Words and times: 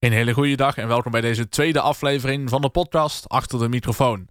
Een 0.00 0.12
hele 0.12 0.32
goede 0.32 0.56
dag 0.56 0.76
en 0.76 0.88
welkom 0.88 1.12
bij 1.12 1.20
deze 1.20 1.48
tweede 1.48 1.80
aflevering 1.80 2.48
van 2.48 2.60
de 2.60 2.68
podcast 2.68 3.28
Achter 3.28 3.58
de 3.58 3.68
Microfoon. 3.68 4.28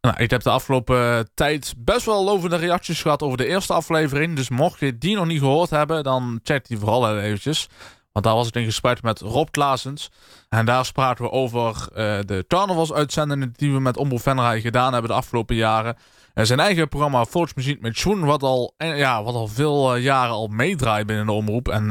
Nou, 0.00 0.16
ik 0.16 0.30
heb 0.30 0.42
de 0.42 0.50
afgelopen 0.50 1.30
tijd 1.34 1.74
best 1.76 2.06
wel 2.06 2.24
lovende 2.24 2.56
reacties 2.56 3.02
gehad 3.02 3.22
over 3.22 3.36
de 3.36 3.46
eerste 3.46 3.72
aflevering. 3.72 4.36
Dus 4.36 4.48
mocht 4.48 4.80
je 4.80 4.98
die 4.98 5.16
nog 5.16 5.26
niet 5.26 5.38
gehoord 5.38 5.70
hebben, 5.70 6.02
dan 6.04 6.40
check 6.42 6.66
die 6.66 6.78
vooral 6.78 7.18
eventjes. 7.18 7.68
Want 8.12 8.24
daar 8.24 8.34
was 8.34 8.48
ik 8.48 8.54
in 8.54 8.64
gesprek 8.64 9.02
met 9.02 9.20
Rob 9.20 9.48
Klaasens. 9.50 10.10
En 10.48 10.66
daar 10.66 10.84
spraken 10.84 11.24
we 11.24 11.30
over 11.30 11.88
uh, 11.90 12.18
de 12.24 12.44
carnavalsuitzendingen 12.48 13.52
die 13.56 13.72
we 13.72 13.80
met 13.80 13.96
Omroep 13.96 14.20
Venray 14.20 14.60
gedaan 14.60 14.92
hebben 14.92 15.10
de 15.10 15.16
afgelopen 15.16 15.56
jaren. 15.56 15.96
En 16.34 16.46
zijn 16.46 16.60
eigen 16.60 16.88
programma 16.88 17.24
Volksmuziek 17.24 17.80
met 17.80 17.98
Schoen, 17.98 18.24
wat 18.24 18.42
al, 18.42 18.74
ja, 18.76 19.22
wat 19.22 19.34
al 19.34 19.48
veel 19.48 19.96
jaren 19.96 20.34
al 20.34 20.46
meedraait 20.46 21.06
binnen 21.06 21.26
de 21.26 21.32
omroep. 21.32 21.68
En 21.68 21.88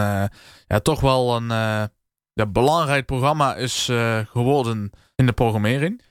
ja, 0.68 0.80
toch 0.80 1.00
wel 1.00 1.36
een 1.36 1.90
ja, 2.36 2.46
belangrijk 2.46 3.06
programma 3.06 3.56
is 3.56 3.88
uh, 3.90 4.20
geworden 4.30 4.92
in 5.16 5.26
de 5.26 5.34
programmering. 5.34 6.02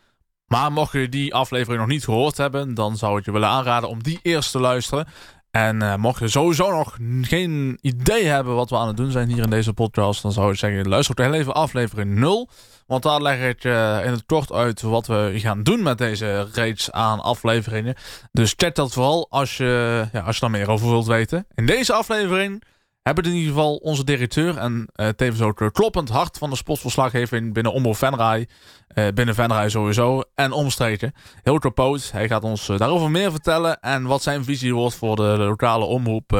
Maar 0.46 0.72
mocht 0.72 0.92
je 0.92 1.08
die 1.08 1.34
aflevering 1.34 1.80
nog 1.80 1.90
niet 1.90 2.04
gehoord 2.04 2.36
hebben, 2.36 2.74
dan 2.74 2.96
zou 2.96 3.18
ik 3.18 3.24
je 3.24 3.32
willen 3.32 3.48
aanraden 3.48 3.88
om 3.88 4.02
die 4.02 4.18
eerst 4.22 4.50
te 4.50 4.60
luisteren. 4.60 5.06
En 5.50 5.82
uh, 5.82 5.94
mocht 5.94 6.18
je 6.18 6.28
sowieso 6.28 6.70
nog 6.70 6.96
geen 7.22 7.78
idee 7.80 8.24
hebben 8.24 8.54
wat 8.54 8.70
we 8.70 8.76
aan 8.76 8.86
het 8.86 8.96
doen 8.96 9.10
zijn 9.10 9.28
hier 9.28 9.42
in 9.42 9.50
deze 9.50 9.72
podcast, 9.72 10.22
dan 10.22 10.32
zou 10.32 10.52
ik 10.52 10.58
zeggen, 10.58 10.88
luister 10.88 11.18
ook 11.18 11.26
heel 11.26 11.40
even 11.40 11.54
aflevering 11.54 12.14
0. 12.14 12.48
Want 12.86 13.02
daar 13.02 13.22
leg 13.22 13.48
ik 13.48 13.64
uh, 13.64 14.04
in 14.04 14.10
het 14.10 14.26
kort 14.26 14.52
uit 14.52 14.82
wat 14.82 15.06
we 15.06 15.32
gaan 15.34 15.62
doen 15.62 15.82
met 15.82 15.98
deze 15.98 16.48
reeks 16.52 16.90
aan 16.90 17.20
afleveringen. 17.20 17.94
Dus 18.32 18.54
check 18.56 18.74
dat 18.74 18.92
vooral 18.92 19.26
als 19.30 19.56
je, 19.56 20.04
ja, 20.12 20.20
als 20.20 20.34
je 20.34 20.40
daar 20.40 20.50
meer 20.50 20.70
over 20.70 20.88
wilt 20.88 21.06
weten. 21.06 21.46
In 21.54 21.66
deze 21.66 21.92
aflevering 21.92 22.62
hebben 23.04 23.24
in 23.24 23.32
ieder 23.32 23.48
geval 23.48 23.76
onze 23.76 24.04
directeur 24.04 24.56
en 24.56 24.88
uh, 24.96 25.08
tevens 25.08 25.40
ook 25.40 25.70
kloppend 25.72 26.08
hart 26.08 26.38
van 26.38 26.50
de 26.50 26.56
sportverslaggeving 26.56 27.52
binnen 27.52 27.72
Omroep 27.72 27.96
Venray. 27.96 28.48
Uh, 28.94 29.08
binnen 29.14 29.34
Venray 29.34 29.68
sowieso 29.68 30.22
en 30.34 30.52
omstreken. 30.52 31.12
Heel 31.42 31.72
Poot, 31.72 32.12
hij 32.12 32.28
gaat 32.28 32.44
ons 32.44 32.68
uh, 32.68 32.78
daarover 32.78 33.10
meer 33.10 33.30
vertellen 33.30 33.80
en 33.80 34.02
wat 34.02 34.22
zijn 34.22 34.44
visie 34.44 34.74
wordt 34.74 34.94
voor 34.94 35.16
de, 35.16 35.22
lokale 35.22 35.84
omroep 35.84 36.32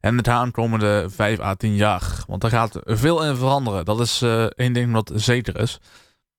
en 0.00 0.16
het 0.16 0.28
aankomende 0.28 1.06
5 1.10 1.40
à 1.40 1.54
10 1.54 1.74
jaar. 1.74 2.24
Want 2.26 2.40
daar 2.40 2.50
gaat 2.50 2.78
veel 2.84 3.24
in 3.24 3.36
veranderen. 3.36 3.84
Dat 3.84 4.00
is 4.00 4.22
één 4.56 4.72
ding 4.72 4.92
wat 4.92 5.12
zeker 5.14 5.60
is. 5.60 5.78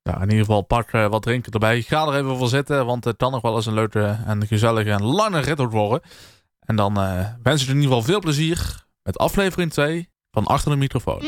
Ja, 0.03 0.15
in 0.15 0.21
ieder 0.21 0.45
geval 0.45 0.61
pak 0.61 0.91
wat 0.91 1.21
drinken 1.21 1.51
erbij. 1.51 1.81
Ga 1.81 2.07
er 2.07 2.15
even 2.15 2.37
voor 2.37 2.47
zitten, 2.47 2.85
want 2.85 3.03
het 3.03 3.17
kan 3.17 3.31
nog 3.31 3.41
wel 3.41 3.55
eens 3.55 3.65
een 3.65 3.73
leuke 3.73 4.17
en 4.25 4.47
gezellige 4.47 4.91
en 4.91 5.03
lange 5.03 5.39
rit 5.39 5.59
worden. 5.59 6.01
En 6.59 6.75
dan 6.75 6.93
wens 7.43 7.63
ik 7.63 7.69
in 7.69 7.75
ieder 7.75 7.87
geval 7.87 8.03
veel 8.03 8.19
plezier 8.19 8.89
met 9.03 9.17
aflevering 9.17 9.71
2 9.71 10.09
van 10.31 10.45
Achter 10.45 10.71
de 10.71 10.77
Microfoon. 10.77 11.21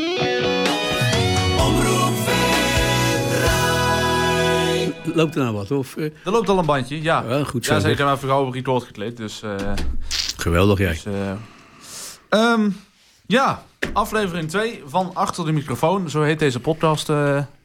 Loopt 5.16 5.36
er 5.36 5.42
nou 5.42 5.56
wat? 5.56 5.72
Of, 5.72 5.96
uh... 5.96 6.04
Er 6.06 6.32
loopt 6.32 6.50
al 6.50 6.58
een 6.58 6.66
bandje, 6.66 7.02
ja. 7.02 7.24
ja 7.28 7.44
goed 7.44 7.66
zo. 7.66 7.74
Ja, 7.74 7.80
zeker. 7.80 8.12
Even 8.12 8.28
gauw 8.28 8.46
op 8.46 8.54
record 8.54 8.84
gekleed, 8.84 9.18
dus... 9.18 9.42
Uh, 9.44 9.56
Geweldig, 10.38 10.78
jij. 10.78 10.92
Dus, 10.92 11.06
uh, 11.06 12.52
um, 12.52 12.76
ja, 13.26 13.64
aflevering 13.94 14.50
2 14.50 14.82
van 14.86 15.12
Achter 15.14 15.46
de 15.46 15.52
Microfoon. 15.52 16.10
Zo 16.10 16.22
heet 16.22 16.40
deze 16.40 16.60
podcast. 16.60 17.08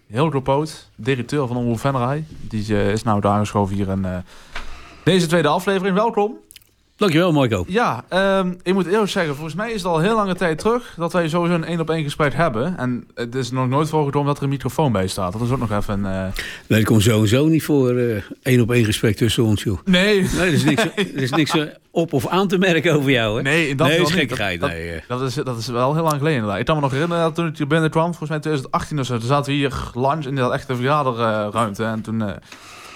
Heel 0.07 0.41
Poot, 0.41 0.91
directeur 0.97 1.47
van 1.47 1.57
Omroep 1.57 1.81
Venray. 1.81 2.25
Die 2.29 2.91
is 2.93 3.03
nou 3.03 3.21
daar 3.21 3.33
aangeschoven 3.33 3.77
hier 3.77 3.89
in 3.89 4.25
deze 5.05 5.27
tweede 5.27 5.49
aflevering. 5.49 5.97
Welkom. 5.97 6.39
Dankjewel, 6.99 7.33
Marco. 7.33 7.65
Ja, 7.69 8.05
um, 8.39 8.57
ik 8.63 8.75
moet 8.75 8.87
eerlijk 8.87 9.11
zeggen, 9.11 9.35
volgens 9.35 9.55
mij 9.55 9.69
is 9.69 9.83
het 9.83 9.85
al 9.85 9.99
heel 9.99 10.15
lange 10.15 10.35
tijd 10.35 10.59
terug 10.59 10.95
dat 10.97 11.13
wij 11.13 11.29
sowieso 11.29 11.55
een 11.55 11.65
één 11.65 11.81
op 11.81 11.91
één 11.91 12.03
gesprek 12.03 12.35
hebben. 12.35 12.79
En 12.79 13.07
het 13.15 13.35
is 13.35 13.51
nog 13.51 13.69
nooit 13.69 13.89
voorgekomen 13.89 14.27
dat 14.27 14.37
er 14.37 14.43
een 14.43 14.49
microfoon 14.49 14.93
bij 14.93 15.07
staat. 15.07 15.33
Dat 15.33 15.43
is 15.43 15.51
ook 15.51 15.59
nog 15.59 15.73
even... 15.73 15.99
Uh... 15.99 16.23
Nee, 16.23 16.33
dat 16.67 16.85
komt 16.85 17.03
sowieso 17.03 17.47
niet 17.47 17.65
voor 17.65 17.93
uh, 17.93 18.23
één 18.43 18.61
op 18.61 18.73
één 18.73 18.85
gesprek 18.85 19.17
tussen 19.17 19.45
ons, 19.45 19.63
joh. 19.63 19.79
Nee. 19.85 20.23
Nee, 20.23 20.41
er 20.41 20.53
is 20.53 20.65
niks, 20.65 20.83
er 20.95 21.15
is 21.15 21.31
niks 21.31 21.55
op 21.91 22.13
of 22.13 22.27
aan 22.27 22.49
te 22.49 22.59
merken 22.59 22.95
over 22.95 23.11
jou, 23.11 23.37
hè? 23.37 23.43
Nee, 23.43 23.75
dat 23.75 23.87
nee, 23.87 24.01
is 24.01 24.11
gekkigheid. 24.11 24.61
Dat, 24.61 24.71
nee. 24.71 25.03
dat, 25.09 25.23
is, 25.23 25.35
dat 25.35 25.59
is 25.59 25.67
wel 25.67 25.95
heel 25.95 26.03
lang 26.03 26.17
geleden 26.17 26.35
inderdaad. 26.39 26.61
Ik 26.61 26.67
kan 26.67 26.75
me 26.75 26.81
nog 26.81 26.93
herinneren 26.93 27.23
dat 27.23 27.35
toen 27.35 27.47
ik 27.47 27.59
hier 27.59 27.67
binnenkwam, 27.67 28.15
volgens 28.15 28.31
mij 28.31 28.39
2018 28.39 28.99
of 28.99 29.07
zo, 29.07 29.19
toen 29.19 29.29
zaten 29.29 29.53
we 29.53 29.59
hier 29.59 29.73
lunch 29.95 30.25
in 30.25 30.35
dat 30.35 30.53
echte 30.53 30.77
vergaderruimte. 30.77 31.85
En 31.85 32.01
toen... 32.01 32.21
Uh, 32.21 32.31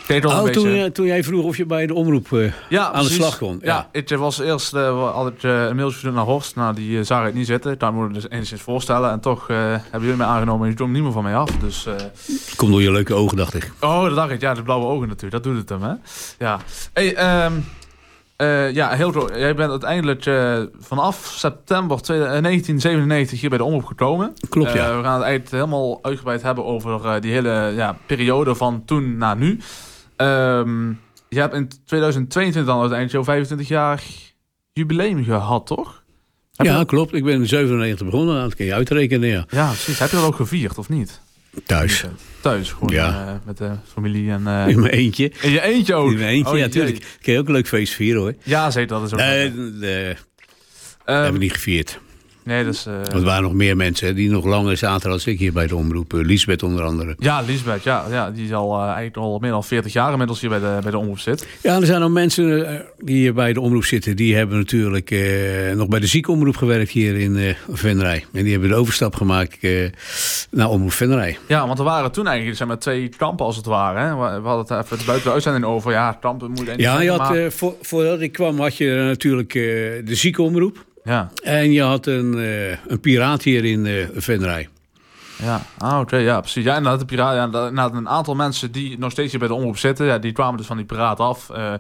Oh, 0.09 0.49
toen, 0.49 0.93
toen, 0.93 1.07
jij 1.07 1.25
vroeg 1.25 1.45
of 1.45 1.57
je 1.57 1.67
bij 1.67 1.87
de 1.87 1.95
omroep 1.95 2.31
uh, 2.31 2.53
ja, 2.69 2.85
aan 2.85 2.93
precies. 2.93 3.09
de 3.09 3.15
slag 3.15 3.39
kon. 3.39 3.59
Ja, 3.63 3.89
ja 3.93 4.01
ik 4.01 4.09
was 4.09 4.41
eerst 4.41 4.75
uh, 4.75 5.27
ik, 5.37 5.43
uh, 5.43 5.53
een 5.53 5.77
mailtje 5.77 5.93
gestuurd 5.93 6.15
naar 6.15 6.25
Horst. 6.25 6.57
Nou, 6.57 6.75
die 6.75 7.05
zag 7.05 7.27
ik 7.27 7.35
niet 7.35 7.47
zitten. 7.47 7.79
Daar 7.79 7.93
moet 7.93 8.09
ik 8.09 8.15
dus 8.15 8.29
enigszins 8.29 8.61
voorstellen. 8.61 9.11
En 9.11 9.21
toch 9.21 9.47
hebben 9.47 10.01
jullie 10.01 10.17
mij 10.17 10.27
aangenomen 10.27 10.65
en 10.65 10.71
je 10.71 10.77
kwam 10.77 10.93
niet 10.93 11.03
meer 11.03 11.13
van 11.13 11.23
mij 11.23 11.37
af. 11.37 11.51
Dus, 11.51 11.87
Komt 12.57 12.71
door 12.71 12.83
je 12.83 12.91
leuke 12.91 13.15
ogen, 13.15 13.37
dacht 13.37 13.55
ik. 13.55 13.73
Oh, 13.81 14.03
dat 14.03 14.15
dacht 14.15 14.31
ik. 14.31 14.41
Ja, 14.41 14.55
de 14.55 14.63
blauwe 14.63 14.87
ogen 14.87 15.09
natuurlijk. 15.09 15.43
Dat 15.43 15.53
doet 15.53 15.61
het 15.61 15.69
hem, 15.69 15.83
hè. 15.83 15.95
Ja. 16.39 16.61
Hey, 16.93 17.45
um, 17.45 17.65
ja, 18.75 18.91
heel 18.91 19.13
goed. 19.13 19.31
Jij 19.34 19.55
bent 19.55 19.71
uiteindelijk 19.71 20.31
vanaf 20.81 21.33
september 21.37 22.01
1997 22.07 23.41
hier 23.41 23.49
bij 23.49 23.59
de 23.59 23.65
omroep 23.65 23.84
gekomen. 23.84 24.34
Klopt, 24.49 24.73
ja. 24.73 24.97
we 24.97 25.03
gaan 25.03 25.15
het 25.15 25.23
eigenlijk 25.23 25.51
helemaal 25.51 25.99
uitgebreid 26.03 26.43
hebben 26.43 26.65
over 26.65 27.21
die 27.21 27.33
hele 27.33 27.73
ja, 27.75 27.97
periode 28.07 28.55
van 28.55 28.83
toen 28.84 29.17
naar 29.17 29.37
nu. 29.37 29.59
Um, 30.22 31.00
je 31.28 31.41
hebt 31.41 31.55
in 31.55 31.69
2022 31.84 32.65
dan 32.65 32.81
uiteindelijk 32.81 33.12
jouw 33.12 33.25
25 33.25 33.69
jaar 33.69 34.03
jubileum 34.72 35.25
gehad, 35.25 35.66
toch? 35.66 36.03
Heb 36.56 36.66
ja, 36.66 36.78
je... 36.78 36.84
klopt. 36.84 37.15
Ik 37.15 37.25
ben 37.25 37.34
in 37.34 37.47
97 37.47 38.06
begonnen. 38.06 38.43
Dat 38.43 38.55
kun 38.55 38.65
je 38.65 38.75
uitrekenen, 38.75 39.28
ja. 39.28 39.47
Ja, 39.50 39.66
precies. 39.66 39.99
Heb 39.99 40.10
je 40.10 40.16
dat 40.16 40.25
ook 40.25 40.37
gevierd, 40.37 40.78
of 40.78 40.88
niet? 40.88 41.21
Thuis. 41.66 42.05
Thuis, 42.41 42.72
gewoon 42.72 42.94
ja. 42.94 43.27
uh, 43.27 43.33
met 43.44 43.59
de 43.59 43.71
familie 43.93 44.31
en... 44.31 44.43
Uh... 44.43 44.69
In 44.69 44.81
mijn 44.81 44.93
eentje. 44.93 45.33
In 45.41 45.50
je 45.50 45.62
eentje 45.62 45.94
ook? 45.94 46.10
In 46.10 46.19
mijn 46.19 46.28
eentje, 46.28 46.53
oh, 46.53 46.59
ja, 46.59 46.65
natuurlijk. 46.65 47.16
Kun 47.21 47.33
je 47.33 47.39
ook 47.39 47.47
een 47.47 47.53
leuk 47.53 47.69
feest 47.69 47.94
vieren, 47.94 48.21
hoor. 48.21 48.34
Ja, 48.43 48.71
zeker. 48.71 48.89
Dat 48.89 49.03
is 49.03 49.12
ook 49.12 49.19
Nee, 49.19 49.50
nee 49.50 50.16
um, 51.06 51.15
hebben 51.15 51.33
we 51.33 51.39
niet 51.39 51.53
gevierd. 51.53 52.00
Nee, 52.44 52.64
uh... 52.64 52.72
Want 52.84 53.12
er 53.12 53.22
waren 53.22 53.42
nog 53.42 53.53
meer 53.53 53.76
mensen 53.76 54.14
die 54.14 54.30
nog 54.30 54.44
langer 54.44 54.76
zaten 54.76 55.10
als 55.10 55.26
ik 55.26 55.38
hier 55.38 55.53
bij 55.53 55.66
de 55.66 55.76
omroep. 55.76 56.12
Uh, 56.12 56.25
Lisbeth 56.25 56.62
onder 56.62 56.84
andere. 56.84 57.14
Ja, 57.19 57.41
Lisbeth, 57.41 57.82
ja, 57.82 58.04
ja 58.10 58.30
die 58.30 58.44
is 58.44 58.53
al 58.53 58.76
uh, 58.76 58.84
eigenlijk 58.84 59.16
al 59.16 59.38
meer 59.38 59.50
dan 59.50 59.64
40 59.64 59.92
jaar 59.92 60.10
inmiddels 60.10 60.41
hier 60.41 60.50
bij 60.50 60.58
de, 60.58 60.78
bij 60.82 60.91
de 60.91 60.98
omroep 60.98 61.19
zit. 61.19 61.47
Ja, 61.62 61.76
er 61.76 61.86
zijn 61.86 62.00
nog 62.00 62.10
mensen 62.10 62.82
die 62.98 63.16
hier 63.16 63.34
bij 63.34 63.53
de 63.53 63.60
omroep 63.60 63.84
zitten. 63.84 64.16
Die 64.16 64.36
hebben 64.36 64.56
natuurlijk 64.56 65.10
nog 65.75 65.88
bij 65.88 66.00
de 66.00 66.06
ziekenomroep 66.06 66.56
gewerkt 66.56 66.91
hier 66.91 67.16
in 67.16 67.54
Venray. 67.70 68.25
En 68.32 68.42
die 68.42 68.53
hebben 68.53 68.69
de 68.70 68.74
overstap 68.74 69.14
gemaakt 69.14 69.59
naar 70.50 70.69
omroep 70.69 70.92
Venray. 70.92 71.38
Ja, 71.48 71.66
want 71.66 71.78
er 71.78 71.84
waren 71.84 72.12
toen 72.12 72.26
eigenlijk 72.26 72.56
zijn 72.56 72.69
maar 72.69 72.78
twee 72.78 73.09
kampen 73.09 73.47
als 73.47 73.56
het 73.56 73.66
ware. 73.66 73.98
Hè? 73.98 74.14
We, 74.41 74.48
hadden 74.48 74.76
het 74.76 74.84
even 74.84 75.06
buiten 75.06 75.26
de 75.26 75.32
uitzending 75.34 75.64
over. 75.64 75.92
Ja, 75.92 76.12
kampen 76.20 76.50
moet 76.50 76.72
Ja, 76.76 77.00
je 77.00 77.10
had, 77.10 77.19
maar... 77.19 77.53
voor, 77.53 77.74
voordat 77.80 78.20
ik 78.20 78.32
kwam 78.32 78.60
had 78.60 78.76
je 78.76 79.03
natuurlijk 79.06 79.53
de 79.53 80.03
ziekenomroep. 80.14 80.84
Ja. 81.05 81.31
En 81.43 81.73
je 81.73 81.83
had 81.83 82.07
een, 82.07 82.35
uh, 82.35 82.71
een 82.87 83.01
piraat 83.01 83.43
hier 83.43 83.65
in 83.65 83.85
uh, 83.85 84.07
Venray. 84.15 84.69
Ja, 85.43 85.63
ah, 85.79 85.93
oké, 85.93 86.01
okay, 86.01 86.23
ja, 86.23 86.41
precies. 86.41 86.65
Ja, 86.65 86.77
inderdaad, 86.77 87.01
de 87.01 87.07
piraat, 87.07 87.35
ja, 87.35 87.45
inderdaad, 87.45 87.95
een 87.95 88.09
aantal 88.09 88.35
mensen 88.35 88.73
die 88.73 88.99
nog 88.99 89.11
steeds 89.11 89.31
hier 89.31 89.39
bij 89.39 89.49
de 89.49 89.55
omroep 89.55 89.79
zitten, 89.79 90.07
ja, 90.07 90.19
die 90.19 90.33
kwamen 90.33 90.57
dus 90.57 90.67
van 90.67 90.77
die 90.77 90.87
piraat 90.87 91.21
af. 91.21 91.51
Uh, 91.51 91.75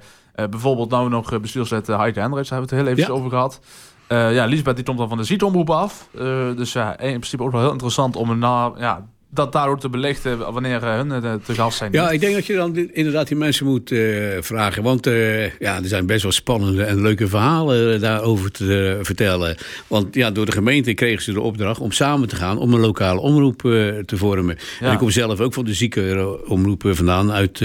bijvoorbeeld 0.50 0.90
nou 0.90 1.08
nog 1.08 1.40
bestuurslid 1.40 1.86
Heike 1.86 2.20
Hendricks, 2.20 2.48
daar 2.48 2.58
hebben 2.58 2.76
we 2.76 2.82
het 2.82 2.86
heel 2.86 3.04
even 3.04 3.14
ja. 3.14 3.18
over 3.18 3.30
gehad. 3.30 3.60
ja, 4.08 4.44
Lisbeth 4.44 4.76
die 4.76 4.84
komt 4.84 4.98
dan 4.98 5.08
van 5.08 5.16
de 5.16 5.24
zietomroep 5.24 5.70
af. 5.70 6.08
dus 6.56 6.72
ja, 6.72 6.98
in 6.98 7.10
principe 7.10 7.42
ook 7.42 7.52
wel 7.52 7.60
heel 7.60 7.72
interessant 7.72 8.16
om 8.16 8.30
een 8.30 8.38
na, 8.38 8.72
ja, 8.78 9.06
dat 9.34 9.52
daardoor 9.52 9.78
te 9.78 9.88
belichten 9.88 10.52
wanneer 10.52 10.82
hun 10.82 11.40
te 11.44 11.54
gast 11.54 11.78
zijn. 11.78 11.92
Ja, 11.92 12.10
ik 12.10 12.20
denk 12.20 12.34
dat 12.34 12.46
je 12.46 12.54
dan 12.54 12.76
inderdaad 12.76 13.28
die 13.28 13.36
mensen 13.36 13.66
moet 13.66 13.90
uh, 13.90 14.26
vragen. 14.40 14.82
Want 14.82 15.06
uh, 15.06 15.44
ja, 15.58 15.76
er 15.76 15.88
zijn 15.88 16.06
best 16.06 16.22
wel 16.22 16.32
spannende 16.32 16.84
en 16.84 17.02
leuke 17.02 17.28
verhalen 17.28 18.00
daarover 18.00 18.50
te 18.50 18.94
uh, 18.98 19.04
vertellen. 19.04 19.56
Want 19.86 20.14
ja, 20.14 20.30
door 20.30 20.46
de 20.46 20.52
gemeente 20.52 20.94
kregen 20.94 21.22
ze 21.22 21.32
de 21.32 21.40
opdracht 21.40 21.80
om 21.80 21.92
samen 21.92 22.28
te 22.28 22.36
gaan 22.36 22.58
om 22.58 22.74
een 22.74 22.80
lokale 22.80 23.20
omroep 23.20 23.60
te 23.60 24.16
vormen. 24.16 24.58
Ja. 24.80 24.86
En 24.86 24.92
ik 24.92 24.98
kom 24.98 25.10
zelf 25.10 25.40
ook 25.40 25.54
van 25.54 25.64
de 25.64 25.74
ziekenomroep 25.74 26.82
vandaan 26.86 27.32
uit 27.32 27.60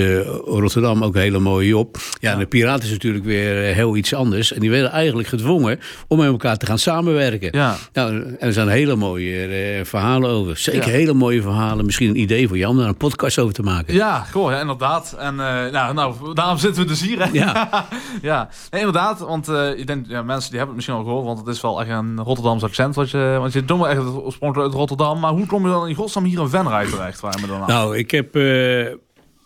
Rotterdam, 0.46 1.04
ook 1.04 1.16
een 1.16 1.22
hele 1.22 1.40
mooie 1.40 1.78
op. 1.78 1.98
Ja, 2.20 2.32
en 2.34 2.40
de 2.40 2.46
Piraten 2.46 2.86
is 2.86 2.92
natuurlijk 2.92 3.26
weer 3.26 3.74
heel 3.74 3.96
iets 3.96 4.14
anders. 4.14 4.54
En 4.54 4.60
die 4.60 4.70
werden 4.70 4.92
eigenlijk 4.92 5.28
gedwongen 5.28 5.80
om 6.08 6.18
met 6.18 6.28
elkaar 6.28 6.58
te 6.58 6.66
gaan 6.66 6.80
samenwerken. 6.80 7.50
Ja. 7.52 7.78
Nou, 7.94 8.22
en 8.22 8.36
er 8.40 8.54
zijn 8.54 8.68
hele 8.68 8.96
mooie 8.96 9.82
verhalen 9.84 10.30
over. 10.30 10.58
Zeker 10.58 10.90
hele 10.90 11.14
mooie 11.14 11.42
verhalen 11.42 11.56
verhalen. 11.58 11.86
Misschien 11.86 12.10
een 12.10 12.20
idee 12.20 12.48
voor 12.48 12.58
jou 12.58 12.72
om 12.72 12.78
daar 12.78 12.88
een 12.88 12.98
podcast 12.98 13.40
over 13.40 13.54
te 13.54 13.62
maken. 13.62 13.94
Ja, 13.94 14.24
goh, 14.24 14.52
ja, 14.52 14.60
inderdaad. 14.60 15.16
En 15.20 15.34
uh, 15.34 15.72
nou, 15.72 15.94
nou, 15.94 16.34
daarom 16.34 16.58
zitten 16.58 16.82
we 16.82 16.88
dus 16.88 17.02
hier. 17.02 17.24
Hè? 17.24 17.30
Ja, 17.32 17.88
ja. 18.22 18.50
Nee, 18.70 18.82
inderdaad. 18.82 19.20
Want 19.20 19.50
uh, 19.50 19.80
ik 19.80 19.88
denk, 19.88 20.06
ja, 20.08 20.22
mensen 20.22 20.50
die 20.50 20.60
hebben 20.60 20.76
het 20.76 20.76
misschien 20.76 20.96
al 20.96 21.04
gehoord. 21.04 21.26
Want 21.26 21.40
het 21.40 21.48
is 21.56 21.62
wel 21.62 21.82
echt 21.82 21.90
een 21.90 22.20
Rotterdams 22.20 22.64
accent. 22.64 22.96
Want 22.96 23.10
je, 23.10 23.36
want 23.40 23.54
je 23.54 23.66
doet 23.66 23.78
wel 23.78 23.90
echt 23.90 24.00
oorspronkelijk 24.00 24.70
uit 24.70 24.78
Rotterdam. 24.78 25.20
Maar 25.20 25.32
hoe 25.32 25.46
kom 25.46 25.64
je 25.64 25.70
dan 25.70 25.88
in 25.88 25.96
godsnaam 25.96 26.24
hier 26.24 26.40
in 26.40 26.50
Venray 26.50 26.86
terecht? 26.86 27.20
Waar 27.20 27.48
dan 27.48 27.62
aan? 27.62 27.68
Nou, 27.68 27.98
ik 27.98 28.12
heb... 28.12 28.36
Uh, 28.36 28.88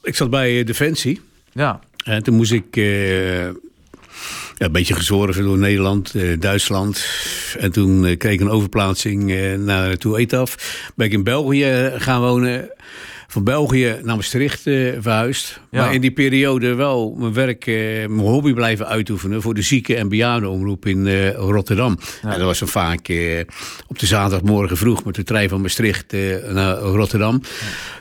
ik 0.02 0.16
zat 0.16 0.30
bij 0.30 0.64
Defensie. 0.64 1.22
Ja. 1.52 1.80
En 2.04 2.24
toen 2.24 2.36
moest 2.36 2.52
ik... 2.52 2.76
ja, 4.62 4.68
een 4.68 4.74
beetje 4.74 4.94
gezorgd 4.94 5.38
door 5.38 5.58
Nederland, 5.58 6.16
eh, 6.16 6.40
Duitsland. 6.40 7.06
En 7.60 7.72
toen 7.72 8.06
eh, 8.06 8.18
kreeg 8.18 8.34
ik 8.34 8.40
een 8.40 8.50
overplaatsing 8.50 9.32
eh, 9.32 9.58
naar 9.58 9.98
toe 9.98 10.18
Etaf. 10.18 10.56
Ben 10.96 11.06
ik 11.08 11.14
in 11.14 11.24
België 11.24 11.92
gaan 11.98 12.22
wonen. 12.22 12.70
Van 13.28 13.44
België 13.44 13.96
naar 14.04 14.16
Maastricht 14.16 14.68
eh, 14.68 14.74
verhuisd. 15.00 15.60
Ja. 15.72 15.82
Maar 15.82 15.94
in 15.94 16.02
die 16.02 16.12
periode 16.12 16.74
wel 16.76 17.16
mijn 17.20 17.34
werk, 17.34 17.68
eh, 17.68 17.74
mijn 18.08 18.20
hobby 18.20 18.54
blijven 18.54 18.88
uitoefenen... 18.88 19.42
voor 19.42 19.54
de 19.54 19.62
zieken- 19.62 19.98
en 19.98 20.10
bejaardenomroep 20.10 20.86
in 20.86 21.08
eh, 21.08 21.34
Rotterdam. 21.34 22.00
En 22.22 22.30
dat 22.30 22.42
was 22.42 22.60
dan 22.60 22.68
vaak 22.68 23.08
eh, 23.08 23.40
op 23.88 24.00
de 24.00 24.06
zaterdagmorgen 24.06 24.78
vroeg... 24.78 25.04
met 25.04 25.16
de 25.16 25.24
trein 25.24 25.50
van 25.50 25.62
Maastricht 25.62 26.14
eh, 26.14 26.20
naar 26.52 26.78
Rotterdam. 26.78 27.42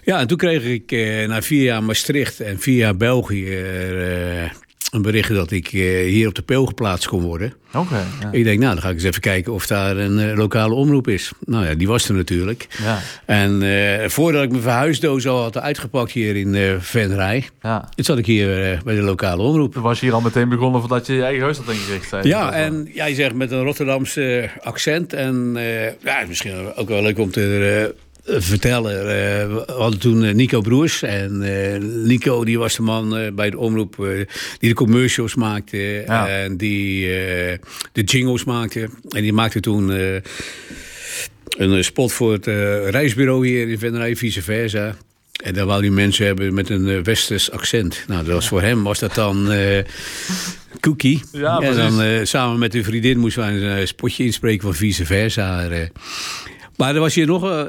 Ja. 0.04 0.18
en 0.18 0.26
toen 0.26 0.36
kreeg 0.38 0.62
ik 0.64 0.92
eh, 0.92 1.28
na 1.28 1.42
vier 1.42 1.62
jaar 1.62 1.82
Maastricht 1.82 2.40
en 2.40 2.58
vier 2.58 2.76
jaar 2.76 2.96
België... 2.96 3.58
een 4.90 5.02
bericht 5.02 5.34
dat 5.34 5.50
ik 5.50 5.66
eh, 5.66 5.80
hier 6.04 6.28
op 6.28 6.34
de 6.34 6.42
peel 6.42 6.66
geplaatst 6.66 7.08
kon 7.08 7.22
worden. 7.22 7.52
Oké. 7.74 8.06
ja. 8.20 8.28
Ik 8.32 8.44
denk, 8.44 8.58
nou, 8.60 8.72
dan 8.72 8.82
ga 8.82 8.88
ik 8.88 8.94
eens 8.94 9.04
even 9.04 9.20
kijken 9.20 9.52
of 9.52 9.66
daar 9.66 9.96
een 9.96 10.18
eh, 10.18 10.36
lokale 10.36 10.74
omroep 10.74 11.08
is. 11.08 11.32
Nou 11.44 11.66
ja, 11.66 11.74
die 11.74 11.88
was 11.88 12.08
er 12.08 12.14
natuurlijk. 12.14 12.66
Ja. 12.82 12.98
En 13.26 13.62
eh, 13.62 14.08
voordat 14.08 14.42
ik 14.42 14.50
mijn 14.50 14.62
verhuisdoos 14.62 15.26
al 15.26 15.42
had 15.42 15.58
uitgepakt 15.58 16.12
hier 16.12 16.36
in 16.36 16.54
eh 16.54 16.74
Venray... 16.78 17.48
ja. 17.62 17.88
zat 17.96 18.18
ik 18.18 18.26
hier 18.26 18.80
bij 18.84 18.94
de 18.94 19.02
lokale 19.02 19.42
omroep. 19.42 19.72
Toen 19.72 19.82
was 19.82 20.00
je 20.00 20.06
hier 20.06 20.14
al 20.14 20.20
meteen 20.20 20.48
begonnen 20.48 20.80
voordat 20.80 21.06
je 21.06 21.12
je 21.12 21.22
eigen 21.22 21.42
huis 21.42 21.58
had 21.58 21.74
ingericht. 21.74 22.14
Ja, 22.22 22.52
en 22.52 22.90
jij 22.94 23.14
zegt 23.14 23.34
met 23.34 23.50
een 23.50 23.62
Rotterdamse 23.62 24.50
accent. 24.60 25.12
En 25.12 25.56
ja, 26.02 26.24
misschien 26.28 26.74
ook 26.74 26.88
wel 26.88 27.02
leuk 27.02 27.18
om 27.18 27.30
te 27.30 27.94
vertellen. 28.24 28.98
Eh, 29.00 29.06
we 29.54 29.62
hadden 29.66 30.00
toen 30.00 30.24
eh, 30.24 30.34
Nico 30.34 30.60
Broers. 30.60 31.02
En 31.02 31.42
eh, 31.42 31.80
Nico 31.80 32.44
die 32.44 32.58
was 32.58 32.76
de 32.76 32.82
man 32.82 33.16
eh, 33.16 33.32
bij 33.32 33.50
de 33.50 33.58
omroep 33.58 34.00
eh, 34.04 34.06
die 34.58 34.68
de 34.68 34.74
commercials 34.74 35.34
maakte. 35.34 36.02
Ja. 36.06 36.28
En 36.28 36.56
die 36.56 37.04
eh, 37.06 37.58
de 37.92 38.02
jingles 38.02 38.44
maakte. 38.44 38.88
En 39.08 39.22
die 39.22 39.32
maakte 39.32 39.60
toen... 39.60 39.92
eh, 39.92 40.14
een 41.58 41.74
eh, 41.76 41.82
spot 41.82 42.12
voor 42.12 42.32
het 42.32 42.46
eh, 42.46 42.88
reisbureau 42.88 43.46
hier 43.46 43.68
in 43.68 43.78
Venray, 43.78 44.16
vice 44.16 44.42
versa. 44.42 44.96
En 45.44 45.54
daar 45.54 45.66
wou 45.66 45.80
die 45.82 45.90
mensen 45.90 46.26
hebben 46.26 46.54
met 46.54 46.68
een 46.70 46.88
eh, 46.88 46.98
westers 47.02 47.50
accent. 47.50 48.04
Nou, 48.06 48.24
dat 48.24 48.34
was 48.34 48.48
voor 48.48 48.62
hem 48.62 48.82
was 48.82 48.98
dat 48.98 49.14
dan 49.14 49.50
eh, 49.52 49.84
cookie. 50.80 51.22
Ja, 51.32 51.58
en 51.58 51.74
dan 51.76 52.00
eh, 52.02 52.24
samen 52.24 52.58
met 52.58 52.74
een 52.74 52.84
vriendin 52.84 53.18
moesten 53.18 53.42
wij 53.42 53.54
een 53.54 53.78
eh, 53.78 53.86
spotje 53.86 54.24
inspreken 54.24 54.62
van 54.62 54.74
vice 54.74 55.06
versa. 55.06 55.68
eh. 55.68 55.88
Maar 56.76 56.94
er 56.94 57.00
was 57.00 57.14
hier 57.14 57.26
nog 57.26 57.50
eh, 57.50 57.62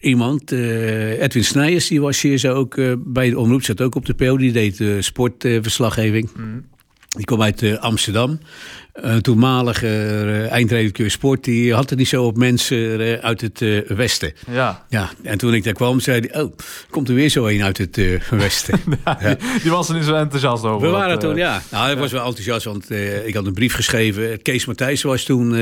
iemand, 0.00 0.52
eh, 0.52 1.22
Edwin 1.22 1.44
Snijers, 1.44 1.88
die 1.88 2.00
was 2.00 2.20
hier 2.20 2.38
zo 2.38 2.54
ook 2.54 2.76
eh, 2.76 2.92
bij 2.98 3.30
de 3.30 3.38
omroep, 3.38 3.62
zat 3.62 3.80
ook 3.80 3.94
op 3.94 4.06
de 4.06 4.14
peel. 4.14 4.36
Die 4.36 4.52
deed 4.52 4.80
eh, 4.80 4.88
sportverslaggeving. 4.98 6.30
Die 7.08 7.24
kwam 7.24 7.42
uit 7.42 7.78
Amsterdam. 7.80 8.38
Een 8.92 9.22
toenmalige 9.22 10.46
eindredacteur 10.50 11.10
sport, 11.10 11.44
die 11.44 11.74
had 11.74 11.90
het 11.90 11.98
niet 11.98 12.08
zo 12.08 12.24
op 12.24 12.36
mensen 12.36 12.98
uit 13.22 13.40
het 13.40 13.58
westen. 13.88 14.32
Ja. 14.50 14.84
Ja, 14.88 15.10
en 15.22 15.38
toen 15.38 15.54
ik 15.54 15.64
daar 15.64 15.72
kwam, 15.72 16.00
zei 16.00 16.20
hij, 16.20 16.42
oh, 16.42 16.52
komt 16.90 17.08
er 17.08 17.14
weer 17.14 17.28
zo 17.28 17.46
een 17.46 17.62
uit 17.62 17.78
het 17.78 18.00
westen. 18.30 18.80
Ja, 19.04 19.14
die, 19.14 19.60
die 19.62 19.70
was 19.70 19.88
er 19.88 19.94
niet 19.94 20.04
zo 20.04 20.14
enthousiast 20.14 20.64
over. 20.64 20.86
We 20.86 20.92
waren 20.92 21.08
dat, 21.08 21.20
toen, 21.20 21.36
ja. 21.36 21.62
Nou, 21.70 21.90
ik 21.90 21.98
was 21.98 22.12
wel 22.12 22.24
enthousiast, 22.24 22.64
want 22.64 22.90
ik 23.24 23.34
had 23.34 23.46
een 23.46 23.52
brief 23.52 23.74
geschreven. 23.74 24.42
Kees 24.42 24.64
Matthijs 24.64 25.02
was 25.02 25.22
toen 25.24 25.54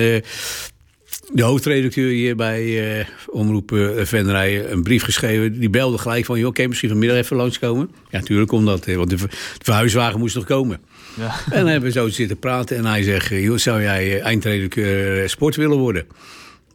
de 1.32 1.42
hoofdredacteur 1.42 2.10
hier 2.10 2.36
bij 2.36 2.98
eh, 2.98 3.06
Omroep 3.26 3.70
Venray. 3.96 4.70
Een 4.70 4.82
brief 4.82 5.02
geschreven. 5.02 5.60
Die 5.60 5.70
belde 5.70 5.98
gelijk 5.98 6.24
van, 6.24 6.38
joh, 6.38 6.52
kan 6.52 6.62
je 6.62 6.68
misschien 6.68 6.90
vanmiddag 6.90 7.16
even 7.16 7.36
langskomen? 7.36 7.90
Ja, 8.10 8.18
natuurlijk 8.18 8.48
kon 8.48 8.64
dat, 8.64 8.86
eh, 8.86 8.96
want 8.96 9.10
de, 9.10 9.18
ver- 9.18 9.28
de 9.30 9.64
verhuiswagen 9.64 10.18
moest 10.18 10.34
nog 10.34 10.44
komen. 10.44 10.80
Ja. 11.14 11.24
En 11.50 11.58
dan 11.60 11.66
hebben 11.66 11.92
we 11.92 11.98
zo 11.98 12.08
zitten 12.08 12.38
praten. 12.38 12.76
En 12.76 12.84
hij 12.84 13.02
zegt, 13.02 13.30
eh, 13.30 13.44
joh, 13.44 13.56
zou 13.56 13.82
jij 13.82 14.20
eindredacteur 14.20 15.28
sport 15.28 15.56
willen 15.56 15.78
worden? 15.78 16.02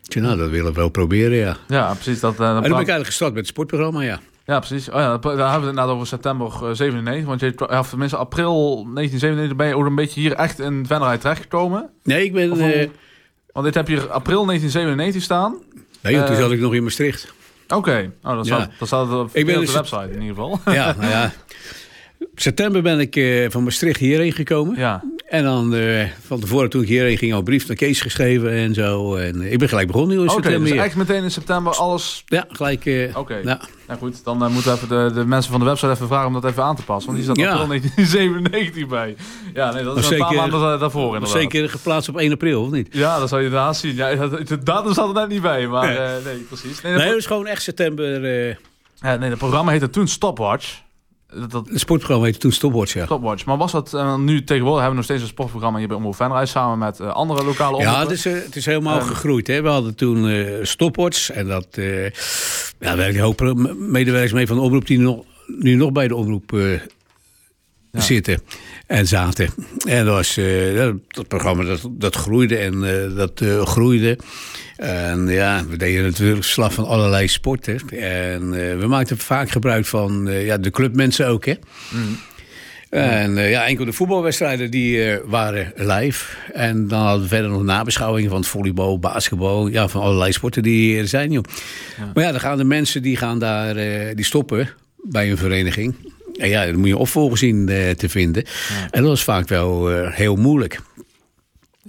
Ik 0.06 0.12
zei, 0.12 0.26
nou, 0.26 0.38
dat 0.38 0.50
willen 0.50 0.74
we 0.74 0.80
wel 0.80 0.90
proberen, 0.90 1.38
ja. 1.38 1.58
ja, 1.68 1.94
precies. 1.94 2.20
Dat, 2.20 2.38
dan 2.38 2.48
En 2.48 2.54
dan 2.54 2.62
ben 2.62 2.72
ik 2.72 2.78
eigenlijk 2.78 3.08
gestart 3.08 3.32
met 3.32 3.40
het 3.40 3.50
sportprogramma, 3.50 4.02
ja. 4.02 4.20
Ja, 4.46 4.60
precies. 4.60 4.90
Oh, 4.90 4.96
ja, 4.96 5.18
daar 5.18 5.22
hebben 5.22 5.38
we 5.38 5.38
het 5.52 5.56
inderdaad 5.70 5.88
over 5.90 6.08
september 6.08 6.48
eh, 6.48 6.70
97. 6.74 7.26
Want 7.26 7.40
je, 7.40 7.78
of 7.80 7.90
tenminste 7.90 8.18
april 8.18 8.66
1997 8.94 9.56
ben 9.58 9.68
je 9.68 9.76
ook 9.76 9.86
een 9.86 9.96
beetje 9.96 10.20
hier 10.20 10.34
echt 10.34 10.60
in 10.60 10.86
Venray 10.88 11.18
terechtgekomen. 11.18 11.90
Nee, 12.04 12.24
ik 12.24 12.34
ben... 12.34 12.52
Of 12.52 12.60
Want 13.54 13.66
dit 13.66 13.76
heb 13.76 13.88
je 13.88 13.98
april 14.08 14.46
1997 14.46 15.22
staan. 15.24 15.56
nee, 16.02 16.16
toen 16.16 16.24
eh, 16.36 16.38
zat 16.38 16.52
ik 16.52 16.60
nog 16.60 16.74
in 16.74 16.84
Maastricht. 16.84 17.34
Oké, 17.68 18.12
oh, 18.24 18.36
dat, 18.36 18.46
Ja. 18.48 18.56
staat, 18.56 18.72
dat 18.80 18.88
staat 18.88 19.12
op, 19.12 19.30
Ik 19.34 19.46
ben 19.46 19.60
op 19.60 19.66
de 19.66 19.72
website 19.72 20.10
in 20.14 20.22
ieder 20.22 20.36
geval. 20.36 20.60
Ja, 20.74 20.96
nou 21.00 21.10
ja. 21.10 21.32
September 22.36 22.82
ben 22.82 23.00
ik 23.00 23.16
eh, 23.16 23.50
van 23.50 23.64
Maastricht 23.64 24.00
hierheen 24.00 24.32
gekomen. 24.32 24.78
ja, 24.78 25.04
En 25.32 25.44
dan 25.44 25.76
eh, 25.76 26.06
van 26.26 26.40
tevoren 26.40 26.70
toen 26.70 26.82
ik 26.82 26.88
hierheen 26.88 27.18
ging 27.18 27.32
al 27.32 27.38
een 27.38 27.44
brief 27.44 27.68
naar 27.68 27.76
Kees 27.78 28.02
geschreven 28.02 28.52
en 28.52 28.74
zo. 28.74 29.16
En 29.16 29.42
eh, 29.42 29.52
ik 29.52 29.60
ben 29.60 29.70
gelijk 29.70 29.88
begonnen 29.88 30.16
in 30.18 30.24
oké. 30.24 30.32
september 30.32 30.72
dus 30.72 30.78
echt 30.80 30.96
meteen 30.96 31.24
in 31.24 31.32
september 31.32 31.74
alles... 31.76 32.24
Ja, 32.26 32.46
gelijk. 32.50 32.86
eh, 32.86 33.18
Oké, 33.18 33.36
ja. 33.36 33.60
nou 33.88 34.00
goed. 34.00 34.24
Dan 34.24 34.44
eh, 34.44 34.50
moeten 34.50 34.72
we 34.72 34.78
even 34.78 34.88
de, 34.90 35.14
de 35.20 35.26
mensen 35.26 35.52
van 35.52 35.60
de 35.60 35.66
website 35.66 35.92
even 35.92 36.08
vragen 36.08 36.28
om 36.28 36.34
dat 36.34 36.46
even 36.46 36.64
aan 36.64 36.76
te 36.76 36.84
passen. 36.84 37.12
Want 37.14 37.24
die 37.24 37.34
staat 37.34 37.46
Ja. 37.46 37.52
april 37.52 37.68
1997 37.68 38.88
bij. 38.98 39.16
Ja, 39.54 39.72
nee, 39.74 39.84
dat 39.84 39.98
is 39.98 40.04
Maar 40.04 40.12
een 40.12 40.18
paar 40.20 40.28
zeker- 40.30 40.36
maanden 40.50 40.60
da- 40.70 40.78
daarvoor 40.78 41.14
inderdaad. 41.14 41.30
zeker 41.42 41.70
geplaatst 41.70 42.10
op 42.10 42.18
1 42.18 42.32
april, 42.32 42.62
of 42.64 42.72
niet? 42.72 42.88
Ja, 42.92 43.20
dat 43.20 43.30
zou 43.30 43.42
je 43.42 43.48
inderdaad 43.48 43.78
zien. 43.78 43.96
Ja, 43.96 44.16
de 44.28 44.64
datum 44.64 44.92
staat 44.92 45.08
er 45.08 45.14
net 45.14 45.30
niet 45.30 45.42
bij, 45.42 45.68
maar 45.68 45.88
Nee. 45.88 46.24
nee, 46.34 46.44
precies. 46.48 46.82
Nee, 46.82 46.94
Nee, 46.94 47.08
dat- 47.08 47.18
is 47.18 47.26
gewoon 47.26 47.48
echt 47.48 47.62
september. 47.64 48.28
Ja, 49.02 49.16
nee, 49.16 49.30
het 49.30 49.38
programma 49.38 49.72
heette 49.72 49.90
toen 49.90 50.08
Stopwatch. 50.08 50.80
Dat, 51.36 51.52
dat, 51.52 51.68
het 51.70 51.80
sportprogramma 51.80 52.26
heette 52.26 52.40
toen 52.40 52.52
Stopwatch, 52.52 52.94
ja. 52.94 53.06
Stopwatch. 53.06 53.46
Maar 53.46 53.58
was 53.58 53.72
dat 53.72 53.94
eh, 53.94 54.18
nu 54.18 54.44
tegenwoordig 54.44 54.82
hebben 54.82 54.90
we 54.90 54.96
nog 54.96 55.04
steeds 55.04 55.22
een 55.22 55.28
sportprogramma 55.28 55.80
hier 55.80 55.88
bij 55.88 55.98
Omroep 55.98 56.16
Venray 56.16 56.46
samen 56.46 56.78
met 56.78 57.00
eh, 57.00 57.08
andere 57.14 57.44
lokale 57.44 57.78
Ja, 57.78 57.84
omroepen. 57.84 58.10
het 58.10 58.18
is, 58.18 58.26
eh, 58.26 58.34
het 58.46 58.56
is 58.56 58.66
helemaal 58.66 59.02
gegroeid. 59.02 59.48
Hè. 59.48 59.62
We 59.62 59.70
hadden 59.70 59.96
toen 59.96 60.46
Stopwatch. 60.62 61.30
En 61.30 61.48
dat 61.48 61.68
ja, 62.80 62.96
werkte 62.96 63.18
een 63.18 63.20
hoop 63.20 63.42
medewerkers 63.78 64.34
mee 64.34 64.48
van 64.48 64.56
de 64.56 64.62
omroep... 64.62 64.88
die 64.88 65.00
nog, 65.00 65.24
nu 65.48 65.76
nog 65.76 65.92
bij 65.92 66.08
de 66.08 66.16
omroep 66.16 66.54
Ja. 67.92 68.02
zitten 68.02 68.42
en 68.88 69.08
zaten. 69.08 69.50
En 69.86 70.06
dat, 70.06 70.16
was, 70.16 70.38
eh, 70.38 70.90
dat, 71.08 71.28
programma 71.28 71.64
dat, 71.64 71.88
dat 71.92 72.16
groeide 72.16 72.58
en 72.58 72.74
eh, 72.84 73.16
dat 73.16 73.42
eh, 73.42 73.66
groeide. 73.66 74.18
En 74.78 75.28
ja, 75.28 75.66
we 75.70 75.78
deden 75.78 76.04
natuurlijk 76.04 76.44
slag 76.44 76.74
van 76.74 76.86
allerlei 76.86 77.28
sporten. 77.28 77.80
En 77.90 78.50
we 78.80 78.88
maakten 78.88 79.18
vaak 79.18 79.50
gebruik 79.50 79.86
van 79.86 80.28
ja, 80.32 80.58
de 80.58 80.70
clubmensen 80.70 81.28
ook, 81.28 81.46
hè. 81.46 81.54
En 82.90 83.38
eh, 83.38 83.50
ja, 83.50 83.68
enkel 83.68 83.86
de 83.86 83.94
voetbalwedstrijden 83.94 84.72
die 84.72 85.20
waren 85.26 85.74
live. 85.76 86.36
En 86.54 86.88
dan 86.88 87.02
hadden 87.02 87.22
we 87.22 87.28
verder 87.28 87.50
nog 87.50 87.64
nabeschouwingen 87.64 88.30
van 88.30 88.40
het 88.40 88.48
volleybal, 88.48 89.00
basketbal. 89.00 89.68
Ja, 89.68 89.88
van 89.88 90.02
allerlei 90.02 90.32
sporten 90.32 90.64
die 90.64 90.98
er 90.98 91.08
zijn, 91.08 91.32
joh. 91.32 91.44
Maar 92.14 92.24
ja, 92.24 92.32
dan 92.32 92.40
gaan 92.40 92.58
de 92.58 92.64
mensen 92.64 93.02
die 93.02 93.18
gaan 93.18 93.40
daar, 93.40 93.76
die 94.16 94.26
stoppen 94.26 94.70
bij 95.04 95.32
een 95.32 95.38
vereniging. 95.38 95.96
Ja, 96.48 96.66
dan 96.66 96.76
moet 96.80 96.88
je 96.88 96.98
opvolgers 96.98 97.40
zien 97.40 97.70
eh, 97.70 97.90
te 97.90 98.10
vinden. 98.10 98.44
En 98.92 99.02
dat 99.02 99.10
was 99.10 99.24
vaak 99.24 99.48
wel 99.48 99.92
eh, 99.92 100.12
heel 100.16 100.36
moeilijk. 100.36 100.80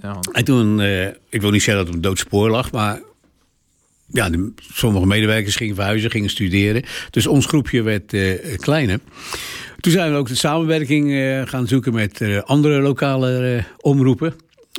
Ja, 0.01 0.13
want- 0.13 0.31
En 0.31 0.43
toen, 0.43 0.81
eh, 0.81 1.07
ik 1.29 1.41
wil 1.41 1.49
niet 1.51 1.63
zeggen 1.63 1.75
dat 1.85 1.85
het 1.85 1.95
een 1.95 2.09
doodspoor 2.09 2.49
lag, 2.49 2.71
maar 2.71 2.99
ja, 4.07 4.29
de- 4.29 4.53
sommige 4.73 5.05
medewerkers 5.05 5.55
gingen 5.55 5.75
verhuizen, 5.75 6.11
gingen 6.11 6.29
studeren. 6.29 6.83
Dus 7.09 7.27
ons 7.27 7.45
groepje 7.45 7.81
werd 7.81 8.13
kleiner. 8.57 8.99
Toen 9.79 9.91
zijn 9.91 10.11
we 10.11 10.17
ook 10.17 10.27
de 10.27 10.35
samenwerking 10.35 11.11
gaan 11.49 11.67
zoeken 11.67 11.93
met 11.93 12.21
andere 12.45 12.79
lokale 12.81 13.63
omroepen. 13.79 14.33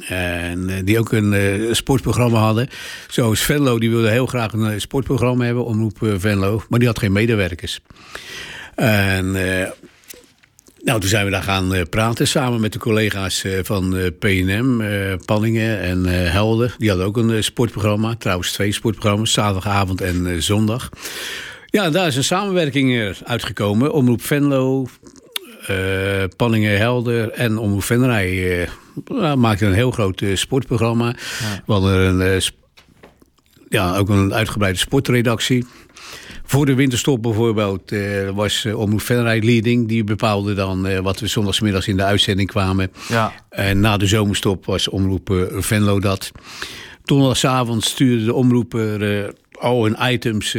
En 0.08 0.84
die 0.84 0.98
ook 0.98 1.12
een 1.12 1.68
sportprogramma 1.76 2.38
hadden. 2.38 2.68
Zoals 3.08 3.40
Venlo, 3.40 3.78
die 3.78 3.90
wilde 3.90 4.10
heel 4.10 4.26
graag 4.26 4.52
een 4.52 4.80
sportprogramma 4.80 5.44
hebben, 5.44 5.64
Omroep 5.64 5.98
Venlo. 6.16 6.62
Maar 6.68 6.78
die 6.78 6.88
had 6.88 6.98
geen 6.98 7.12
medewerkers. 7.12 7.80
En 8.74 9.36
eh, 9.36 9.70
nou, 10.82 11.00
toen 11.00 11.08
zijn 11.08 11.24
we 11.24 11.30
daar 11.30 11.42
gaan 11.42 11.74
eh, 11.74 11.82
praten 11.90 12.28
samen 12.28 12.60
met 12.60 12.72
de 12.72 12.78
collega's 12.78 13.44
eh, 13.44 13.58
van 13.62 14.12
PNM, 14.18 14.82
Panningen 15.24 15.80
en 15.80 16.04
Helden. 16.04 16.72
Die 16.78 16.88
hadden 16.88 17.06
ook 17.06 17.16
een 17.16 17.44
sportprogramma, 17.44 18.14
trouwens 18.18 18.52
twee 18.52 18.72
sportprogramma's, 18.72 19.32
zaterdagavond 19.32 20.00
en 20.00 20.42
zondag. 20.42 20.88
Ja, 21.66 21.90
daar 21.90 22.06
is 22.06 22.16
een 22.16 22.24
samenwerking 22.24 23.14
uitgekomen. 23.24 23.92
Omroep 23.92 24.22
Venlo, 24.22 24.86
Panningen 26.36 26.78
Helder 26.78 27.30
en 27.30 27.58
Omroep 27.58 27.90
eh, 27.90 28.68
nou, 29.04 29.36
maakten 29.36 29.66
een 29.66 29.74
heel 29.74 29.90
groot 29.90 30.22
sportprogramma. 30.34 31.14
We 31.66 31.72
hadden 31.72 32.20
een, 32.20 32.42
ja, 33.68 33.96
ook 33.96 34.08
een 34.08 34.34
uitgebreide 34.34 34.78
sportredactie. 34.78 35.66
Voor 36.54 36.66
de 36.66 36.74
winterstop 36.74 37.22
bijvoorbeeld 37.22 37.92
eh, 37.92 38.30
was 38.30 38.64
eh, 38.64 38.78
Omroep 38.78 39.00
Venray 39.00 39.38
leading. 39.38 39.88
Die 39.88 40.04
bepaalde 40.04 40.54
dan 40.54 40.86
eh, 40.86 40.98
wat 40.98 41.20
we 41.20 41.26
zondagsmiddags 41.26 41.88
in 41.88 41.96
de 41.96 42.02
uitzending 42.02 42.48
kwamen. 42.48 42.92
ja, 43.08 43.32
En 43.48 43.80
na 43.80 43.96
de 43.96 44.06
zomerstop 44.06 44.64
was 44.64 44.88
Omroep 44.88 45.48
Venlo 45.52 46.00
dat. 46.00 46.32
Donderdagavond 47.04 47.84
stuurde 47.84 48.24
de 48.24 48.34
omroeper 48.34 49.34
al 49.52 49.84
hun 49.84 49.96
items 50.12 50.56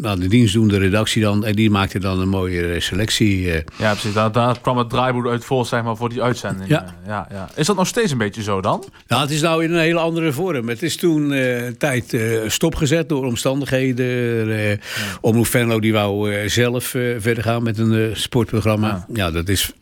nou, 0.00 0.20
de 0.20 0.28
dienstdoende 0.28 0.78
redactie 0.78 1.22
dan. 1.22 1.44
En 1.44 1.54
die 1.54 1.70
maakte 1.70 1.98
dan 1.98 2.20
een 2.20 2.28
mooie 2.28 2.80
selectie. 2.80 3.42
Ja, 3.76 3.90
precies. 3.90 4.12
Daar, 4.12 4.32
daar 4.32 4.60
kwam 4.60 4.78
het 4.78 4.90
draaiboek 4.90 5.26
uit 5.26 5.44
voor, 5.44 5.66
zeg 5.66 5.82
maar, 5.82 5.96
voor 5.96 6.08
die 6.08 6.22
uitzending. 6.22 6.68
Ja. 6.68 6.94
ja, 7.06 7.28
ja. 7.30 7.48
Is 7.54 7.66
dat 7.66 7.76
nog 7.76 7.86
steeds 7.86 8.12
een 8.12 8.18
beetje 8.18 8.42
zo 8.42 8.60
dan? 8.60 8.84
Nou, 9.08 9.22
het 9.22 9.30
is 9.30 9.40
nou 9.40 9.64
in 9.64 9.72
een 9.72 9.80
hele 9.80 9.98
andere 9.98 10.32
vorm. 10.32 10.68
Het 10.68 10.82
is 10.82 10.96
toen 10.96 11.30
een 11.30 11.76
tijd 11.76 12.16
stopgezet 12.46 13.08
door 13.08 13.24
omstandigheden. 13.24 14.48
Uh, 14.48 14.76
Omroep 15.20 15.46
Venlo 15.46 15.80
die 15.80 15.92
wou 15.92 16.48
zelf 16.48 16.84
verder 17.18 17.42
gaan 17.42 17.62
met 17.62 17.78
een 17.78 18.16
sportprogramma. 18.16 18.88
Ja. 18.88 19.06
ja, 19.12 19.30
dat 19.30 19.48
is 19.48 19.72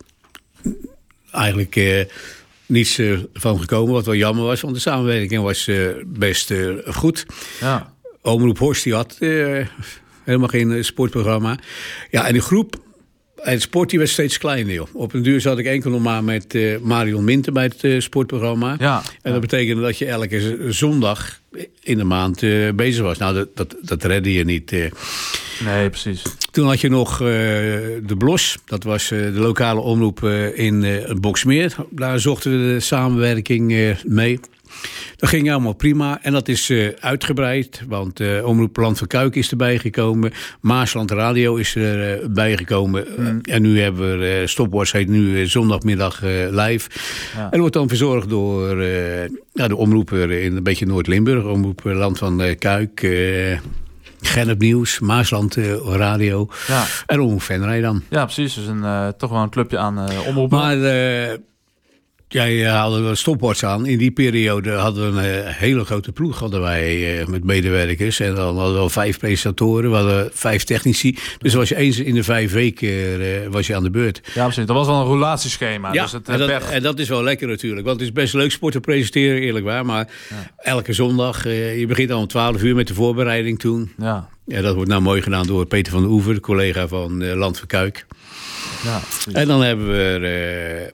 eigenlijk 1.31 2.07
niets 2.67 3.01
van 3.33 3.61
gekomen. 3.61 3.93
Wat 3.93 4.07
wel 4.07 4.15
jammer 4.15 4.45
was, 4.45 4.61
want 4.61 4.75
de 4.75 4.81
samenwerking 4.81 5.43
was 5.43 5.71
best 6.07 6.53
goed. 6.87 7.27
Ja. 7.61 7.93
Omroep 8.23 8.59
Horst 8.59 8.85
die 8.85 8.95
had 8.95 9.19
helemaal 10.25 10.49
geen 10.49 10.85
sportprogramma. 10.85 11.59
Ja, 12.11 12.27
en 12.27 12.35
de 12.35 12.41
groep 12.41 12.83
het 13.41 13.63
sport 13.63 13.91
die 13.91 13.99
werd 13.99 14.11
steeds 14.11 14.39
kleiner. 14.39 14.75
Joh. 14.75 14.89
Op 14.93 15.13
een 15.13 15.23
duur 15.23 15.41
zat 15.41 15.59
ik 15.59 15.67
enkel 15.67 15.91
nog 15.91 16.03
maar 16.03 16.25
met 16.25 16.55
uh, 16.55 16.79
Marion 16.79 17.25
Minter 17.25 17.53
bij 17.53 17.73
het 17.79 18.03
sportprogramma. 18.03 18.77
Ja, 18.79 19.03
en 19.23 19.33
dat 19.33 19.41
betekende 19.41 19.83
dat 19.83 19.99
je 19.99 20.07
elke 20.07 20.57
zondag 20.73 21.41
in 21.81 21.99
de 21.99 22.05
maand 22.05 22.41
bezig 22.75 23.03
was. 23.03 23.19
Nou, 23.19 23.35
dat, 23.35 23.57
dat, 23.57 23.77
dat 23.81 24.05
redde 24.05 24.33
je 24.33 24.45
niet. 24.45 24.71
Nee, 25.65 25.91
precies. 25.91 26.23
Toen 26.51 26.67
had 26.67 26.81
je 26.81 26.89
nog 26.89 27.19
de 27.19 28.15
Blos. 28.19 28.57
Dat 28.65 28.85
was 28.85 29.09
de 29.09 29.33
lokale 29.33 29.81
omroep 29.81 30.25
in 30.55 31.03
Boksmeer. 31.21 31.75
Daar 31.91 32.21
zochten 32.21 32.51
we 32.51 32.73
de 32.75 32.81
samenwerking 32.81 33.97
mee. 34.05 34.41
Dat 35.17 35.29
ging 35.29 35.51
allemaal 35.51 35.73
prima 35.73 36.19
en 36.23 36.33
dat 36.33 36.49
is 36.49 36.71
uh, 36.71 36.89
uitgebreid. 37.01 37.83
Want 37.89 38.21
uh, 38.21 38.47
Omroep 38.47 38.77
Land 38.77 38.99
van 38.99 39.07
Kuik 39.07 39.35
is 39.35 39.51
erbij 39.51 39.79
gekomen. 39.79 40.33
Maasland 40.61 41.11
Radio 41.11 41.57
is 41.57 41.77
erbij 41.77 42.51
uh, 42.51 42.57
gekomen. 42.57 43.07
Mm. 43.17 43.41
En 43.43 43.63
nu 43.63 43.81
hebben 43.81 44.19
we 44.19 44.43
Stopwatch 44.47 44.93
heet 44.93 45.09
nu 45.09 45.47
zondagmiddag 45.47 46.21
live. 46.51 46.91
Ja. 47.35 47.43
En 47.43 47.51
dat 47.51 47.59
wordt 47.59 47.75
dan 47.75 47.89
verzorgd 47.89 48.29
door 48.29 48.83
ja, 49.53 49.69
de 49.69 49.77
omroeper 49.77 50.31
in 50.31 50.57
een 50.57 50.63
beetje 50.63 50.87
Noord-Limburg. 50.87 51.45
Omroep 51.45 51.81
Land 51.85 52.19
van 52.19 52.43
Kuik. 52.59 53.09
Gennep 54.21 54.59
Nieuws, 54.59 55.01
Maasland 55.01 55.57
Radio 55.87 56.49
ja. 56.67 56.85
en 57.07 57.21
Omroep 57.21 57.43
Venray 57.43 57.81
dan. 57.81 58.03
Ja, 58.11 58.25
precies. 58.25 58.55
Dus 58.55 58.67
een, 58.67 59.15
toch 59.17 59.31
wel 59.31 59.43
een 59.43 59.51
clubje 59.51 59.79
aan 59.79 60.11
uh, 60.11 60.27
omroepen. 60.27 60.59
Maar 60.59 60.77
Jij 62.35 62.71
haalde 62.71 63.01
we 63.01 63.15
stopwatch 63.15 63.63
aan. 63.63 63.87
In 63.87 63.99
die 63.99 64.11
periode 64.11 64.71
hadden 64.71 65.15
we 65.15 65.21
een 65.21 65.45
eh, 65.45 65.55
hele 65.55 65.85
grote 65.85 66.13
ploeg 66.13 66.39
hadden 66.39 66.61
wij, 66.61 67.21
eh, 67.21 67.27
met 67.27 67.45
medewerkers. 67.45 68.21
En 68.21 68.35
dan 68.35 68.57
hadden 68.57 68.75
we 68.75 68.81
al 68.81 68.89
vijf 68.89 69.19
presentatoren, 69.19 69.91
we 69.91 69.97
hadden 69.97 70.31
vijf 70.33 70.65
technici. 70.65 71.19
Dus 71.39 71.55
was 71.55 71.69
je 71.69 71.77
eens 71.77 71.99
in 71.99 72.15
de 72.15 72.23
vijf 72.23 72.53
weken 72.53 73.51
was 73.51 73.67
je 73.67 73.75
aan 73.75 73.83
de 73.83 73.91
beurt. 73.91 74.21
Ja, 74.35 74.45
precies. 74.45 74.67
Dat 74.67 74.77
was 74.77 74.87
wel 74.87 75.01
een 75.01 75.07
roulatieschema. 75.07 75.93
Ja, 75.93 76.03
dus 76.03 76.13
het, 76.13 76.29
en, 76.29 76.39
dat, 76.39 76.71
en, 76.71 76.83
dat, 76.83 76.99
is 76.99 77.09
wel 77.09 77.23
lekker 77.23 77.49
natuurlijk. 77.49 77.87
Want 77.87 78.01
het 78.01 78.09
is 78.09 78.15
best 78.15 78.35
leuk 78.35 78.51
sport 78.51 78.73
te 78.73 78.81
presenteren, 78.81 79.41
eerlijk 79.41 79.65
waar. 79.65 79.87
Maar 79.87 80.09
ja. 80.31 80.51
elke 80.57 80.93
zondag, 80.93 81.45
je 81.45 81.85
begint 81.89 82.11
al 82.11 82.21
om 82.21 82.27
twaalf 82.27 82.63
uur 82.63 82.75
met 82.75 82.87
de 82.87 82.95
voorbereiding 82.95 83.59
toen. 83.59 83.93
Ja. 83.99 84.29
ja, 84.47 84.61
dat 84.61 84.75
wordt 84.75 84.91
nou 84.91 85.03
mooi 85.03 85.23
gedaan 85.23 85.47
door 85.47 85.67
Peter 85.67 85.93
van 85.93 86.03
der 86.03 86.11
Oever, 86.11 86.35
de 86.35 86.41
collega 86.41 86.89
van 86.89 87.35
Land 87.35 87.59
van 87.59 87.67
Kuik. 87.67 88.07
Ja, 88.85 89.01
en 89.33 89.47
dan 89.47 89.63
hebben 89.63 89.89
we 89.89 90.93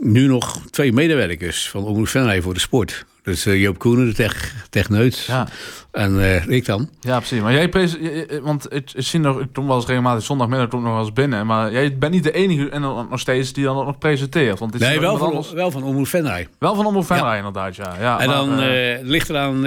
nu 0.00 0.26
nog 0.26 0.60
twee 0.70 0.92
medewerkers 0.92 1.68
van 1.68 1.84
Omroep 1.84 2.08
Venray 2.08 2.42
voor 2.42 2.54
de 2.54 2.60
sport. 2.60 3.04
Dus 3.30 3.46
uh, 3.46 3.60
Joop 3.60 3.78
Koenen, 3.78 4.06
de 4.06 4.14
tech, 4.14 4.54
techneut. 4.70 5.18
Ja. 5.18 5.48
En 5.90 6.14
uh, 6.14 6.48
ik 6.48 6.64
dan. 6.64 6.88
Ja, 7.00 7.16
precies. 7.16 7.40
Maar 7.40 7.52
jij, 7.52 7.70
want 8.42 8.72
ik, 8.72 8.90
zie 8.96 9.20
nog, 9.20 9.40
ik 9.40 9.46
kom 9.52 9.66
wel 9.66 9.76
eens 9.76 9.86
regelmatig 9.86 10.24
zondagmiddag 10.24 10.68
kom 10.68 10.82
nog 10.82 10.92
wel 10.92 11.00
eens 11.00 11.12
binnen. 11.12 11.46
Maar 11.46 11.72
jij 11.72 11.98
bent 11.98 12.12
niet 12.12 12.22
de 12.22 12.32
enige 12.32 12.68
en 12.68 12.80
nog 12.80 13.20
steeds 13.20 13.52
die 13.52 13.64
dan 13.64 13.76
nog 13.76 13.98
presenteert. 13.98 14.58
Want 14.58 14.72
dit 14.72 14.80
nee, 14.80 15.00
wel 15.00 15.16
van, 15.16 15.44
wel 15.54 15.70
van 15.70 15.82
Omroep 15.82 16.06
Venray. 16.06 16.48
Wel 16.58 16.74
van 16.74 16.86
Omroep 16.86 17.06
Venray, 17.06 17.30
ja. 17.30 17.36
inderdaad, 17.36 17.76
ja. 17.76 17.96
ja 18.00 18.20
en 18.20 18.26
maar, 18.26 18.36
dan 18.36 18.62
uh, 18.62 18.96
ligt 19.02 19.28
eraan 19.30 19.62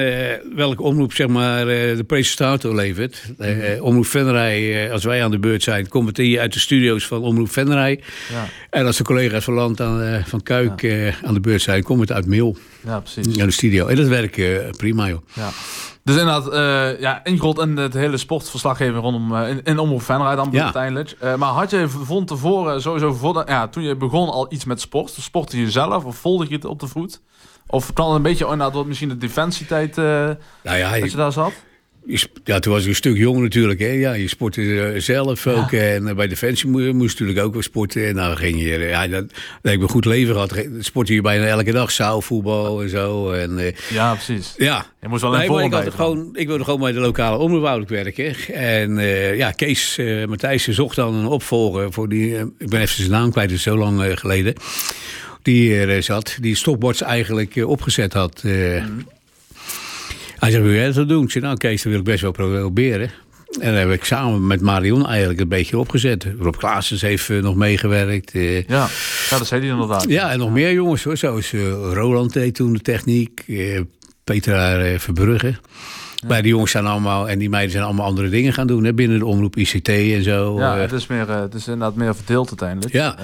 welke 0.56 0.82
omroep 0.82 1.14
zeg 1.14 1.28
maar, 1.28 1.66
de 1.66 2.04
presentator 2.08 2.76
levert. 2.76 3.24
Mm 3.38 3.62
omroep 3.80 4.06
Venray, 4.06 4.92
als 4.92 5.04
wij 5.04 5.24
aan 5.24 5.32
de 5.32 5.40
beurt 5.40 5.64
zijn, 5.64 5.88
komt 5.88 6.18
het 6.18 6.38
uit 6.38 6.54
de 6.54 6.60
studio's 6.60 7.08
van 7.08 7.22
Omroep 7.22 7.52
Venray. 7.52 8.00
Ja. 8.32 8.46
En 8.70 8.86
als 8.86 8.98
de 8.98 9.04
collega's 9.04 9.44
van 9.44 9.54
Land 9.54 9.82
aan, 9.82 10.24
van 10.26 10.44
Kuik 10.44 10.86
aan 11.24 11.34
de 11.34 11.40
beurt 11.40 11.62
zijn, 11.62 11.84
komt 11.84 12.00
het 12.00 12.12
uit 12.12 12.26
Mail. 12.26 12.58
Ja, 12.86 13.00
precies. 13.00 13.36
Ja, 13.36 13.46
de 13.46 13.52
studio. 13.52 13.88
En 13.88 13.96
dat 13.96 14.08
werkt 14.08 14.78
prima, 14.78 15.08
joh. 15.08 15.22
Ja. 15.34 15.50
Dus 16.04 16.16
inderdaad, 16.16 16.54
uh, 16.54 17.00
ja, 17.00 17.24
ingerold 17.24 17.60
in 17.60 17.78
het 17.78 17.94
hele 17.94 18.18
sportverslaggeven 18.18 19.00
rondom 19.00 19.34
uh, 19.34 19.50
in, 19.50 19.64
in 19.64 19.80
Omroep 19.80 20.02
Venray 20.02 20.36
dan 20.36 20.50
ja. 20.52 20.64
uiteindelijk. 20.64 21.16
Uh, 21.24 21.36
maar 21.36 21.50
had 21.50 21.70
je 21.70 21.90
van 21.90 22.26
tevoren 22.26 22.82
sowieso, 22.82 23.14
voor 23.14 23.44
ja, 23.48 23.68
toen 23.68 23.84
je 23.84 23.96
begon 23.96 24.30
al 24.30 24.54
iets 24.54 24.66
met 24.66 24.82
sport? 24.82 25.12
Sportte 25.20 25.60
je 25.60 25.72
zelf 25.72 26.04
of 26.04 26.16
volgde 26.16 26.50
je 26.50 26.56
het 26.56 26.66
op 26.66 26.80
de 26.80 26.88
voet? 26.88 27.22
Of 27.68 27.94
kwam 27.94 28.08
het 28.08 28.16
een 28.16 28.22
beetje 28.22 28.44
inderdaad 28.44 28.74
wat 28.74 28.86
misschien 28.86 29.10
de 29.10 29.18
defensietijd 29.18 29.96
nou 29.96 30.38
ja, 30.62 31.00
dat 31.00 31.12
je 31.12 31.18
daar 31.18 31.32
zat? 31.32 31.54
Ja, 32.44 32.60
toen 32.60 32.74
was 32.74 32.84
ik 32.84 32.88
een 32.90 32.96
stuk 32.96 33.18
jong 33.18 33.42
natuurlijk. 33.42 33.80
Hè. 33.80 33.88
Ja, 33.88 34.14
je 34.14 34.28
sportte 34.28 34.94
zelf 34.98 35.48
ook. 35.48 35.72
En 35.72 36.16
bij 36.16 36.28
Defensie 36.28 36.70
moest 36.70 37.18
je 37.18 37.24
natuurlijk 37.24 37.40
ook 37.40 37.54
wel 37.54 37.62
sporten. 37.62 38.08
En 38.08 38.16
dan 38.16 38.38
ging 38.38 38.62
je... 38.62 38.80
Ja, 38.80 39.08
dat, 39.08 39.30
dat 39.30 39.38
heb 39.62 39.74
ik 39.74 39.82
een 39.82 39.90
goed 39.90 40.06
leven 40.06 40.34
gehad. 40.34 40.66
Sportte 40.80 41.14
je 41.14 41.22
bijna 41.22 41.46
elke 41.46 41.72
dag. 41.72 41.92
Zaalvoetbal 41.92 42.82
en 42.84 42.90
zo. 42.90 43.32
En, 43.32 43.74
ja, 43.90 44.14
precies. 44.14 44.54
Ja. 44.58 44.86
Je 45.02 45.08
moest 45.08 45.22
wel 45.22 45.32
een 45.34 45.50
nee, 45.50 45.66
ik, 45.66 45.74
had 45.74 45.94
gewoon, 45.94 46.30
ik 46.34 46.48
wilde 46.48 46.64
gewoon 46.64 46.80
bij 46.80 46.92
de 46.92 47.00
lokale 47.00 47.38
omroep 47.38 47.90
werken. 47.90 48.36
En 48.54 48.98
uh, 48.98 49.38
ja, 49.38 49.52
Kees 49.52 49.98
uh, 49.98 50.26
Matthijssen 50.26 50.74
zocht 50.74 50.96
dan 50.96 51.14
een 51.14 51.26
opvolger 51.26 51.94
voor 51.94 52.10
die... 52.10 52.30
Uh, 52.30 52.40
ik 52.58 52.70
ben 52.70 52.82
even 52.82 52.96
zijn 52.96 53.10
naam 53.10 53.32
kwijt, 53.32 53.50
het 53.50 53.58
is 53.58 53.64
zo 53.64 53.78
lang 53.78 54.20
geleden. 54.20 54.54
Die 55.42 55.76
er 55.76 56.04
zat. 56.04 56.38
Die 56.42 56.56
stopwatch 56.56 57.02
eigenlijk 57.02 57.56
opgezet 57.66 58.14
had... 58.14 58.44
Mm. 58.44 59.06
Hij 60.44 60.52
zei, 60.52 60.64
wil 60.64 60.74
jij 60.74 60.92
dat 60.92 61.10
doen? 61.10 61.24
Ik 61.24 61.32
zei, 61.32 61.44
nou 61.44 61.58
Kees, 61.58 61.82
dat 61.82 61.92
wil 61.92 62.00
ik 62.00 62.06
best 62.06 62.22
wel 62.22 62.32
proberen. 62.32 63.12
En 63.60 63.72
dan 63.72 63.74
heb 63.74 63.92
ik 63.92 64.04
samen 64.04 64.48
met 64.48 64.62
Marion 64.62 65.08
eigenlijk 65.08 65.40
een 65.40 65.48
beetje 65.48 65.78
opgezet. 65.78 66.28
Rob 66.40 66.56
Klaasens 66.56 67.02
heeft 67.02 67.30
uh, 67.30 67.42
nog 67.42 67.56
meegewerkt. 67.56 68.34
Uh, 68.34 68.56
ja. 68.56 68.88
ja, 69.30 69.38
dat 69.38 69.48
zei 69.48 69.62
hij 69.62 69.70
inderdaad. 69.70 70.06
Ja, 70.08 70.32
en 70.32 70.40
nog 70.40 70.52
meer 70.52 70.74
jongens 70.74 71.04
hoor. 71.04 71.18
Zoals 71.18 71.52
uh, 71.52 71.62
Roland 71.94 72.34
deed 72.34 72.56
toen 72.56 72.74
de 72.74 72.80
techniek. 72.80 73.46
Petra 74.24 75.00
Verbrugge. 75.00 75.56
Maar 76.28 76.42
die 76.42 76.52
jongens 76.52 76.72
zijn 76.72 76.86
allemaal, 76.86 77.30
en 77.30 77.40
die 77.40 77.50
meiden 77.50 77.72
zijn 77.72 77.84
allemaal 77.84 78.06
andere 78.06 78.30
dingen 78.30 78.54
gaan 78.54 78.68
doen. 78.68 78.84
Hè, 78.84 78.94
binnen 78.94 79.20
de 79.20 79.26
omroep 79.26 79.56
ICT 79.56 79.90
en 79.90 80.24
zo. 80.24 80.60
Ja, 80.60 80.78
het 80.78 80.92
is, 80.92 81.08
meer, 81.08 81.30
het 81.30 81.54
is 81.54 81.68
inderdaad 81.68 81.96
meer 81.96 82.16
verdeeld 82.16 82.48
uiteindelijk. 82.48 82.94
Ja, 82.94 83.18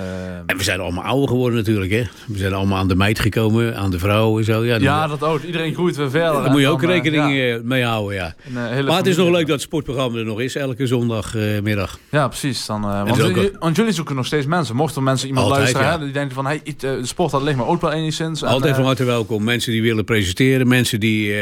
en 0.46 0.58
we 0.58 0.64
zijn 0.64 0.80
allemaal 0.80 1.04
ouder 1.04 1.28
geworden 1.28 1.58
natuurlijk. 1.58 1.92
Hè. 1.92 2.04
We 2.28 2.38
zijn 2.38 2.54
allemaal 2.54 2.78
aan 2.78 2.88
de 2.88 2.96
meid 2.96 3.20
gekomen, 3.20 3.78
aan 3.78 3.92
de 3.92 4.00
vrouw 4.00 4.38
en 4.38 4.44
zo. 4.44 4.66
Ja, 4.66 4.76
ja 4.76 5.08
dat 5.08 5.24
ook. 5.24 5.44
Iedereen 5.44 5.74
groeit 5.74 5.96
weer 5.96 6.10
verder. 6.10 6.42
Daar 6.42 6.52
moet 6.52 6.62
je 6.62 6.68
ook 6.68 6.84
rekening 6.84 7.34
ja. 7.36 7.60
mee 7.64 7.84
houden, 7.84 8.16
ja. 8.16 8.36
maar 8.84 8.98
het 8.98 9.08
is 9.08 9.18
nog 9.18 9.30
leuk 9.30 9.46
dat 9.46 9.56
het 9.56 9.62
sportprogramma 9.62 10.18
er 10.18 10.26
nog 10.26 10.42
is, 10.42 10.56
elke 10.56 10.88
zondagmiddag. 10.88 12.00
ja, 12.10 12.28
precies. 12.28 12.66
Dan, 12.66 12.82
want, 12.82 13.52
want, 13.60 13.76
jullie 13.76 13.94
zoeken 13.94 14.16
nog 14.16 14.26
steeds 14.26 14.46
mensen. 14.46 14.76
Mochten 14.76 15.04
mensen 15.04 15.28
iemand 15.28 15.46
Altijd, 15.46 15.64
luisteren, 15.64 16.00
hè, 16.00 16.06
die 16.06 16.14
denken 16.14 16.36
van, 16.36 16.46
hey, 16.46 16.62
de 16.78 17.06
sport 17.06 17.32
dat 17.32 17.42
ligt 17.42 17.58
me 17.58 17.66
ook 17.66 17.82
wel 17.82 17.92
enigszins. 17.92 18.44
Altijd 18.44 18.76
van 18.76 18.86
harte 18.86 19.04
welkom. 19.04 19.44
Mensen 19.44 19.72
die 19.72 19.82
willen 19.82 20.06
presenteren, 20.06 20.68
mensen 20.68 21.00
die 21.00 21.34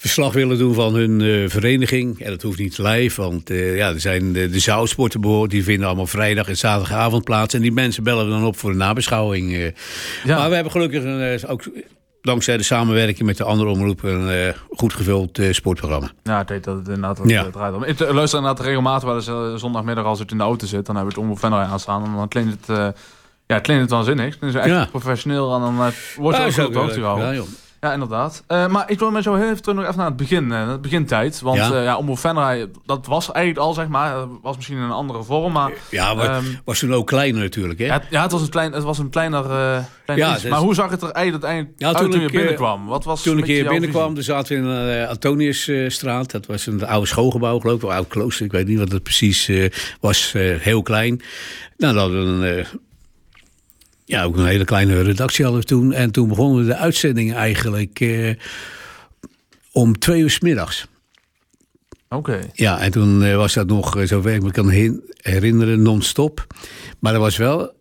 verslag 0.00 0.32
willen 0.32 0.58
doen 0.58 0.74
van 0.74 0.94
hun 0.94 1.20
uh, 1.20 1.48
vereniging. 1.48 2.20
En 2.20 2.30
dat 2.30 2.42
hoeft 2.42 2.58
niet 2.58 2.78
live, 2.78 3.22
want 3.22 3.50
uh, 3.50 3.76
ja, 3.76 3.88
er 3.88 4.00
zijn 4.00 4.32
de, 4.32 4.48
de 4.48 5.18
behoort. 5.20 5.50
Die 5.50 5.64
vinden 5.64 5.86
allemaal 5.86 6.06
vrijdag 6.06 6.48
en 6.48 6.56
zaterdagavond 6.56 7.24
plaats. 7.24 7.54
En 7.54 7.60
die 7.60 7.72
mensen 7.72 8.02
bellen 8.02 8.24
we 8.24 8.30
dan 8.30 8.44
op 8.44 8.58
voor 8.58 8.70
een 8.70 8.76
nabeschouwing. 8.76 9.52
Uh. 9.52 9.64
Ja. 10.24 10.38
Maar 10.38 10.48
we 10.48 10.54
hebben 10.54 10.72
gelukkig 10.72 11.46
ook 11.46 11.62
dankzij 12.22 12.56
de 12.56 12.62
samenwerking 12.62 13.26
met 13.26 13.36
de 13.36 13.44
andere 13.44 13.70
omroepen 13.70 14.12
een 14.12 14.46
uh, 14.46 14.54
goed 14.70 14.92
gevuld 14.92 15.38
uh, 15.38 15.52
sportprogramma. 15.52 16.10
Ja, 16.22 16.38
het 16.38 16.48
heet 16.48 16.64
dat 16.64 16.76
het 16.76 16.88
inderdaad 16.88 17.20
ja. 17.24 17.50
draait 17.50 17.74
om. 17.74 17.84
Ik 17.84 17.98
luister 17.98 18.38
inderdaad 18.38 18.66
regelmatig 18.66 19.08
wel 19.08 19.44
eens 19.44 19.60
zondagmiddag 19.60 20.04
als 20.04 20.20
ik 20.20 20.30
in 20.30 20.36
de 20.36 20.42
auto 20.42 20.66
zit. 20.66 20.86
Dan 20.86 20.96
hebben 20.96 21.14
we 21.14 21.20
het 21.20 21.28
omroep 21.28 21.38
Venray 21.38 21.66
aanstaan. 21.66 22.04
En 22.04 22.12
dan 22.14 22.28
klinkt 22.28 22.66
het, 22.66 22.94
ja, 23.46 23.58
klinkt 23.58 23.82
het 23.82 23.90
waanzinnig. 23.90 24.38
Dan 24.38 24.48
is 24.48 24.54
het 24.54 24.64
echt 24.64 24.74
ja. 24.74 24.86
professioneel 24.90 25.54
en 25.54 25.60
dan 25.60 25.76
wordt 26.16 26.38
het 26.38 26.54
ja, 26.54 26.62
ook 26.62 26.74
goed 26.74 26.94
Ja, 26.94 27.42
ja, 27.80 27.92
inderdaad. 27.92 28.44
Uh, 28.48 28.66
maar 28.66 28.90
ik 28.90 28.98
wil 28.98 29.10
met 29.10 29.22
zo 29.22 29.34
heel 29.34 29.48
even 29.48 29.62
terug 29.62 29.76
nog 29.76 29.84
even 29.84 29.96
naar 29.98 30.06
het 30.06 30.16
begin, 30.16 30.44
uh, 30.44 30.68
het 30.68 30.80
begintijd. 30.80 31.40
Want 31.40 31.58
ja, 31.58 31.70
uh, 31.70 31.84
ja 31.84 31.96
Omroep 31.96 32.18
Venray, 32.18 32.70
dat 32.84 33.06
was 33.06 33.32
eigenlijk 33.32 33.66
al, 33.66 33.74
zeg 33.74 33.88
maar, 33.88 34.26
was 34.42 34.56
misschien 34.56 34.76
in 34.76 34.82
een 34.82 34.90
andere 34.90 35.22
vorm, 35.22 35.52
maar... 35.52 35.72
Ja, 35.90 36.14
maar 36.14 36.36
um, 36.36 36.58
was 36.64 36.78
toen 36.78 36.94
ook 36.94 37.06
kleiner 37.06 37.42
natuurlijk, 37.42 37.78
hè? 37.78 37.84
Ja, 37.84 38.02
ja 38.10 38.22
het, 38.22 38.32
was 38.32 38.42
een 38.42 38.48
klein, 38.48 38.72
het 38.72 38.82
was 38.82 38.98
een 38.98 39.10
kleiner, 39.10 39.42
klein 40.04 40.20
ja, 40.20 40.34
dus, 40.34 40.44
Maar 40.44 40.58
hoe 40.58 40.74
zag 40.74 40.90
het 40.90 41.02
er 41.02 41.10
eigenlijk 41.10 41.44
uiteindelijk 41.44 41.80
ja, 41.80 42.00
toen, 42.00 42.10
toen 42.10 42.20
je 42.20 42.30
binnenkwam? 42.30 42.86
Wat 42.86 43.04
was 43.04 43.22
toen 43.22 43.38
ik 43.38 43.44
hier 43.44 43.68
binnenkwam, 43.68 44.14
dan 44.14 44.22
zaten 44.22 44.56
we 44.56 44.68
in 44.68 44.86
de 44.86 45.06
Antoniusstraat. 45.08 46.30
Dat 46.30 46.46
was 46.46 46.66
een 46.66 46.86
oude 46.86 47.06
schoolgebouw, 47.06 47.58
geloof 47.58 47.76
ik, 47.76 47.82
een 47.82 47.94
oud 47.94 48.08
klooster. 48.08 48.44
Ik 48.44 48.52
weet 48.52 48.66
niet 48.66 48.78
wat 48.78 48.92
het 48.92 49.02
precies 49.02 49.50
was, 50.00 50.32
heel 50.36 50.82
klein. 50.82 51.22
Nou, 51.76 51.94
dat 51.94 52.02
hadden 52.02 52.40
we 52.40 52.46
een 52.46 52.66
ja, 54.10 54.24
ook 54.24 54.36
een 54.36 54.46
hele 54.46 54.64
kleine 54.64 55.02
redactie 55.02 55.44
hadden 55.44 55.62
we 55.62 55.68
toen. 55.68 55.92
En 55.92 56.10
toen 56.10 56.28
begonnen 56.28 56.66
de 56.66 56.76
uitzendingen 56.76 57.34
eigenlijk 57.34 58.00
eh, 58.00 58.34
om 59.72 59.98
twee 59.98 60.20
uur 60.20 60.30
s 60.30 60.40
middags. 60.40 60.86
Oké. 62.08 62.38
Ja, 62.52 62.80
en 62.80 62.90
toen 62.90 63.22
eh, 63.22 63.36
was 63.36 63.54
dat 63.54 63.66
nog, 63.66 63.96
eh, 63.96 64.06
zover 64.06 64.34
ik 64.34 64.42
me 64.42 64.50
kan 64.50 64.68
herinneren, 65.22 65.82
non-stop. 65.82 66.46
Maar 66.98 67.14
er 67.14 67.20
was 67.20 67.36
wel, 67.36 67.72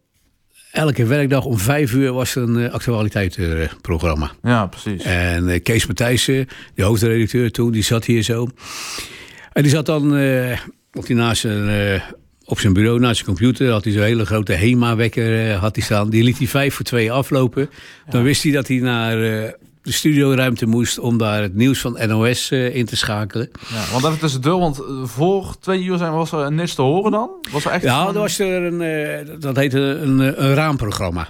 elke 0.72 1.06
werkdag 1.06 1.46
om 1.46 1.58
vijf 1.58 1.94
uur 1.94 2.14
was 2.14 2.36
er 2.36 2.42
een 2.44 2.58
uh, 2.58 2.74
actualiteitsprogramma. 2.74 4.32
Ja, 4.44 4.68
precies. 4.68 5.04
En 5.04 5.50
eh, 5.50 5.64
Kees 5.64 5.86
Matthijssen, 5.86 6.48
de 6.76 6.84
hoofdredacteur 6.84 7.52
toen, 7.52 7.72
die 7.72 7.84
zat 7.84 8.06
hier 8.06 8.24
zo. 8.24 8.48
En 9.54 9.64
die 9.64 9.72
zat 9.72 9.86
dan 9.86 10.16
eh, 10.16 10.60
op, 10.94 11.06
die 11.06 11.16
naast 11.16 11.46
eh, 11.46 12.02
op 12.50 12.60
zijn 12.60 12.74
bureau, 12.74 13.00
naast 13.00 13.16
zijn 13.16 13.28
computer, 13.28 13.72
had 13.72 13.84
hij 13.84 13.94
zo'n 13.94 14.02
hele 14.02 14.26
grote 14.26 14.54
HEMA-wekker 14.54 15.52
eh, 15.52 15.60
had 15.60 15.76
hij 15.76 15.86
staan. 15.86 16.10
Die 16.10 16.24
liet 16.24 16.38
hij 16.38 16.48
vijf 16.48 16.74
voor 16.76 16.86
twee 16.86 17.12
aflopen. 17.12 17.70
Dan 18.10 18.24
wist 18.24 18.44
hij 18.44 18.52
dat 18.52 18.68
hij 18.68 18.78
naar 18.78 19.14
eh, 19.14 19.52
de 19.82 19.92
studioruimte 19.92 20.66
moest 20.66 21.00
om 21.00 21.18
daar 21.18 21.42
het 21.42 21.56
nieuws 21.56 21.80
van 21.80 21.98
NOS 22.08 22.52
eh, 22.52 22.76
in 22.76 22.86
te 22.86 22.96
schakelen. 22.96 23.50
Ja, 23.70 23.92
want 23.92 24.06
even 24.06 24.20
tussendoor, 24.20 24.60
want 24.60 24.82
voor 25.04 25.56
twee 25.60 25.84
uur 25.84 25.98
zijn, 25.98 26.12
was 26.12 26.32
er 26.32 26.52
niks 26.52 26.76
te 26.76 26.82
horen 26.82 27.12
dan? 27.12 27.30
Was 27.52 27.66
er 27.66 27.72
echt 27.72 27.84
Ja, 27.84 28.08
er 28.08 28.14
was 28.14 28.40
er 28.40 28.64
een, 28.64 29.40
dat 29.40 29.56
heette 29.56 29.80
een, 29.80 30.20
een 30.20 30.54
raamprogramma. 30.54 31.28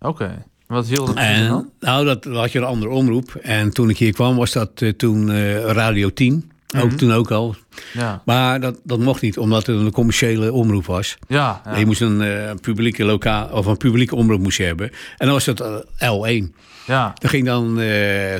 Oké. 0.00 0.44
Wat 0.66 0.86
hield 0.86 1.08
het 1.08 1.16
En, 1.16 1.48
dan? 1.48 1.70
nou, 1.80 2.04
dat 2.04 2.24
had 2.24 2.52
je 2.52 2.58
een 2.58 2.64
andere 2.64 2.92
omroep. 2.92 3.34
En 3.34 3.72
toen 3.72 3.90
ik 3.90 3.98
hier 3.98 4.12
kwam, 4.12 4.36
was 4.36 4.52
dat 4.52 4.84
toen 4.96 5.30
Radio 5.66 6.12
10. 6.12 6.50
Ook 6.76 6.84
Mhm. 6.84 6.96
toen 6.96 7.12
ook 7.12 7.30
al. 7.30 7.54
Ja. 7.92 8.22
Maar 8.24 8.60
dat, 8.60 8.78
dat 8.84 8.98
mocht 8.98 9.22
niet, 9.22 9.38
omdat 9.38 9.66
het 9.66 9.76
een 9.76 9.92
commerciële 9.92 10.52
omroep 10.52 10.86
was. 10.86 11.16
Ja, 11.28 11.60
ja. 11.64 11.76
Je 11.76 11.86
moest 11.86 12.00
een 12.00 12.22
eh, 12.22 12.50
publieke 12.60 13.04
lokaal 13.04 13.48
of 13.48 13.66
een 13.66 13.76
publieke 13.76 14.14
omroep 14.16 14.40
moest 14.40 14.58
je 14.58 14.64
hebben. 14.64 14.90
En 14.90 15.26
dan 15.26 15.30
was 15.30 15.44
dat 15.44 15.60
eh, 15.60 16.12
L1. 16.12 16.52
ja. 16.86 17.12
Dan 17.18 17.30
ging 17.30 17.44
dan 17.46 17.80
eh, 17.80 18.34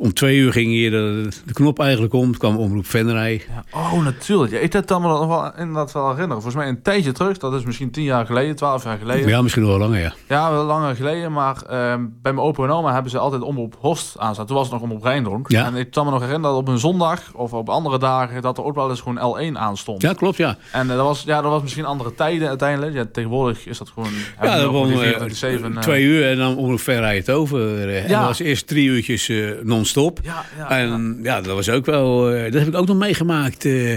om 0.00 0.12
twee 0.14 0.36
uur 0.38 0.52
ging 0.52 0.66
hier 0.66 0.90
de, 0.90 1.28
de 1.46 1.52
knop 1.52 1.78
eigenlijk 1.80 2.12
om. 2.12 2.22
Toen 2.24 2.36
kwam 2.38 2.56
omroep 2.56 2.86
Venray. 2.86 3.42
Ja, 3.48 3.64
Oh, 3.78 4.04
natuurlijk. 4.04 4.52
Ja, 4.52 4.58
ik 4.58 4.72
heb 4.72 4.86
dat 4.86 5.00
me 5.00 5.06
nog 5.08 5.26
wel, 5.26 5.52
inderdaad 5.56 5.92
wel 5.92 6.02
herinneren. 6.10 6.42
Volgens 6.42 6.54
mij 6.54 6.68
een 6.68 6.82
tijdje 6.82 7.12
terug, 7.12 7.38
dat 7.38 7.54
is 7.54 7.64
misschien 7.64 7.90
tien 7.90 8.02
jaar 8.04 8.26
geleden, 8.26 8.56
twaalf 8.56 8.84
jaar 8.84 8.98
geleden. 8.98 9.22
Ja, 9.22 9.28
Ja, 9.28 9.42
misschien 9.42 9.62
nog 9.62 9.70
wel 9.70 9.80
langer, 9.88 10.14
ja. 10.28 10.50
wel 10.52 10.64
langer 10.64 10.96
geleden. 10.96 11.32
Maar 11.32 11.56
ehm, 11.62 12.04
bij 12.22 12.32
mijn 12.32 12.46
opa 12.46 12.64
en 12.64 12.70
oma 12.70 12.92
hebben 12.92 13.10
ze 13.10 13.18
altijd 13.18 13.42
omroep 13.42 13.76
Horst 13.78 14.18
aanstaan. 14.18 14.46
Toen 14.46 14.56
was 14.56 14.64
het 14.64 14.72
nog 14.74 14.82
omroep 14.82 15.02
Rijndonk. 15.02 15.50
Ja. 15.50 15.64
En 15.66 15.74
ik 15.74 15.90
kan 15.90 16.04
me 16.04 16.10
nog 16.10 16.20
herinneren 16.20 16.50
dat 16.56 16.60
op 16.66 16.68
een 16.68 16.78
zondag 16.78 17.22
of 17.34 17.52
op 17.52 17.68
andere 17.68 17.98
dagen... 17.98 18.42
dat 18.42 18.58
er 18.58 18.64
ook 18.64 18.74
wel 18.74 18.90
eens 18.90 19.00
gewoon 19.00 19.52
L1 19.54 19.56
aanstond. 19.56 20.02
Ja, 20.02 20.12
klopt, 20.12 20.36
ja. 20.36 20.56
En 20.72 20.90
eh, 20.90 20.96
dat, 20.96 21.06
was, 21.06 21.22
ja, 21.26 21.42
dat 21.42 21.50
was 21.50 21.62
misschien 21.62 21.84
andere 21.84 22.14
tijden 22.14 22.48
uiteindelijk. 22.48 22.94
Ja, 22.94 23.04
tegenwoordig 23.12 23.66
is 23.66 23.78
dat 23.78 23.88
gewoon... 23.88 24.10
Ja, 24.42 24.56
dat 24.56 24.64
gewoon 24.64 24.90
eh, 24.92 25.58
24/7, 25.60 25.74
eh, 25.74 25.78
twee 25.80 26.04
uur 26.04 26.30
en 26.30 26.36
dan 26.36 26.56
omroep 26.56 26.80
Venray 26.80 27.16
het 27.16 27.30
over. 27.30 27.88
En 27.96 28.08
Ja. 28.08 28.18
dat 28.18 28.26
was 28.28 28.38
eerst 28.38 28.66
drie 28.66 28.88
uurtjes 28.88 29.28
eh, 29.28 29.50
non-stop. 29.94 30.20
Ja, 30.24 30.44
ja. 30.56 30.70
En 30.70 31.18
ja, 31.22 31.40
dat 31.40 31.54
was 31.54 31.68
ook 31.68 31.86
wel. 31.86 32.30
eh, 32.32 32.42
dat 32.52 32.60
heb 32.60 32.68
ik 32.68 32.76
ook 32.76 32.86
nog 32.86 32.96
meegemaakt. 32.98 33.64
eh. 33.64 33.92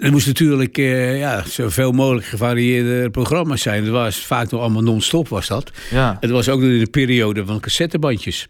er 0.00 0.10
moest 0.10 0.26
natuurlijk 0.26 0.78
eh, 0.78 1.18
ja, 1.18 1.42
zoveel 1.46 1.92
mogelijk 1.92 2.26
gevarieerde 2.26 3.10
programma's 3.10 3.62
zijn. 3.62 3.82
Het 3.82 3.92
was 3.92 4.16
vaak 4.26 4.50
nog 4.50 4.60
allemaal 4.60 4.82
non-stop 4.82 5.28
was 5.28 5.46
dat. 5.46 5.70
ja. 5.90 6.16
Het 6.20 6.30
was 6.30 6.48
ook 6.48 6.60
nog 6.60 6.70
in 6.70 6.78
de 6.78 6.90
periode 6.90 7.46
van 7.46 7.60
cassettebandjes. 7.60 8.48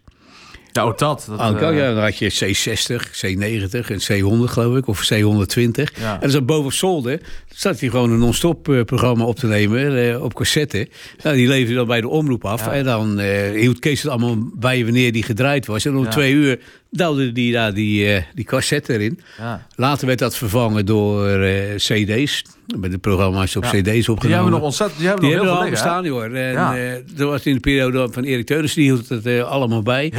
Ook 0.79 0.97
dat. 0.97 1.25
dat 1.29 1.39
Ah, 1.39 1.61
eh, 1.69 1.77
ja, 1.77 1.93
dan 1.93 2.03
had 2.03 2.17
je 2.17 2.31
C60, 2.31 3.07
C90 3.25 3.89
en 3.91 3.99
C100 4.01 4.51
geloof 4.51 4.77
ik, 4.77 4.87
of 4.87 5.09
C120. 5.13 5.99
Ja. 5.99 6.21
En 6.21 6.29
dan 6.31 6.45
boven 6.45 6.65
op 6.65 6.73
zolder 6.73 7.19
zat 7.53 7.79
hij 7.79 7.89
gewoon 7.89 8.11
een 8.11 8.19
non-stop 8.19 8.69
eh, 8.69 8.81
programma 8.81 9.23
op 9.25 9.35
te 9.35 9.47
nemen 9.47 10.09
eh, 10.11 10.23
op 10.23 10.33
cassette. 10.33 10.87
Nou, 11.23 11.35
die 11.35 11.47
leverde 11.47 11.73
dan 11.75 11.87
bij 11.87 12.01
de 12.01 12.07
omroep 12.07 12.45
af. 12.45 12.65
Ja. 12.65 12.71
En 12.73 12.83
dan 12.83 13.19
hield 13.53 13.79
Kees 13.79 14.01
het 14.01 14.11
allemaal 14.11 14.37
bij 14.53 14.83
wanneer 14.83 15.11
die 15.11 15.23
gedraaid 15.23 15.65
was. 15.65 15.85
En 15.85 15.95
om 15.95 16.03
Ja. 16.03 16.09
twee 16.09 16.33
uur 16.33 16.59
duwde 16.89 17.31
die 17.31 17.51
daar 17.53 17.73
die, 17.73 18.25
die 18.33 18.45
cassette 18.45 18.93
erin. 18.93 19.19
ja. 19.37 19.67
Later 19.75 20.07
werd 20.07 20.19
dat 20.19 20.35
vervangen 20.35 20.85
door 20.85 21.27
eh, 21.29 21.75
cd's. 21.75 22.41
Met 22.79 22.91
de 22.91 22.97
programma's 22.97 23.55
op 23.55 23.63
Ja. 23.63 23.69
cd's 23.69 23.83
Die 23.83 23.97
opgenomen. 24.11 24.31
hebben 24.33 24.51
nog 24.51 24.61
ontzettend... 24.61 24.99
Die 24.99 25.07
hebben 25.07 25.25
Die 25.27 25.35
nog 25.37 25.45
heel 25.45 25.61
veel 25.61 25.69
bestaan, 25.69 26.03
joh. 26.03 26.23
En 26.23 26.51
Ja. 26.51 26.97
dat 27.15 27.27
was 27.29 27.43
in 27.45 27.53
de 27.53 27.59
periode 27.59 28.07
van 28.11 28.23
Erik 28.23 28.45
Teunissen, 28.45 28.81
die 28.81 28.91
hield 28.91 29.09
het 29.09 29.43
allemaal 29.43 29.81
bij. 29.81 30.13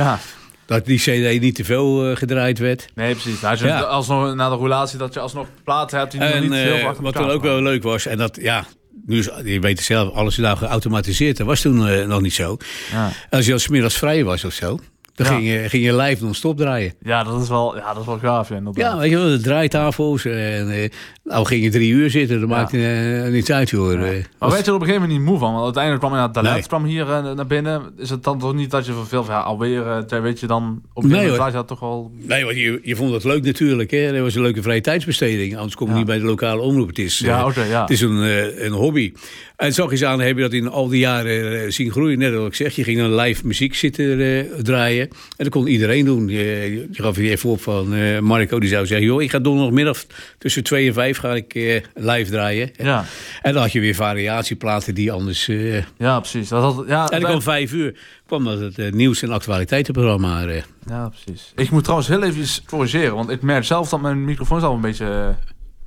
Dat 0.67 0.87
die 0.87 0.99
cd 0.99 1.41
niet 1.41 1.55
te 1.55 1.65
veel 1.65 2.11
eh, 2.11 2.17
gedraaid 2.17 2.59
werd. 2.59 2.89
Nee, 2.95 3.13
precies. 3.15 3.41
Nou, 3.41 3.51
als 3.53 3.61
je 3.61 3.67
Ja. 3.67 3.81
alsnog 3.81 4.35
na 4.35 4.49
de 4.49 4.55
roulatie 4.55 4.99
dat 4.99 5.15
je 5.15 5.21
alsnog 5.21 5.47
platen 5.65 5.99
hebt 5.99 6.11
die 6.11 6.21
nog 6.21 6.31
En 6.31 6.43
niet 6.43 6.53
heel 6.53 6.75
eh, 6.75 6.79
veel 6.91 7.03
wat 7.03 7.15
dan 7.15 7.31
ook 7.31 7.43
wel 7.43 7.63
leuk 7.63 7.83
was, 7.83 8.07
en 8.07 8.19
dat, 8.19 8.39
ja, 8.41 8.65
nu 9.07 9.19
is, 9.19 9.29
je 9.45 9.61
weet 9.61 9.77
het 9.77 9.87
zelf, 9.87 10.13
alles 10.15 10.39
is 10.39 10.45
nou 10.45 10.57
geautomatiseerd. 10.57 11.37
Dat 11.37 11.47
was 11.47 11.61
toen 11.61 11.89
eh, 11.89 12.07
nog 12.07 12.21
niet 12.21 12.35
zo. 12.35 12.57
Ja. 12.93 13.11
Als 13.31 13.47
je 13.47 13.53
als 13.53 13.69
middags 13.69 13.97
vrij 13.99 14.25
was 14.25 14.45
of 14.45 14.53
zo, 14.53 14.79
dan 15.15 15.27
Ja. 15.27 15.33
ging, 15.33 15.49
je, 15.49 15.69
ging 15.69 15.85
je 15.85 15.97
live 15.97 16.25
non-stop 16.25 16.57
draaien. 16.57 16.93
ja, 17.03 17.25
dat 17.25 17.43
is 17.43 17.49
wel, 17.49 17.77
ja, 17.77 17.93
dat 17.93 18.01
is 18.01 18.07
wel 18.07 18.19
gaaf. 18.19 18.49
Ja. 18.49 18.61
Ja, 18.73 18.99
weet 18.99 19.11
je 19.11 19.17
wel, 19.17 19.29
de 19.29 19.41
draaitafels. 19.41 20.25
En, 20.25 20.71
eh, 20.71 20.89
nou 21.25 21.47
ging 21.47 21.63
je 21.65 21.71
drie 21.71 21.91
uur 21.93 22.11
zitten, 22.11 22.41
dat 22.41 22.49
Ja. 22.49 22.55
maakte 22.57 22.77
eh, 23.25 23.33
niets 23.33 23.51
uit. 23.51 23.71
Ja. 23.71 23.77
Eh, 23.79 23.83
Maar 23.85 24.23
was- 24.39 24.53
werd 24.53 24.65
je 24.65 24.71
er 24.71 24.77
op 24.77 24.81
een 24.81 24.87
gegeven 24.87 24.93
moment 25.09 25.11
niet 25.19 25.29
moe 25.29 25.39
van? 25.39 25.53
Want 25.53 25.65
uiteindelijk 25.65 26.03
kwam 26.05 26.15
inderdaad 26.15 26.43
Dalet 26.45 26.59
Nee. 26.59 26.69
kwam 26.69 26.85
hier 26.85 27.07
naar 27.35 27.47
binnen. 27.47 27.83
Is 27.99 28.11
het 28.11 28.23
dan 28.25 28.39
toch 28.39 28.55
niet 28.55 28.71
dat 28.71 28.87
je 28.87 28.93
van 28.93 29.07
veel 29.07 29.25
ja, 29.29 29.41
alweer, 29.41 30.05
weet 30.23 30.41
je 30.41 30.47
dan, 30.47 30.63
op 30.95 31.03
een 31.05 31.11
gegeven 31.11 31.11
Nee, 31.11 31.19
moment 31.21 31.37
hoor. 31.37 31.47
je 31.47 31.53
dat 31.53 31.69
toch 31.69 31.81
wel... 31.81 32.11
Nee, 32.23 32.45
want 32.45 32.57
je, 32.57 32.81
je 32.83 32.97
vond 32.97 33.13
het 33.13 33.25
leuk 33.25 33.45
natuurlijk. 33.45 33.91
Hè? 33.91 34.13
Dat 34.13 34.21
was 34.21 34.35
een 34.35 34.43
leuke 34.43 34.63
vrije 34.63 34.81
tijdsbesteding. 34.81 35.57
Anders 35.57 35.75
kom 35.75 35.89
je 35.89 35.95
niet 35.95 36.07
bij 36.07 36.19
de 36.19 36.25
lokale 36.25 36.61
omroep. 36.61 36.89
Het 36.89 36.99
is, 36.99 37.19
Ja, 37.19 37.53
ja. 37.69 37.81
het 37.81 37.91
is 37.91 38.01
een, 38.01 38.17
een 38.65 38.73
hobby. 38.73 39.13
En 39.57 39.73
zag 39.73 39.99
je 39.99 40.07
aan, 40.07 40.21
heb 40.21 40.37
je 40.37 40.43
dat 40.43 40.53
in 40.53 40.69
al 40.69 40.89
die 40.89 40.99
jaren 40.99 41.73
zien 41.73 41.91
groeien. 41.91 42.19
Net 42.19 42.35
als 42.37 42.47
ik 42.47 42.55
zeg, 42.55 42.75
je 42.77 42.85
ging 42.85 42.99
dan 42.99 43.15
live 43.15 43.47
muziek 43.47 43.75
zitten 43.75 44.49
draaien. 44.63 45.04
En 45.11 45.45
dat 45.45 45.49
kon 45.49 45.67
iedereen 45.67 46.05
doen. 46.05 46.29
Je, 46.29 46.87
je 46.93 47.03
gaf 47.03 47.17
je 47.17 47.31
even 47.31 47.51
op 47.51 47.61
van 47.63 47.95
eh, 47.95 48.19
Marco, 48.19 48.61
die 48.61 48.69
zou 48.69 48.87
zeggen... 48.87 49.07
joh, 49.07 49.23
ik 49.23 49.31
ga 49.31 49.39
donderdagmiddag 49.39 50.05
tussen 50.39 50.65
twee 50.65 50.87
en 50.87 50.95
vijf 50.95 51.19
ga 51.19 51.35
ik 51.35 51.55
eh, 51.55 51.81
live 51.95 52.31
draaien. 52.31 52.71
Ja, 52.77 53.05
En 53.43 53.53
dan 53.53 53.63
had 53.63 53.73
je 53.73 53.81
weer 53.81 53.95
variatieplaten 53.95 54.95
die 54.95 55.13
anders... 55.13 55.49
eh, 55.49 55.83
ja 55.99 56.21
precies. 56.21 56.49
Dat 56.49 56.63
had, 56.63 56.85
ja, 56.89 57.09
en 57.09 57.21
dan 57.21 57.29
kwam 57.29 57.43
vijf 57.43 57.73
uur 57.73 57.95
kwam 58.27 58.45
dat 58.45 58.77
het 58.77 58.95
nieuws- 58.95 59.23
en 59.23 59.31
actualiteitenprogramma. 59.31 60.41
ja, 60.87 61.09
precies. 61.09 61.53
Ik 61.57 61.71
moet 61.71 61.83
trouwens 61.83 62.09
heel 62.09 62.23
even 62.23 62.63
corrigeren, 62.67 63.15
want 63.15 63.31
ik 63.31 63.43
merk 63.43 63.65
zelf 63.65 63.89
dat 63.89 64.01
mijn 64.01 64.25
microfoon 64.25 64.59
is 64.59 64.65
al 64.65 64.75
een 64.75 64.81
beetje... 64.81 65.35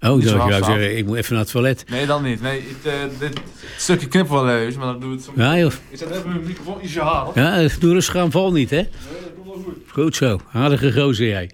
Oh, 0.01 0.21
ik 0.21 0.27
zou 0.27 0.39
afstaand. 0.39 0.65
zeggen, 0.65 0.97
ik 0.97 1.05
moet 1.05 1.17
even 1.17 1.33
naar 1.33 1.41
het 1.43 1.51
toilet. 1.51 1.83
Nee, 1.89 2.05
dan 2.05 2.23
niet. 2.23 2.41
Nee, 2.41 2.63
het, 2.83 2.93
eh, 2.93 3.19
dit 3.19 3.39
stukje 3.77 4.07
knippen 4.07 4.33
wel 4.43 4.49
even, 4.57 4.79
maar 4.79 4.87
dan 4.87 4.99
doe 4.99 5.11
ik 5.13 5.15
het 5.17 5.25
zo. 5.25 5.31
Ja, 5.35 5.57
joh. 5.57 5.71
Ik 5.89 5.97
zet 5.97 6.09
even 6.09 6.29
mijn 6.29 6.43
microfoon 6.43 6.79
ietsje 6.83 6.99
harder. 6.99 7.43
Ja, 7.43 7.69
doe 7.79 7.93
rustig 7.93 8.15
aan, 8.15 8.31
val 8.31 8.51
niet, 8.51 8.69
hè? 8.69 8.75
Nee, 8.75 8.89
dat 9.23 9.31
komt 9.35 9.45
wel 9.45 9.63
goed. 9.63 9.75
Goed 9.91 10.15
zo, 10.15 10.39
aardige 10.53 10.91
gozer 11.01 11.27
jij. 11.27 11.51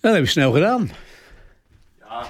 Dat 0.00 0.14
heb 0.14 0.22
je 0.24 0.30
snel 0.30 0.52
gedaan. 0.52 0.90
Ja, 2.00 2.26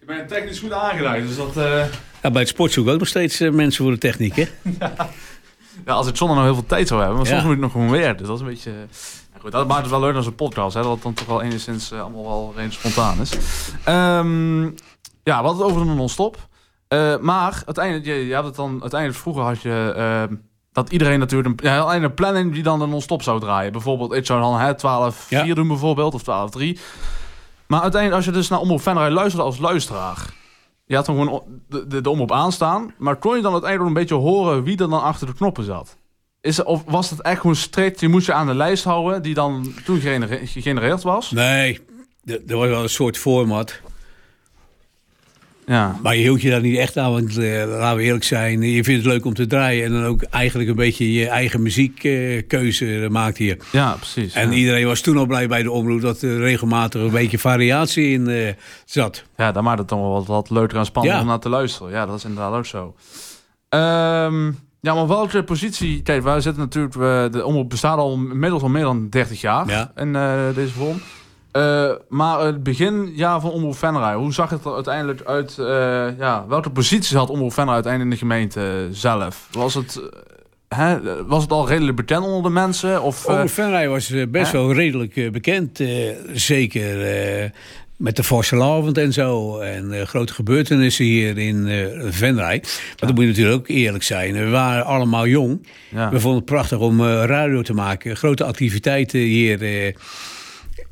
ik 0.00 0.06
ben 0.06 0.26
technisch 0.26 0.58
goed 0.58 0.72
aangeleid, 0.72 1.26
dus 1.26 1.36
dat... 1.36 1.56
eh, 1.56 1.84
Ja, 2.22 2.30
bij 2.30 2.40
het 2.40 2.48
sport 2.48 2.72
zoek 2.72 2.88
ook 2.88 2.98
nog 2.98 3.08
steeds 3.08 3.40
eh, 3.40 3.50
mensen 3.50 3.82
voor 3.84 3.92
de 3.92 3.98
techniek, 3.98 4.36
hè? 4.36 4.44
Ja, 5.86 5.92
als 5.94 6.08
ik 6.08 6.16
zonder 6.16 6.36
nog 6.36 6.44
heel 6.44 6.54
veel 6.54 6.66
tijd 6.66 6.88
zou 6.88 7.00
hebben, 7.00 7.18
maar 7.18 7.26
Ja. 7.26 7.32
soms 7.32 7.44
moet 7.44 7.54
ik 7.54 7.60
nog 7.60 7.72
gewoon 7.72 7.90
weer. 7.90 8.16
Dus 8.16 8.26
dat 8.26 8.36
is 8.36 8.42
een 8.42 8.48
beetje... 8.48 8.72
Goed, 9.40 9.52
dat 9.52 9.68
maakt 9.68 9.80
het 9.80 9.90
wel 9.90 10.00
leuk 10.00 10.14
als 10.14 10.26
een 10.26 10.34
podcast, 10.34 10.74
hè, 10.74 10.82
dat 10.82 10.92
het 10.92 11.02
dan 11.02 11.14
toch 11.14 11.26
wel 11.26 11.42
enigszins 11.42 11.90
eh, 11.90 12.00
allemaal 12.00 12.22
wel 12.24 12.46
redelijk 12.54 12.72
spontaan 12.72 13.20
is. 13.20 13.32
Ehm, 13.84 14.62
ja, 15.22 15.34
hadden 15.34 15.52
het 15.52 15.62
over 15.62 15.86
de 15.86 15.94
non-stop. 15.94 16.36
Eh, 16.88 17.16
maar 17.18 17.62
uiteindelijk, 17.66 18.06
je, 18.06 18.26
je 18.26 18.34
had 18.34 18.44
het 18.44 18.54
dan, 18.54 18.80
uiteindelijk 18.80 19.20
vroeger 19.20 19.42
had 19.42 19.62
je 19.62 19.92
ehm, 19.96 20.36
dat 20.72 20.92
iedereen 20.92 21.18
natuurlijk 21.18 21.60
een, 21.60 21.70
ja, 21.70 21.94
een 21.94 22.14
planning 22.14 22.52
die 22.52 22.62
dan 22.62 22.78
de 22.78 22.86
non-stop 22.86 23.22
zou 23.22 23.40
draaien. 23.40 23.72
Bijvoorbeeld, 23.72 24.12
ik 24.12 24.26
zou 24.26 24.40
dan 24.40 24.58
hè, 24.58 24.74
12-4 24.74 25.28
Ja. 25.28 25.54
doen 25.54 25.68
bijvoorbeeld, 25.68 26.14
of 26.14 26.22
12-3. 26.22 26.78
Maar 27.66 27.80
uiteindelijk, 27.80 28.14
als 28.14 28.24
je 28.24 28.40
dus 28.40 28.48
naar 28.48 28.60
Omroep 28.60 28.80
Venray 28.80 29.10
luisterde 29.10 29.44
als 29.44 29.58
luisteraar... 29.58 30.38
Je 30.84 30.96
had 30.96 31.06
dan 31.06 31.16
gewoon 31.16 31.42
de, 31.68 31.86
de, 31.86 32.00
de 32.00 32.10
omroep 32.10 32.32
aanstaan. 32.32 32.94
Maar 32.98 33.16
kon 33.16 33.36
je 33.36 33.42
dan 33.42 33.52
uiteindelijk 33.52 33.90
een 33.90 34.00
beetje 34.00 34.14
horen 34.14 34.62
wie 34.62 34.78
er 34.78 34.90
dan 34.90 35.02
achter 35.02 35.26
de 35.26 35.34
knoppen 35.34 35.64
zat? 35.64 35.96
Is, 36.40 36.62
of 36.62 36.82
was 36.86 37.10
het 37.10 37.20
echt 37.22 37.40
gewoon 37.40 37.56
strikt, 37.56 38.00
je 38.00 38.08
moest 38.08 38.26
je 38.26 38.32
aan 38.32 38.46
de 38.46 38.54
lijst 38.54 38.84
houden... 38.84 39.22
die 39.22 39.34
dan 39.34 39.72
toen 39.84 40.00
genere- 40.00 40.46
gegenereerd 40.46 41.02
was? 41.02 41.30
Nee, 41.30 41.78
er 42.24 42.56
was 42.56 42.68
wel 42.68 42.82
een 42.82 42.88
soort 42.88 43.18
format. 43.18 43.80
Ja, 45.66 45.98
Maar 46.02 46.14
je 46.16 46.20
hield 46.22 46.42
je 46.42 46.50
daar 46.50 46.60
niet 46.60 46.76
echt 46.78 46.96
aan, 46.96 47.12
want 47.12 47.36
eh, 47.38 47.64
laten 47.66 47.96
we 47.96 48.02
eerlijk 48.02 48.24
zijn. 48.24 48.62
Je 48.62 48.84
vindt 48.84 49.04
het 49.04 49.12
leuk 49.12 49.24
om 49.24 49.34
te 49.34 49.46
draaien 49.46 49.84
en 49.84 49.92
dan 49.92 50.04
ook 50.04 50.22
eigenlijk 50.22 50.70
een 50.70 50.76
beetje 50.76 51.12
je 51.12 51.28
eigen 51.28 51.62
muziekkeuze 51.62 53.06
maakte 53.10 53.44
je. 53.44 53.56
ja 53.72 53.92
precies. 53.94 54.34
En 54.34 54.50
ja. 54.50 54.56
iedereen 54.56 54.86
was 54.86 55.00
toen 55.00 55.16
al 55.16 55.26
blij 55.26 55.48
bij 55.48 55.62
de 55.62 55.70
omroep 55.70 56.00
dat 56.00 56.22
er 56.22 56.38
regelmatig 56.38 57.00
een 57.02 57.10
beetje 57.10 57.38
variatie 57.38 58.10
in 58.12 58.28
eh, 58.28 58.52
zat. 58.84 59.24
Ja, 59.36 59.52
dan 59.52 59.64
maakt 59.64 59.78
het 59.78 59.88
dan 59.88 60.00
wel 60.00 60.10
wat, 60.12 60.26
wat 60.26 60.50
leuker 60.50 60.78
en 60.78 60.84
spannender 60.84 61.20
Ja. 61.20 61.24
om 61.26 61.30
naar 61.32 61.40
te 61.40 61.48
luisteren. 61.48 61.92
Ja, 61.92 62.06
dat 62.06 62.16
is 62.16 62.24
inderdaad 62.24 62.54
ook 62.54 62.66
zo. 62.66 62.94
Ehm, 63.68 64.52
ja, 64.80 64.94
maar 64.94 65.06
welke 65.08 65.42
positie... 65.42 66.02
Kijk, 66.02 66.22
wij 66.22 66.40
zitten 66.40 66.62
natuurlijk... 66.62 67.32
de 67.32 67.44
omroep 67.44 67.68
bestaat 67.68 67.98
al 67.98 68.12
inmiddels 68.12 68.62
al 68.62 68.68
meer 68.68 68.82
dan 68.82 69.08
30 69.08 69.40
jaar 69.40 69.68
Ja. 69.68 69.92
in 69.96 70.16
eh, 70.16 70.38
deze 70.54 70.72
vorm. 70.72 71.00
Eh, 71.52 71.90
maar 72.08 72.40
het 72.40 72.62
beginjaar 72.62 73.40
van 73.40 73.50
Omroep 73.50 73.76
Venray, 73.76 74.14
hoe 74.14 74.32
zag 74.32 74.50
het 74.50 74.64
er 74.64 74.74
uiteindelijk 74.74 75.22
uit? 75.24 75.58
eh, 75.58 76.18
ja, 76.18 76.44
welke 76.48 76.70
posities 76.70 77.14
had 77.16 77.30
Omroep 77.30 77.52
Venray 77.52 77.74
uiteindelijk 77.74 78.12
in 78.20 78.28
de 78.28 78.32
gemeente 78.34 78.88
zelf? 78.90 79.48
Was 79.52 79.74
het... 79.74 80.00
hè, 80.68 80.98
was 81.26 81.42
het 81.42 81.52
al 81.52 81.68
redelijk 81.68 81.96
bekend 81.96 82.24
onder 82.24 82.42
de 82.42 82.48
mensen? 82.50 83.02
Of, 83.02 83.28
uh, 83.28 83.42
Venray 83.46 83.88
was 83.88 84.14
best 84.28 84.52
wel 84.52 84.72
redelijk 84.72 85.32
bekend. 85.32 85.80
zeker 86.32 87.52
met 88.00 88.16
de 88.16 88.24
Forse 88.24 88.92
en 88.94 89.12
zo. 89.12 89.58
En 89.58 90.06
grote 90.06 90.32
gebeurtenissen 90.32 91.04
hier 91.04 91.38
in 91.38 91.66
uh, 91.66 91.86
Venray. 92.08 92.58
Maar 92.58 93.08
dat 93.08 93.14
moet 93.14 93.20
je 93.20 93.26
natuurlijk 93.26 93.58
ook 93.58 93.68
eerlijk 93.68 94.04
zijn. 94.04 94.32
We 94.32 94.48
waren 94.48 94.84
allemaal 94.84 95.26
jong. 95.26 95.66
We 95.90 96.20
vonden 96.20 96.34
het 96.34 96.44
prachtig 96.44 96.78
om 96.78 97.02
radio 97.04 97.62
te 97.62 97.72
maken. 97.72 98.16
Grote 98.16 98.44
activiteiten 98.44 99.20
hier 99.20 99.62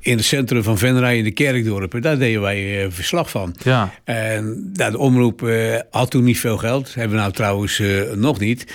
in 0.01 0.17
het 0.17 0.25
centrum 0.25 0.63
van 0.63 0.79
Venray 0.79 1.17
in 1.17 1.25
de 1.25 1.31
Kerkdorpen. 1.31 2.03
Daar 2.03 2.19
deden 2.19 2.41
wij 2.41 2.85
uh, 2.85 2.91
verslag 2.91 3.31
van. 3.31 3.55
Ja. 3.63 3.93
En 4.05 4.71
nou, 4.73 4.91
de 4.91 4.99
omroep 4.99 5.43
uh, 5.43 5.77
had 5.91 6.11
toen 6.11 6.25
niet 6.25 6.39
veel 6.39 6.57
geld. 6.57 6.95
Hebben 6.95 7.17
we 7.17 7.23
nou 7.23 7.33
trouwens 7.33 7.79
uh, 7.79 8.13
nog 8.13 8.39
niet. 8.39 8.67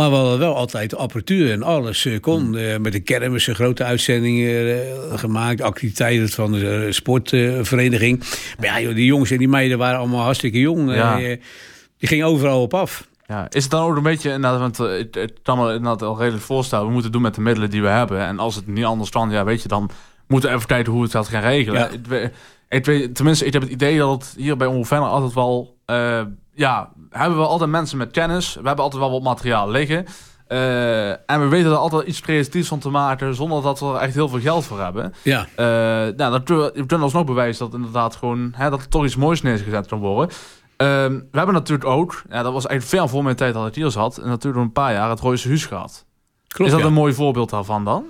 Maar 0.00 0.10
we 0.10 0.16
hadden 0.16 0.38
wel 0.38 0.56
altijd 0.56 0.90
de 0.90 0.96
apparatuur 0.96 1.52
en 1.52 1.62
alles 1.62 2.08
kon. 2.20 2.42
Hmm. 2.42 2.82
met 2.82 2.92
de 2.92 3.00
kermis 3.00 3.46
grote 3.46 3.84
uitzendingen 3.84 5.18
gemaakt. 5.18 5.60
Activiteiten 5.60 6.28
van 6.28 6.52
de 6.52 6.86
sportvereniging. 6.90 8.18
Maar 8.58 8.66
ja, 8.66 8.80
joh, 8.80 8.94
die 8.94 9.04
jongens 9.04 9.30
en 9.30 9.38
die 9.38 9.48
meiden 9.48 9.78
waren 9.78 9.98
allemaal 9.98 10.22
hartstikke 10.22 10.58
jong. 10.58 10.94
Ja. 10.94 11.16
die 11.16 12.08
gingen 12.08 12.26
overal 12.26 12.62
op 12.62 12.74
af. 12.74 13.08
Ja, 13.26 13.46
is 13.50 13.62
het 13.62 13.72
dan 13.72 13.82
ook 13.82 13.96
een 13.96 14.02
beetje, 14.02 14.40
want 14.40 14.78
het, 14.78 15.14
het 15.14 15.32
kan 15.42 15.58
me 15.58 15.64
inderdaad 15.66 16.02
al 16.02 16.18
redelijk 16.18 16.44
voorstellen, 16.44 16.86
we 16.86 16.92
moeten 16.92 17.12
doen 17.12 17.22
met 17.22 17.34
de 17.34 17.40
middelen 17.40 17.70
die 17.70 17.82
we 17.82 17.88
hebben. 17.88 18.20
En 18.20 18.38
als 18.38 18.54
het 18.54 18.66
niet 18.66 18.84
anders 18.84 19.10
kan, 19.10 19.30
ja, 19.30 19.44
weet 19.44 19.62
je, 19.62 19.68
dan 19.68 19.90
moeten 20.26 20.54
even 20.54 20.66
kijken 20.66 20.92
hoe 20.92 21.02
het 21.02 21.12
dat 21.12 21.28
gaan 21.28 21.42
regelen. 21.42 21.80
Ja. 22.08 22.30
Ik, 22.68 22.84
weet, 22.84 23.14
tenminste, 23.14 23.46
ik 23.46 23.52
heb 23.52 23.62
het 23.62 23.70
idee 23.70 23.98
dat 23.98 24.10
het 24.10 24.34
hier 24.36 24.56
bij 24.56 24.66
Ongeveer 24.66 24.98
altijd 24.98 25.34
wel... 25.34 25.76
Uh, 25.86 26.20
ja, 26.60 26.90
hebben 27.10 27.38
we 27.38 27.46
altijd 27.46 27.70
mensen 27.70 27.98
met 27.98 28.10
kennis. 28.10 28.54
We 28.54 28.66
hebben 28.66 28.84
altijd 28.84 29.02
wel 29.02 29.10
wat 29.10 29.22
materiaal 29.22 29.70
liggen. 29.70 30.06
Uh, 30.48 31.08
en 31.10 31.40
we 31.40 31.48
weten 31.48 31.70
er 31.70 31.76
altijd 31.76 32.06
iets 32.06 32.20
creatiefs 32.20 32.68
van 32.68 32.78
te 32.78 32.90
maken... 32.90 33.34
zonder 33.34 33.62
dat 33.62 33.80
we 33.80 33.86
er 33.86 33.94
echt 33.94 34.14
heel 34.14 34.28
veel 34.28 34.40
geld 34.40 34.64
voor 34.64 34.80
hebben. 34.80 35.14
Ja. 35.22 35.40
Uh, 35.40 36.16
nou, 36.16 36.40
dat 36.40 36.44
kunnen 36.72 37.02
alsnog 37.02 37.24
bewijzen 37.24 37.64
dat 37.64 37.74
inderdaad 37.74 38.16
gewoon... 38.16 38.52
Hè, 38.56 38.70
dat 38.70 38.80
er 38.80 38.88
toch 38.88 39.04
iets 39.04 39.16
moois 39.16 39.42
neergezet 39.42 39.86
kan 39.86 39.98
worden. 39.98 40.36
Ehm, 40.76 41.12
we 41.12 41.36
hebben 41.36 41.54
natuurlijk 41.54 41.88
ook... 41.88 42.22
Ja, 42.30 42.42
dat 42.42 42.52
was 42.52 42.66
eigenlijk 42.66 42.96
veel 42.96 43.08
voor 43.08 43.24
mijn 43.24 43.36
tijd 43.36 43.54
dat 43.54 43.66
ik 43.66 43.74
hier 43.74 43.90
zat... 43.90 44.18
en 44.18 44.28
natuurlijk 44.28 44.64
een 44.64 44.72
paar 44.72 44.92
jaar 44.92 45.10
het 45.10 45.20
Royse 45.20 45.48
Huis 45.48 45.66
gehad. 45.66 46.06
Klopt, 46.46 46.70
Is 46.70 46.76
dat 46.78 46.86
een 46.86 46.92
mooi 46.92 47.12
voorbeeld 47.12 47.50
daarvan 47.50 47.84
dan? 47.84 48.04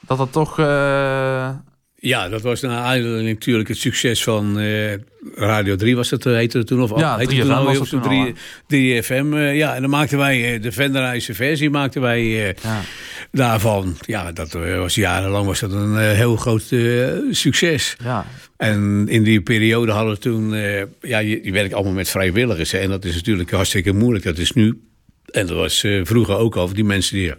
Dat 0.00 0.18
dat 0.18 0.32
toch... 0.32 0.56
Ja, 2.02 2.28
dat 2.28 2.42
was 2.42 2.60
naar 2.60 2.76
aanleiding 2.76 3.28
natuurlijk 3.28 3.68
het 3.68 3.78
succes 3.78 4.22
van 4.22 4.58
uh, 4.58 4.92
Radio 5.34 5.76
3 5.76 5.96
was 5.96 6.08
dat, 6.08 6.24
heette 6.24 6.58
het 6.58 6.66
toen? 6.66 6.82
Of 6.82 6.98
ja, 6.98 7.18
3FM 7.18 7.46
was 7.46 7.88
toen 7.88 8.34
3, 8.66 9.02
3FM, 9.02 9.26
uh, 9.34 9.56
ja, 9.56 9.74
en 9.74 9.80
dan 9.80 9.90
maakten 9.90 10.18
wij 10.18 10.60
de 10.60 10.72
Venderijse 10.72 11.34
versie 11.34 11.70
maakten 11.70 12.00
wij 12.00 12.24
ja. 12.62 12.80
daarvan. 13.30 13.96
Ja, 14.00 14.32
dat 14.32 14.52
was 14.52 14.94
jarenlang 14.94 15.46
was 15.46 15.60
dat 15.60 15.72
een 15.72 16.14
heel 16.14 16.36
groot 16.36 16.74
succes. 17.30 17.96
Ja. 18.04 18.26
En 18.56 19.06
in 19.08 19.22
die 19.22 19.40
periode 19.40 19.92
hadden 19.92 20.14
we 20.14 20.20
toen, 20.20 20.54
ja, 21.00 21.18
je, 21.18 21.40
je 21.42 21.52
werkt 21.52 21.74
allemaal 21.74 21.92
met 21.92 22.08
vrijwilligers. 22.08 22.72
Hè, 22.72 22.78
en 22.78 22.88
dat 22.88 23.04
is 23.04 23.14
natuurlijk 23.14 23.50
hartstikke 23.50 23.92
moeilijk. 23.92 24.24
Dat 24.24 24.38
is 24.38 24.52
nu, 24.52 24.80
en 25.30 25.46
dat 25.46 25.56
was 25.56 25.86
vroeger 26.02 26.36
ook 26.36 26.56
al, 26.56 26.72
die 26.72 26.84
mensen 26.84 27.16
die 27.16 27.32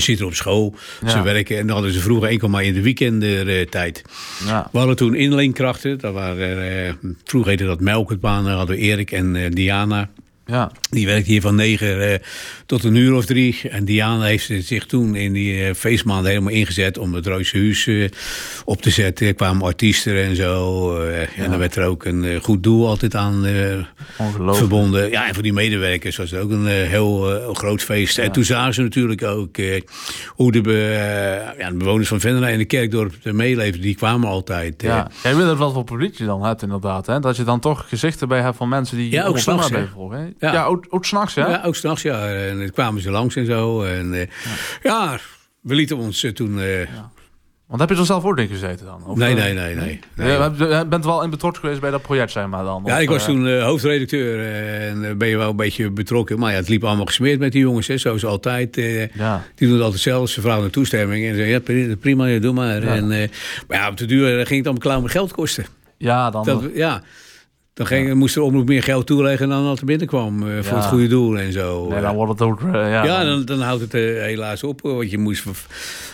zitten 0.00 0.26
op 0.26 0.34
school, 0.34 0.74
ze 1.06 1.22
werken 1.22 1.58
en 1.58 1.66
dan 1.66 1.74
hadden 1.74 1.92
ze 1.92 2.00
vroeger 2.00 2.28
enkel 2.28 2.48
maar 2.48 2.64
in 2.64 2.74
de 2.74 2.82
weekendtijd. 2.82 4.02
Uh, 4.42 4.48
ja. 4.48 4.68
We 4.72 4.78
hadden 4.78 4.96
toen 4.96 5.14
inleenkrachten, 5.14 5.98
dat 5.98 6.12
waren, 6.12 6.86
uh, 6.86 6.92
vroeger 7.24 7.50
heette 7.50 7.64
dat 7.66 7.80
melkertbanen, 7.80 8.56
hadden 8.56 8.76
we 8.76 8.82
Erik 8.82 9.12
en 9.12 9.50
Diana. 9.50 10.10
Ja. 10.46 10.70
Die 10.90 11.06
werkte 11.06 11.30
hier 11.30 11.40
van 11.40 11.54
negen 11.54 12.10
uh, 12.10 12.14
tot 12.66 12.84
een 12.84 12.94
uur 12.94 13.14
of 13.14 13.24
drie. 13.24 13.60
En 13.70 13.84
Diana 13.84 14.24
heeft 14.24 14.50
zich 14.60 14.86
toen 14.86 15.14
in 15.14 15.32
die 15.32 15.68
uh, 15.68 15.74
feestmaanden 15.74 16.30
helemaal 16.30 16.52
ingezet 16.52 16.98
om 16.98 17.14
het 17.14 17.26
Roosje 17.26 17.58
Huis 17.58 17.86
uh, 17.86 18.08
op 18.64 18.82
te 18.82 18.90
zetten. 18.90 19.26
Er 19.26 19.34
kwamen 19.34 19.66
artiesten 19.66 20.24
en 20.24 20.36
zo. 20.36 20.92
Ja. 21.04 21.26
En 21.36 21.50
dan 21.50 21.58
werd 21.58 21.76
er 21.76 21.86
ook 21.86 22.04
een 22.04 22.40
goed 22.42 22.62
doel 22.62 22.88
altijd 22.88 23.14
aan 23.14 23.46
verbonden. 24.38 25.10
Ja, 25.10 25.28
en 25.28 25.34
voor 25.34 25.42
die 25.42 25.52
medewerkers 25.52 26.16
was 26.16 26.30
het 26.30 26.40
ook 26.40 26.50
een 26.50 26.66
heel 26.66 27.20
groot 27.52 27.82
feest. 27.82 28.16
Ja. 28.16 28.22
En 28.22 28.32
toen 28.32 28.44
zagen 28.44 28.74
ze 28.74 28.82
natuurlijk 28.82 29.22
ook 29.22 29.56
hoe 30.28 30.52
de, 30.52 30.60
be, 30.60 30.96
ja, 31.58 31.70
de, 31.70 31.76
bewoners 31.76 32.08
van 32.08 32.20
Venray 32.20 32.52
en 32.52 32.58
de 32.58 32.64
Kerkdorp 32.64 33.14
meeleefden. 33.22 33.80
Die 33.80 33.94
kwamen 33.94 34.28
altijd. 34.28 34.82
Ja. 34.82 35.10
Jij 35.22 35.36
wil 35.36 35.48
het 35.48 35.58
wat 35.58 35.72
voor 35.72 35.84
publiek 35.84 36.18
je 36.18 36.24
dan 36.24 36.44
hebt 36.44 36.62
inderdaad. 36.62 37.06
Hè? 37.06 37.20
Dat 37.20 37.36
je 37.36 37.44
dan 37.44 37.60
toch 37.60 37.88
gezichten 37.88 38.28
bij 38.28 38.40
hebt 38.40 38.56
van 38.56 38.68
mensen 38.68 38.96
die 38.96 39.10
ja, 39.10 39.24
ook 39.24 39.38
s'nachts 39.38 39.70
volgen. 39.94 40.31
Ja, 40.38 40.52
ja 40.52 40.64
ook, 40.64 40.86
ook 40.88 41.04
s'nachts, 41.04 41.34
ja? 41.34 41.48
Ja, 41.48 41.62
ook 41.64 41.74
s'nachts, 41.74 42.02
ja. 42.02 42.28
En 42.28 42.58
dan 42.58 42.70
kwamen 42.70 43.02
ze 43.02 43.10
langs 43.10 43.36
en 43.36 43.46
zo. 43.46 43.82
En 43.82 44.12
uh, 44.12 44.20
ja. 44.20 44.26
ja. 44.82 45.18
we 45.60 45.74
lieten 45.74 45.96
ons 45.96 46.24
uh, 46.24 46.32
toen... 46.32 46.60
Ja. 46.60 47.10
Want 47.66 47.84
heb 47.84 47.92
je 47.92 47.96
er 48.02 48.06
zelf 48.06 48.24
ook 48.24 48.38
in 48.38 48.48
gezeten 48.48 48.86
dan? 48.86 49.06
Of, 49.06 49.16
nee, 49.16 49.34
nee, 49.34 49.54
nee. 49.54 49.74
nee, 49.74 50.00
nee. 50.14 50.32
Je 50.32 50.86
bent 50.88 51.04
wel 51.04 51.22
in 51.22 51.30
betrokken 51.30 51.60
geweest 51.60 51.80
bij 51.80 51.90
dat 51.90 52.02
project, 52.02 52.30
zeg 52.30 52.46
maar 52.46 52.64
dan? 52.64 52.82
Ja, 52.86 52.98
ik 52.98 53.08
was 53.08 53.24
toen 53.24 53.60
hoofdredacteur 53.60 54.52
en 54.80 55.18
ben 55.18 55.28
je 55.28 55.36
wel 55.36 55.50
een 55.50 55.56
beetje 55.56 55.90
betrokken. 55.90 56.38
Maar 56.38 56.50
ja, 56.50 56.56
het 56.56 56.68
liep 56.68 56.84
allemaal 56.84 57.06
gesmeerd 57.06 57.38
met 57.38 57.52
die 57.52 57.60
jongens, 57.60 57.86
hè, 57.86 57.98
zoals 57.98 58.24
altijd. 58.24 58.76
ja. 59.14 59.44
Die 59.54 59.66
doen 59.68 59.76
het 59.76 59.84
altijd 59.84 60.02
zelf, 60.02 60.28
ze 60.28 60.40
vragen 60.40 60.70
toestemming. 60.70 61.26
En 61.26 61.34
zeggen, 61.34 61.78
ja, 61.78 61.96
prima, 61.96 62.26
ja, 62.26 62.38
doe 62.38 62.52
maar. 62.52 62.82
En, 62.82 63.08
maar 63.68 63.78
ja, 63.78 63.88
op 63.88 63.96
de 63.96 64.06
duur 64.06 64.46
ging 64.46 64.58
het 64.58 64.66
allemaal 64.66 64.82
klauw 64.82 65.00
met 65.00 65.10
geld 65.10 65.32
kosten. 65.32 65.64
Ja, 65.98 66.30
dan... 66.30 66.44
Dat, 66.44 66.62
ja. 66.74 67.02
Dan 67.74 67.86
ging, 67.86 68.08
ja. 68.08 68.14
moest 68.14 68.34
de 68.34 68.42
omroep 68.42 68.68
meer 68.68 68.82
geld 68.82 69.06
toeleggen 69.06 69.48
dan 69.48 69.64
dat 69.64 69.78
er 69.78 69.84
binnenkwam. 69.84 70.42
Uh, 70.42 70.62
voor 70.62 70.76
het 70.76 70.86
goede 70.86 71.06
doel 71.06 71.38
en 71.38 71.52
zo. 71.52 71.88
Nee, 71.88 72.00
dan 72.00 72.14
wordt 72.14 72.32
het 72.32 72.40
ook... 72.40 72.60
Uh, 72.60 72.72
ja, 72.72 73.04
ja 73.04 73.24
dan, 73.24 73.44
dan 73.44 73.60
houdt 73.60 73.80
het 73.80 73.94
uh, 73.94 74.22
helaas 74.22 74.62
op. 74.62 74.80
Want 74.80 75.10
je 75.10 75.18
moest 75.18 75.44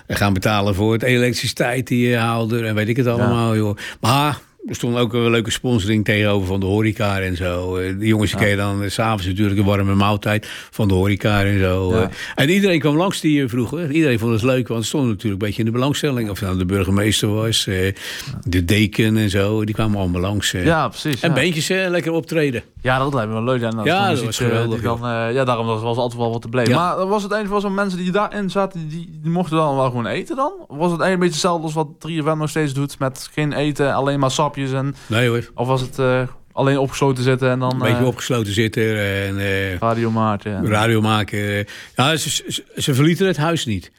gaan 0.08 0.32
betalen 0.32 0.74
voor 0.74 0.92
het 0.92 1.02
elektriciteit 1.02 1.86
die 1.86 2.08
je 2.08 2.16
haalde. 2.16 2.66
En 2.66 2.74
weet 2.74 2.88
ik 2.88 2.96
het 2.96 3.06
allemaal, 3.06 3.56
joh. 3.56 3.76
Maar 4.00 4.38
er 4.68 4.74
stond 4.74 4.96
ook 4.96 5.12
een 5.12 5.30
leuke 5.30 5.50
sponsoring 5.50 6.04
tegenover 6.04 6.46
van 6.46 6.60
de 6.60 6.66
horeca 6.66 7.20
en 7.20 7.36
zo. 7.36 7.76
Eh, 7.76 7.98
de 7.98 8.06
jongens 8.06 8.30
ja. 8.30 8.36
kregen 8.36 8.56
dan 8.56 8.90
s 8.90 8.94
s'avonds 8.94 9.26
natuurlijk 9.26 9.58
een 9.58 9.64
warme 9.64 9.94
maaltijd 9.94 10.46
van 10.70 10.88
de 10.88 10.94
horeca 10.94 11.44
en 11.44 11.58
zo. 11.58 11.94
Ja. 11.94 12.10
En 12.34 12.48
iedereen 12.48 12.80
kwam 12.80 12.96
langs 12.96 13.20
die 13.20 13.42
eh, 13.42 13.48
vroeger. 13.48 13.90
Iedereen 13.90 14.18
vond 14.18 14.32
het 14.32 14.42
leuk, 14.42 14.68
want 14.68 14.80
het 14.80 14.88
stond 14.88 15.06
natuurlijk 15.06 15.42
een 15.42 15.48
beetje 15.48 15.62
in 15.62 15.66
de 15.66 15.72
belangstelling. 15.72 16.30
Of 16.30 16.40
nou 16.40 16.58
de 16.58 16.64
burgemeester 16.64 17.34
was, 17.34 17.66
eh, 17.66 17.94
de 18.42 18.64
deken 18.64 19.16
en 19.16 19.30
zo. 19.30 19.64
Die 19.64 19.74
kwamen 19.74 19.98
allemaal 19.98 20.20
langs. 20.20 20.50
Ja, 20.50 20.88
precies. 20.88 21.20
En 21.20 21.34
beentjes 21.34 21.68
lekker 21.68 22.12
optreden. 22.12 22.62
Ja, 22.80 22.98
dat 22.98 23.14
lijkt 23.14 23.28
me 23.28 23.34
wel 23.34 23.44
leuk. 23.44 23.62
En 23.62 23.84
ja, 23.84 24.08
dat 24.10 24.24
was 24.24 24.36
geweldig. 24.36 24.80
Dan, 24.80 24.98
ja, 25.32 25.44
daarom 25.44 25.66
was, 25.66 25.82
was 25.82 25.96
altijd 25.96 26.20
wel 26.20 26.32
wat 26.32 26.42
te 26.42 26.48
blijven. 26.48 26.74
Maar 26.74 26.96
was 26.96 27.22
het 27.22 27.32
eigenlijk 27.32 27.62
wel 27.62 27.70
zo 27.70 27.76
mensen 27.76 27.98
die 27.98 28.10
daarin 28.10 28.50
zaten, 28.50 28.88
die, 28.88 29.18
die, 29.22 29.30
mochten 29.30 29.56
dan 29.56 29.76
wel 29.76 29.84
gewoon 29.84 30.06
eten 30.06 30.36
dan? 30.36 30.52
Was 30.58 30.90
het 30.90 31.00
eigenlijk 31.00 31.12
een 31.12 31.18
beetje 31.18 31.32
hetzelfde 31.32 31.62
als 31.62 31.74
wat 31.74 31.88
3FM 32.08 32.38
nog 32.38 32.48
steeds 32.48 32.72
doet 32.72 32.98
met 32.98 33.28
geen 33.32 33.52
eten, 33.52 33.94
alleen 33.94 34.18
maar 34.18 34.30
en... 34.58 34.94
Nee 35.06 35.28
hoor. 35.28 35.50
Of 35.54 35.66
was 35.66 35.80
het 35.80 35.98
uh, 35.98 36.22
alleen 36.52 36.78
opgesloten 36.78 37.24
zitten 37.24 37.50
en 37.50 37.58
dan... 37.58 37.72
Een 37.72 37.78
beetje 37.78 38.00
uh, 38.00 38.06
opgesloten 38.06 38.52
zitten 38.52 38.98
en... 38.98 39.78
Radio 39.78 40.10
maken. 40.10 40.66
Radio 40.66 41.00
maken. 41.00 41.66
Ja, 41.96 42.16
ze, 42.16 42.30
ze, 42.30 42.64
ze 42.76 42.94
verlieten 42.94 43.26
het 43.26 43.36
huis 43.36 43.64
niet. 43.64 43.90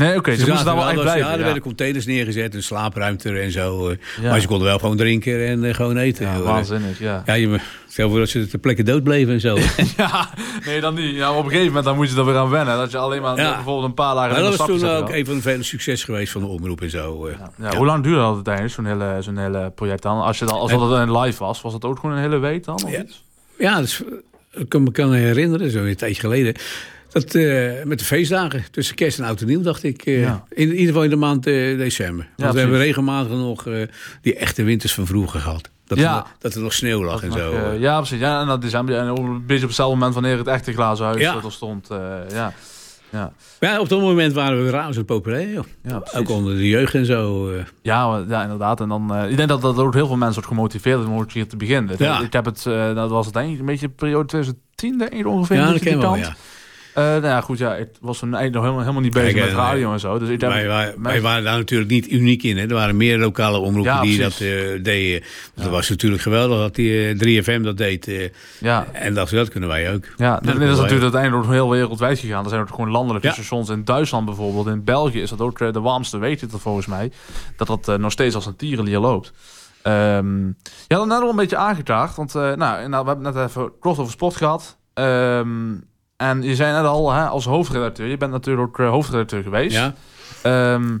Nee, 0.00 0.08
oké, 0.08 0.18
okay, 0.18 0.36
ze, 0.36 0.46
moesten 0.46 0.66
daar 0.66 0.76
wel 0.76 0.88
echt 0.88 1.00
blijven. 1.00 1.26
Ja, 1.26 1.32
er 1.32 1.44
werden 1.44 1.62
containers 1.62 2.06
neergezet, 2.06 2.54
een 2.54 2.62
slaapruimte 2.62 3.38
en 3.38 3.50
zo. 3.50 3.90
Ja. 4.20 4.30
Maar 4.30 4.40
ze 4.40 4.46
konden 4.46 4.66
wel 4.66 4.78
gewoon 4.78 4.96
drinken 4.96 5.46
en 5.46 5.64
uh, 5.64 5.74
gewoon 5.74 5.96
eten. 5.96 6.26
Ja, 6.26 6.40
waanzinnig, 6.40 6.98
ja. 6.98 7.22
Ja, 7.26 7.34
je, 7.34 7.58
stel 7.88 8.08
voor 8.08 8.18
dat 8.18 8.28
ze 8.28 8.46
ter 8.46 8.58
plekke 8.58 8.82
dood 8.82 9.02
bleven 9.02 9.32
en 9.32 9.40
zo. 9.40 9.58
ja, 9.96 10.30
nee, 10.64 10.80
dan 10.80 10.94
niet. 10.94 11.14
Ja, 11.14 11.30
op 11.30 11.36
een 11.36 11.44
gegeven 11.44 11.66
moment 11.66 11.84
dan 11.84 11.96
moet 11.96 12.10
je 12.10 12.16
er 12.16 12.24
weer 12.24 12.36
aan 12.36 12.50
wennen. 12.50 12.76
Dat 12.76 12.90
je 12.90 12.98
alleen 12.98 13.22
maar 13.22 13.34
bijvoorbeeld 13.34 13.84
een 13.84 13.94
paar 13.94 14.14
dagen... 14.14 14.36
Ja, 14.36 14.42
dat 14.42 14.56
was 14.56 14.66
toen 14.66 14.88
ook 14.88 15.10
een 15.10 15.26
van 15.26 15.34
de 15.34 15.42
vele 15.42 15.62
succes 15.62 16.04
geweest 16.04 16.32
van 16.32 16.40
de 16.40 16.46
omroep 16.46 16.80
en 16.80 16.90
zo. 16.90 17.26
Uh. 17.26 17.32
Ja. 17.58 17.76
Hoe 17.76 17.86
lang 17.86 18.02
duurde 18.02 18.20
dat 18.20 18.34
uiteindelijk, 18.34 18.74
zo'n 18.74 18.86
hele, 18.86 19.16
zo'n 19.20 19.38
hele 19.38 19.72
project 19.74 20.02
dan? 20.02 20.20
Als, 20.20 20.38
je 20.38 20.44
dan, 20.44 20.58
als 20.58 20.70
dat 20.70 20.90
een 20.90 21.18
live 21.18 21.38
was, 21.38 21.60
was 21.60 21.72
het 21.72 21.84
ook 21.84 21.98
gewoon 21.98 22.16
een 22.16 22.22
hele 22.22 22.38
week 22.38 22.64
dan? 22.64 22.74
Of 22.74 22.90
ja, 22.90 23.02
iets? 23.02 23.24
ja 23.58 23.80
dus, 23.80 24.02
ik 24.52 24.68
kan 24.68 24.82
me 24.82 24.90
kan 24.90 25.12
herinneren, 25.12 25.70
zo 25.70 25.84
een 25.84 25.96
tijdje 25.96 26.20
geleden... 26.20 26.54
Dat, 27.12 27.34
uh, 27.34 27.82
met 27.84 27.98
de 27.98 28.04
feestdagen 28.04 28.64
tussen 28.70 28.94
kerst 28.94 29.18
en 29.18 29.24
oud 29.24 29.40
en 29.40 29.46
nieuw, 29.46 29.62
dacht 29.62 29.82
ik. 29.82 30.06
Uh, 30.06 30.20
ja. 30.20 30.44
in, 30.48 30.62
in, 30.62 30.70
ieder 30.70 30.86
geval 30.86 31.04
in 31.04 31.10
de 31.10 31.16
maand 31.16 31.46
uh, 31.46 31.78
december. 31.78 32.28
Want 32.36 32.54
we 32.54 32.60
hebben 32.60 32.78
regelmatig 32.78 33.32
nog 33.32 33.66
die 34.22 34.34
echte 34.34 34.62
winters 34.62 34.94
van 34.94 35.06
vroeger 35.06 35.40
gehad. 35.40 35.70
Dat, 35.86 35.98
ja. 35.98 36.16
er, 36.16 36.24
dat 36.38 36.54
er 36.54 36.60
nog 36.60 36.72
sneeuw 36.72 37.04
lag 37.04 37.20
dat 37.20 37.22
en 37.22 37.28
nog, 37.28 37.60
zo. 37.60 37.72
ja, 37.78 37.96
precies. 37.96 38.18
Ja, 38.18 38.40
en 38.40 38.46
dat 38.46 38.62
december. 38.62 38.96
En 38.96 39.06
een 39.06 39.46
beetje 39.46 39.62
op 39.62 39.68
hetzelfde 39.68 39.96
moment 39.96 40.14
wanneer 40.14 40.38
het 40.38 40.46
echte 40.46 40.72
glazen 40.72 41.04
huis 41.04 41.22
er 41.22 41.52
stond. 41.52 41.88
ja. 42.32 42.54
Ja. 43.10 43.32
ja, 43.60 43.80
op 43.80 43.88
dat 43.88 44.00
moment 44.00 44.32
waren 44.32 44.64
we 44.64 44.70
razend 44.70 45.06
populair. 45.06 45.64
Ja, 45.82 46.02
ook 46.14 46.28
onder 46.28 46.56
de 46.56 46.68
jeugd 46.68 46.94
en 46.94 47.06
zo. 47.06 47.50
Ja, 47.82 48.24
ja 48.28 48.42
inderdaad. 48.42 48.80
En 48.80 48.88
dan, 48.88 49.16
uh, 49.16 49.30
ik 49.30 49.36
denk 49.36 49.48
dat 49.48 49.60
dat 49.60 49.78
ook 49.78 49.94
heel 49.94 50.06
veel 50.06 50.16
mensen 50.16 50.34
wordt 50.34 50.48
gemotiveerd 50.48 51.06
om 51.06 51.26
hier 51.32 51.48
te 51.48 51.56
beginnen. 51.56 51.94
Ja. 51.98 52.20
Ik 52.20 52.32
heb 52.32 52.44
het, 52.44 52.64
uh, 52.68 52.94
dat 52.94 53.10
was 53.10 53.26
het 53.26 53.36
ik 53.36 53.58
een 53.58 53.64
beetje 53.64 53.88
periode 53.88 54.26
2010 54.26 54.98
denk 54.98 55.12
ik 55.12 55.26
ongeveer. 55.26 55.56
Ja, 55.56 55.72
dat 55.72 55.80
ken 55.80 56.00
wel, 56.00 56.16
ja. 56.16 56.36
Uh, 56.96 57.04
nou 57.04 57.22
ja, 57.26 57.40
goed, 57.40 57.58
ja, 57.58 57.76
ik 57.76 57.88
was 58.00 58.18
toen 58.18 58.28
nog 58.28 58.40
helemaal, 58.40 58.78
helemaal 58.78 59.00
niet 59.00 59.12
bezig 59.12 59.32
Kijk, 59.32 59.44
met 59.44 59.50
en, 59.54 59.56
radio 59.60 59.92
en 59.92 60.00
zo. 60.00 60.18
Dus 60.18 60.28
ik 60.28 60.40
Wij, 60.40 60.66
wij, 60.66 60.94
mij- 60.96 61.12
wij 61.12 61.20
waren 61.20 61.44
daar 61.44 61.56
natuurlijk 61.58 61.90
niet 61.90 62.10
uniek 62.10 62.42
in. 62.42 62.58
Hè. 62.58 62.66
Er 62.66 62.74
waren 62.74 62.96
meer 62.96 63.18
lokale 63.18 63.58
omroepen 63.58 63.92
Ja, 63.92 64.00
die 64.00 64.18
dat 64.18 64.32
eh, 64.32 64.82
deden. 64.82 65.22
Dat 65.54 65.66
was 65.68 65.88
natuurlijk 65.88 66.22
geweldig 66.22 66.58
dat 66.58 66.74
die 66.74 67.08
eh, 67.08 67.42
3FM 67.58 67.60
dat 67.62 67.76
deed. 67.76 68.08
eh. 68.08 68.28
ja, 68.60 68.86
en 68.92 69.14
dat, 69.14 69.28
dat 69.28 69.48
kunnen 69.48 69.68
wij 69.68 69.94
ook. 69.94 70.04
Ja, 70.16 70.36
Dat 70.42 70.54
is 70.54 70.60
natuurlijk 70.76 71.02
uiteindelijk 71.02 71.44
ook 71.44 71.50
heel 71.52 71.70
wereldwijd 71.70 72.18
gegaan. 72.18 72.42
Er 72.44 72.50
zijn 72.50 72.60
ook 72.62 72.68
gewoon 72.70 72.90
landelijke 72.90 73.26
Ja. 73.26 73.32
stations 73.32 73.68
in 73.68 73.84
Duitsland 73.84 74.24
bijvoorbeeld. 74.26 74.66
In 74.66 74.84
België 74.84 75.20
is 75.20 75.30
dat 75.30 75.40
ook 75.40 75.60
eh, 75.60 75.72
de 75.72 75.80
warmste, 75.80 76.18
weet 76.18 76.40
je 76.40 76.46
het 76.50 76.60
volgens 76.60 76.86
mij. 76.86 77.10
Dat 77.56 77.66
dat 77.66 77.88
eh, 77.88 77.94
nog 77.94 78.12
steeds 78.12 78.34
als 78.34 78.46
een 78.46 78.56
tierenlier 78.56 78.98
loopt. 78.98 79.32
Ehm 79.82 80.46
ja, 80.86 80.96
dan 80.96 81.08
net 81.08 81.20
al 81.22 81.30
een 81.30 81.36
beetje 81.36 81.56
aangekaart. 81.56 82.14
Want 82.16 82.34
eh, 82.34 82.40
nou, 82.42 82.88
nou, 82.88 83.02
we 83.02 83.08
hebben 83.08 83.24
het 83.26 83.34
net 83.34 83.48
even 83.48 83.70
kort 83.80 83.98
over 83.98 84.12
sport 84.12 84.36
gehad. 84.36 84.78
Ehm, 84.94 85.48
en 86.20 86.42
je 86.42 86.54
zei 86.54 86.72
net 86.72 86.84
al, 86.84 87.12
hè, 87.12 87.24
als 87.24 87.44
hoofdredacteur. 87.44 88.06
Je 88.06 88.16
bent 88.16 88.30
natuurlijk 88.32 88.68
ook 88.68 88.78
eh, 88.78 88.88
hoofdredacteur 88.90 89.42
geweest. 89.42 89.76
Ja, 89.76 89.94
Ehm, 90.42 90.96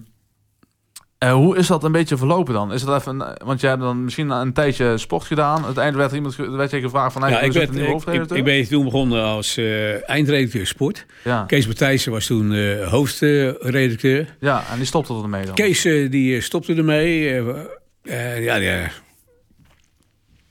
eh, 1.18 1.32
hoe 1.32 1.56
is 1.56 1.66
dat 1.66 1.84
een 1.84 1.92
beetje 1.92 2.16
verlopen 2.16 2.54
dan? 2.54 2.72
Is 2.72 2.82
het 2.82 2.90
even, 2.90 3.36
want 3.44 3.60
jij 3.60 3.70
hebt 3.70 3.82
dan 3.82 4.04
misschien 4.04 4.30
een 4.30 4.52
tijdje 4.52 4.98
sport 4.98 5.24
gedaan. 5.24 5.64
Uiteindelijk 5.64 5.96
werd 5.96 6.10
er 6.10 6.16
iemand 6.16 6.56
werd 6.56 6.70
je 6.70 6.80
gevraagd 6.80 7.12
van... 7.12 7.22
hey, 7.22 7.30
ja 7.30 7.40
ik, 7.40 7.52
werd, 7.52 7.74
ik, 7.74 7.82
ik, 7.82 7.86
hoofdredacteur? 7.88 8.38
ik 8.38 8.44
ben 8.44 8.68
toen 8.68 8.84
begonnen 8.84 9.24
als 9.24 9.56
eh, 9.56 10.08
eindredacteur 10.08 10.66
sport. 10.66 11.06
ja. 11.24 11.44
Kees 11.46 11.66
Matthijssen 11.66 12.12
was 12.12 12.26
toen 12.26 12.78
hoofdredacteur. 12.84 14.36
ja, 14.40 14.62
en 14.70 14.76
die 14.76 14.86
stopte 14.86 15.14
ermee 15.22 15.44
dan. 15.44 15.54
Kees 15.54 15.82
die 15.82 16.40
stopte 16.40 16.74
ermee. 16.74 17.42
eh, 18.02 18.44
ja, 18.44 18.90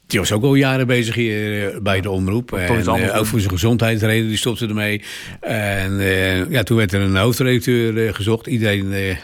die, 0.09 0.19
was 0.19 0.31
ook 0.31 0.43
al 0.43 0.55
jaren 0.55 0.87
bezig 0.87 1.15
hier 1.15 1.67
eh, 1.73 1.79
bij 1.81 2.01
de 2.01 2.09
omroep. 2.09 2.53
En, 2.53 2.81
eh, 2.81 3.17
ook 3.17 3.25
voor 3.25 3.39
zijn 3.39 3.51
gezondheidsreden, 3.51 4.27
die 4.27 4.37
stopte 4.37 4.67
ermee. 4.67 5.01
En 5.39 5.99
eh, 5.99 6.49
ja, 6.49 6.63
toen 6.63 6.77
werd 6.77 6.93
er 6.93 7.01
een 7.01 7.15
hoofdredacteur 7.15 8.15
gezocht. 8.15 8.47
Iedereen 8.47 9.17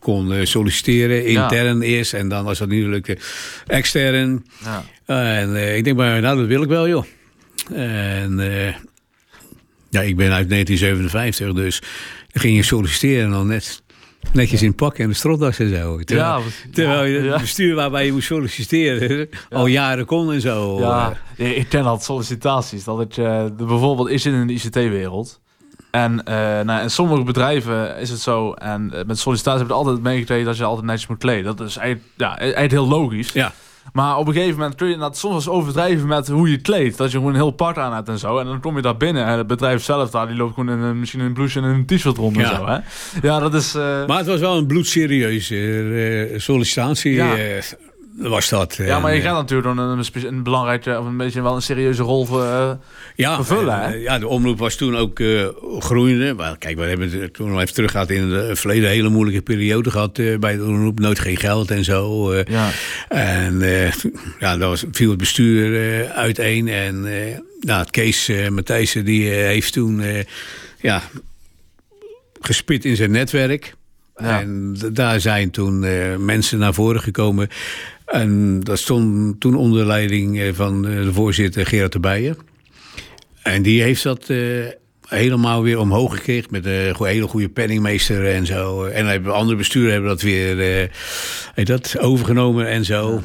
kon 0.00 0.46
solliciteren, 0.46 1.30
Ja. 1.30 1.42
intern 1.42 1.82
eerst. 1.82 2.14
En 2.14 2.28
dan 2.28 2.44
was 2.44 2.58
dat 2.58 2.68
natuurlijk 2.68 3.08
eh, 3.08 3.16
extern. 3.66 4.44
Ja. 4.64 4.84
En 5.40 5.76
ik 5.76 5.84
denk 5.84 5.96
maar, 5.96 6.20
nou 6.20 6.38
dat 6.38 6.46
wil 6.46 6.62
ik 6.62 6.68
wel 6.68 6.88
joh. 6.88 7.04
En 7.72 8.36
ja, 9.90 10.00
ik 10.00 10.16
ben 10.16 10.32
uit 10.32 10.48
1957, 10.50 11.52
dus 11.52 11.82
ging 12.32 12.56
je 12.56 12.62
solliciteren 12.62 13.24
en 13.24 13.30
dan 13.30 13.46
net 13.46 13.82
netjes 14.32 14.62
in 14.62 14.68
het 14.68 14.76
pak 14.76 14.98
en 14.98 15.08
de 15.08 15.14
stropdas 15.14 15.58
en 15.58 15.68
zo. 15.68 15.98
Terwijl, 15.98 16.38
Ja, 16.38 16.40
terwijl 16.72 17.04
je 17.04 17.22
ja. 17.22 17.32
het 17.32 17.40
bestuur 17.40 17.74
waarbij 17.74 18.04
je 18.04 18.12
moest 18.12 18.26
solliciteren 18.26 19.28
al 19.50 19.66
jaren 19.66 20.06
kon 20.06 20.32
en 20.32 20.40
zo. 20.40 20.78
Ja, 20.78 21.16
ik 21.36 21.68
ken 21.68 21.84
dat 21.84 22.04
sollicitaties. 22.04 22.84
Dat 22.84 22.98
het, 22.98 23.18
eh, 23.18 23.44
bijvoorbeeld, 23.56 24.20
zit 24.20 24.32
in 24.32 24.46
de 24.46 24.52
ICT-wereld. 24.52 25.40
En 25.90 26.24
eh, 26.24 26.34
nou, 26.60 26.82
in 26.82 26.90
sommige 26.90 27.22
bedrijven 27.22 27.96
is 27.96 28.10
het 28.10 28.20
zo. 28.20 28.52
En 28.52 28.90
eh, 28.94 29.04
met 29.04 29.18
sollicitaties 29.18 29.60
heb 29.60 29.68
je 29.68 29.76
altijd 29.76 30.02
meegekregen 30.02 30.44
dat 30.44 30.56
je 30.56 30.64
altijd 30.64 30.86
netjes 30.86 31.08
moet 31.08 31.18
kleden. 31.18 31.56
Dat 31.56 31.68
is 31.68 31.76
eigenlijk, 31.76 32.08
ja, 32.16 32.38
eigenlijk 32.38 32.70
heel 32.70 32.88
logisch. 32.88 33.32
ja. 33.32 33.52
Maar 33.92 34.16
op 34.16 34.26
een 34.26 34.32
gegeven 34.32 34.58
moment 34.58 34.74
kun 34.74 34.88
je 34.88 34.96
dat 34.96 35.16
soms 35.18 35.34
eens 35.34 35.48
overdrijven 35.48 36.06
met 36.08 36.28
hoe 36.28 36.50
je 36.50 36.56
kleedt. 36.60 36.96
Dat 36.96 37.10
je 37.10 37.16
gewoon 37.16 37.32
een 37.32 37.38
heel 37.40 37.50
pak 37.50 37.76
aan 37.78 37.94
hebt 37.94 38.08
en 38.08 38.18
zo. 38.18 38.38
En 38.38 38.46
dan 38.46 38.60
kom 38.60 38.76
je 38.76 38.82
daar 38.82 38.96
binnen 38.96 39.24
en 39.24 39.38
het 39.38 39.46
bedrijf 39.46 39.82
zelf 39.82 40.10
daar, 40.10 40.26
die 40.26 40.36
loopt 40.36 40.54
gewoon 40.54 40.74
in 40.74 40.82
een, 40.82 40.98
misschien 40.98 41.20
in 41.20 41.26
een 41.26 41.32
blouse 41.32 41.58
en 41.60 41.64
een 41.64 41.86
t-shirt 41.86 42.16
rond 42.16 42.36
Ja. 42.36 42.50
en 42.50 42.56
zo. 42.56 42.66
Hè? 42.66 42.78
Ja, 43.28 43.38
dat 43.40 43.54
is... 43.54 43.74
eh, 43.74 44.06
Maar 44.06 44.18
het 44.18 44.26
was 44.26 44.40
wel 44.40 44.56
een 44.56 44.66
bloedserieuze 44.66 45.56
eh, 46.32 46.38
sollicitatie. 46.40 47.12
Ja. 47.14 47.34
Eh, 48.22 48.28
was 48.28 48.48
dat. 48.48 48.74
ja, 48.76 48.98
maar 49.00 49.14
je 49.14 49.20
gaat 49.20 49.34
natuurlijk 49.34 49.76
dan 49.76 49.78
een, 49.88 50.04
een 50.26 50.42
belangrijke, 50.42 50.98
of 50.98 51.06
een 51.06 51.16
beetje 51.16 51.42
wel 51.42 51.54
een 51.54 51.62
serieuze 51.62 52.02
rol 52.02 52.24
voor, 52.24 52.42
eh, 52.44 52.70
ja, 53.16 53.34
vervullen, 53.34 53.74
en, 53.82 53.88
hè? 53.90 53.94
eh, 53.96 54.02
ja, 54.02 54.18
de 54.18 54.28
omroep 54.28 54.58
was 54.58 54.74
toen 54.76 54.96
ook 54.96 55.20
eh, 55.20 55.46
groeiende. 55.78 56.34
Maar 56.34 56.58
kijk, 56.58 56.76
we 56.78 56.84
hebben 56.84 57.10
het 57.20 57.34
toen 57.34 57.50
nog 57.50 57.60
even 57.60 57.74
teruggehaald 57.74 58.10
in 58.10 58.30
het 58.30 58.58
verleden. 58.58 58.84
Een 58.84 58.94
hele 58.94 59.08
moeilijke 59.08 59.42
periode 59.42 59.90
gehad 59.90 60.18
eh, 60.18 60.38
bij 60.38 60.56
de 60.56 60.64
omroep. 60.64 60.98
Nooit 61.00 61.18
geen 61.18 61.36
geld 61.36 61.70
en 61.70 61.84
zo. 61.84 62.30
eh. 62.32 62.44
ja. 62.44 62.70
En 63.08 63.62
eh, 63.62 63.92
ja, 64.40 64.56
dat 64.56 64.68
was, 64.68 64.84
viel 64.92 65.08
het 65.10 65.18
bestuur 65.18 65.74
eh, 66.04 66.10
uiteen. 66.10 66.68
En 66.68 67.06
eh 67.06 67.38
nou, 67.60 67.80
het 67.80 67.90
Kees 67.90 68.28
eh, 68.28 68.48
Matthijssen 68.48 69.04
die 69.04 69.30
eh, 69.30 69.36
heeft 69.36 69.72
toen 69.72 70.00
eh, 70.00 70.24
ja, 70.80 71.02
gespit 72.40 72.84
in 72.84 72.96
zijn 72.96 73.10
netwerk. 73.10 73.74
Ja. 74.16 74.40
En 74.40 74.76
daar 74.92 75.20
zijn 75.20 75.50
toen 75.50 75.84
eh, 75.84 76.16
mensen 76.16 76.58
naar 76.58 76.74
voren 76.74 77.00
gekomen. 77.00 77.48
En 78.04 78.60
dat 78.60 78.78
stond 78.78 79.40
toen 79.40 79.56
onder 79.56 79.86
leiding 79.86 80.40
eh, 80.40 80.52
van 80.52 80.88
eh, 80.88 81.02
de 81.02 81.12
voorzitter 81.12 81.66
Gerard 81.66 81.92
de 81.92 82.00
Bijen. 82.00 82.36
En 83.42 83.62
die 83.62 83.82
heeft 83.82 84.02
dat 84.02 84.28
eh, 84.28 84.38
helemaal 85.08 85.62
weer 85.62 85.78
omhoog 85.78 86.14
gekregen 86.14 86.48
met 86.50 86.66
een 86.66 86.94
hele 86.98 87.26
goede 87.26 87.48
penningmeester 87.48 88.26
en 88.26 88.46
zo. 88.46 88.84
En 88.84 89.26
andere 89.26 89.56
besturen 89.56 89.92
hebben 89.92 90.10
dat 90.10 90.22
weer 90.22 90.90
dat, 91.54 91.98
overgenomen 91.98 92.68
en 92.68 92.84
zo. 92.84 93.22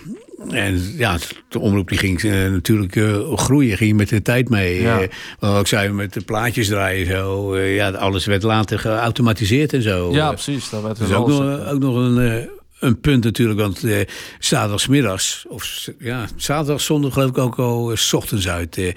En 0.50 0.94
ja, 0.98 1.18
de 1.50 1.60
omroep 1.60 1.90
die 1.90 1.98
ging 1.98 2.24
natuurlijk 2.24 3.00
groeien, 3.36 3.78
ging 3.78 3.98
met 3.98 4.10
de 4.10 4.22
tijd 4.22 4.50
mee. 4.50 4.82
Ja. 4.82 5.08
Wat 5.40 5.60
ik 5.60 5.68
zei, 5.68 5.90
met 5.90 6.14
de 6.14 6.22
plaatjes 6.22 6.68
draaien 6.68 7.06
zo. 7.06 7.58
ja, 7.60 7.90
alles 7.90 8.26
werd 8.26 8.44
later 8.44 8.80
geautomatiseerd 8.80 9.74
en 9.74 9.82
zo. 9.82 10.12
ja, 10.14 10.30
precies. 10.30 10.70
Dat 10.70 10.82
werd 10.82 10.98
wel 10.98 11.20
ook 11.20 11.28
nog, 11.28 11.68
ook 11.68 11.80
nog 11.80 11.96
een, 11.96 12.50
een 12.80 13.00
punt 13.00 13.24
natuurlijk. 13.24 13.60
Want 13.60 13.84
eh 13.84 14.00
zaterdagsmiddags, 14.40 15.46
of 15.48 15.88
ja, 16.00 16.26
zaterdag, 16.36 16.82
zondag 16.82 17.14
geloof 17.14 17.30
ik 17.30 17.38
ook 17.38 17.56
al, 17.60 17.92
eh, 17.92 17.98
s 17.98 18.14
ochtends 18.14 18.48
uit, 18.48 18.78
eh, 18.78 18.94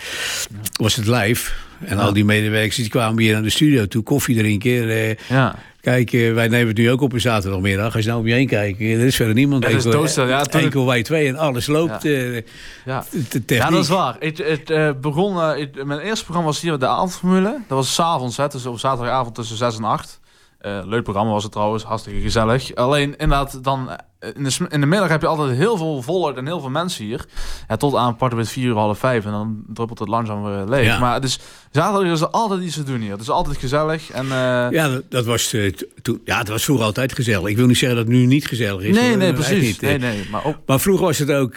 was 0.72 0.94
het 0.96 1.06
live. 1.06 1.50
En 1.84 1.98
al 1.98 2.12
die 2.12 2.24
medewerkers 2.24 2.76
die 2.76 2.88
kwamen 2.88 3.22
hier 3.22 3.32
naar 3.32 3.42
de 3.42 3.50
studio 3.50 3.86
toe, 3.86 4.02
koffie 4.02 4.36
drinken. 4.38 4.88
eh, 4.90 5.14
Ja. 5.28 5.54
kijk, 5.80 6.12
eh, 6.12 6.32
wij 6.32 6.48
nemen 6.48 6.68
het 6.68 6.76
nu 6.76 6.90
ook 6.90 7.00
op 7.00 7.12
een 7.12 7.20
zaterdagmiddag. 7.20 7.94
Als 7.94 8.02
je 8.04 8.08
nou 8.08 8.20
om 8.22 8.26
je 8.28 8.34
heen 8.34 8.46
kijkt, 8.46 8.80
eh, 8.80 9.00
er 9.00 9.06
is 9.06 9.16
verder 9.16 9.34
niemand. 9.34 9.62
Ja, 9.62 9.68
dat 9.68 9.78
is 9.78 9.84
enkel, 9.84 10.00
doodstil. 10.00 10.26
Ja, 10.28 10.38
het- 10.38 10.54
enkel 10.54 10.86
wij 10.86 11.02
twee 11.02 11.28
en 11.28 11.36
alles 11.36 11.66
loopt. 11.66 12.04
eh, 12.04 12.34
Ja. 12.84 13.04
de 13.10 13.26
techniek. 13.44 13.50
ja, 13.50 13.70
dat 13.70 13.82
is 13.82 13.88
waar. 13.88 14.16
Het 14.18 14.70
eh, 14.70 14.90
begon, 15.00 15.40
eh, 15.42 15.84
mijn 15.84 16.00
eerste 16.00 16.24
programma 16.24 16.50
was 16.50 16.60
hier 16.60 16.78
de 16.78 16.86
avondformule. 16.86 17.58
Dat 17.68 17.78
was 17.78 17.94
s'avonds, 17.94 18.36
hè, 18.36 18.48
dus 18.48 18.66
op 18.66 18.78
zaterdagavond 18.78 19.34
tussen 19.34 19.56
6 19.56 19.76
en 19.76 19.84
8. 19.84 20.20
Eh, 20.62 20.80
leuk 20.84 21.02
programma 21.02 21.32
was 21.32 21.42
het 21.42 21.52
trouwens, 21.52 21.82
hartstikke 21.84 22.20
gezellig. 22.20 22.74
Alleen 22.74 23.10
inderdaad, 23.16 23.64
dan, 23.64 23.90
eh, 23.90 24.28
in, 24.36 24.44
de, 24.44 24.56
in 24.68 24.80
de 24.80 24.86
middag 24.86 25.08
heb 25.08 25.20
je 25.20 25.26
altijd 25.26 25.56
heel 25.56 25.76
veel 25.76 26.02
volk 26.02 26.36
en 26.36 26.46
heel 26.46 26.60
veel 26.60 26.70
mensen 26.70 27.04
hier. 27.04 27.24
Ja, 27.68 27.76
tot 27.76 27.94
aan 27.94 28.16
parten 28.16 28.38
met 28.38 28.48
4 28.48 28.64
uur, 28.64 28.74
half 28.74 28.98
5 28.98 29.24
en 29.24 29.30
dan 29.30 29.62
druppelt 29.66 29.98
het 29.98 30.08
langzaam 30.08 30.42
weer 30.42 30.64
leeg. 30.68 30.84
Ja. 30.84 30.98
Maar 30.98 31.20
dus 31.20 31.38
zaterdag 31.70 32.12
is 32.12 32.20
er 32.20 32.28
altijd 32.28 32.62
iets 32.62 32.74
te 32.74 32.82
doen 32.82 33.00
hier. 33.00 33.10
Het 33.10 33.20
is 33.20 33.30
altijd 33.30 33.56
gezellig. 33.56 34.10
En, 34.10 34.24
eh, 34.24 34.66
Ja, 34.70 35.00
dat, 35.08 35.24
was, 35.24 35.54
toen- 36.02 36.20
ja, 36.24 36.38
het 36.38 36.48
was 36.48 36.64
vroeger 36.64 36.84
altijd 36.86 37.12
gezellig. 37.14 37.48
Ik 37.48 37.56
wil 37.56 37.66
niet 37.66 37.78
zeggen 37.78 37.98
dat 37.98 38.06
het 38.06 38.16
nu 38.16 38.26
niet 38.26 38.46
gezellig 38.46 38.82
is. 38.82 38.94
nee, 38.96 39.08
hoor. 39.08 39.18
nee, 39.18 39.32
precies. 39.32 39.62
niet, 39.62 39.80
nee, 39.80 39.98
nee, 39.98 40.28
maar 40.30 40.44
ook, 40.44 40.56
Maar 40.66 40.80
vroeger 40.80 41.06
was 41.06 41.18
het 41.18 41.30
ook, 41.32 41.56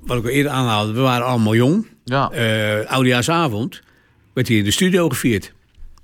wat 0.00 0.16
ik 0.18 0.24
al 0.24 0.28
eerder 0.30 0.52
aanhaalde, 0.52 0.92
we 0.92 1.00
waren 1.00 1.26
allemaal 1.26 1.54
jong. 1.54 1.86
ja. 2.04 2.30
Oudejaarsavond 2.86 3.82
werd 4.34 4.48
hier 4.48 4.58
in 4.58 4.64
de 4.64 4.70
studio 4.70 5.08
gevierd. 5.08 5.52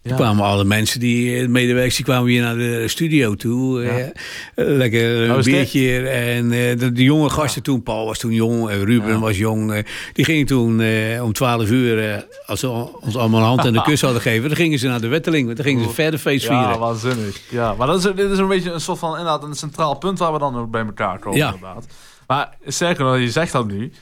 Er 0.02 0.14
kwamen 0.14 0.44
alle 0.44 0.64
mensen, 0.64 1.00
die 1.00 1.36
eh, 1.40 1.48
medewerkers, 1.48 1.96
die 1.96 2.04
kwamen 2.04 2.30
hier 2.30 2.42
naar 2.42 2.56
de 2.56 2.88
studio 2.88 3.34
toe. 3.34 3.82
eh, 3.82 4.00
eh, 4.06 4.10
lekker 4.54 5.30
Oh, 5.30 5.36
een 5.36 5.42
dit? 5.42 5.44
biertje. 5.44 6.08
En 6.08 6.48
de, 6.48 6.92
de 6.92 7.02
jonge 7.02 7.30
gasten 7.30 7.62
toen, 7.62 7.82
Paul 7.82 8.06
was 8.06 8.18
toen 8.18 8.32
jong, 8.32 8.70
Ruben 8.70 9.20
was 9.20 9.36
jong. 9.38 9.84
die 10.12 10.24
gingen 10.24 10.46
toen 10.46 10.82
om 11.22 11.32
12 11.32 11.70
uur, 11.70 12.24
als 12.46 12.60
ze 12.60 12.68
ons 13.00 13.16
allemaal 13.16 13.40
een 13.40 13.46
hand 13.46 13.64
en 13.64 13.72
de 13.72 13.82
kus 13.82 14.00
hadden 14.00 14.20
gegeven, 14.22 14.48
dan 14.48 14.56
gingen 14.56 14.78
ze 14.78 14.86
naar 14.88 15.00
de 15.00 15.08
Wetteling. 15.08 15.44
want 15.44 15.56
Dan 15.56 15.66
gingen 15.66 15.84
ze 15.84 15.90
verder 15.90 16.18
feest 16.18 16.46
vieren. 16.46 16.68
Ja, 16.68 16.78
waanzinnig. 16.78 17.40
Ja, 17.50 17.74
maar 17.74 17.86
dat 17.86 17.96
is, 18.04 18.12
dit 18.14 18.30
is 18.30 18.38
een 18.38 18.48
beetje 18.48 18.72
een 18.72 18.80
soort 18.80 18.98
van 18.98 19.10
inderdaad 19.10 19.42
een 19.42 19.54
centraal 19.54 19.94
punt 19.96 20.18
waar 20.18 20.32
we 20.32 20.38
dan 20.38 20.56
ook 20.56 20.70
bij 20.70 20.84
elkaar 20.84 21.18
komen. 21.18 21.38
Ja. 21.38 21.46
Inderdaad. 21.54 21.86
Maar 22.26 22.52
nog, 22.98 23.18
je 23.18 23.30
zegt 23.30 23.52
dat 23.52 23.66
nu. 23.66 23.92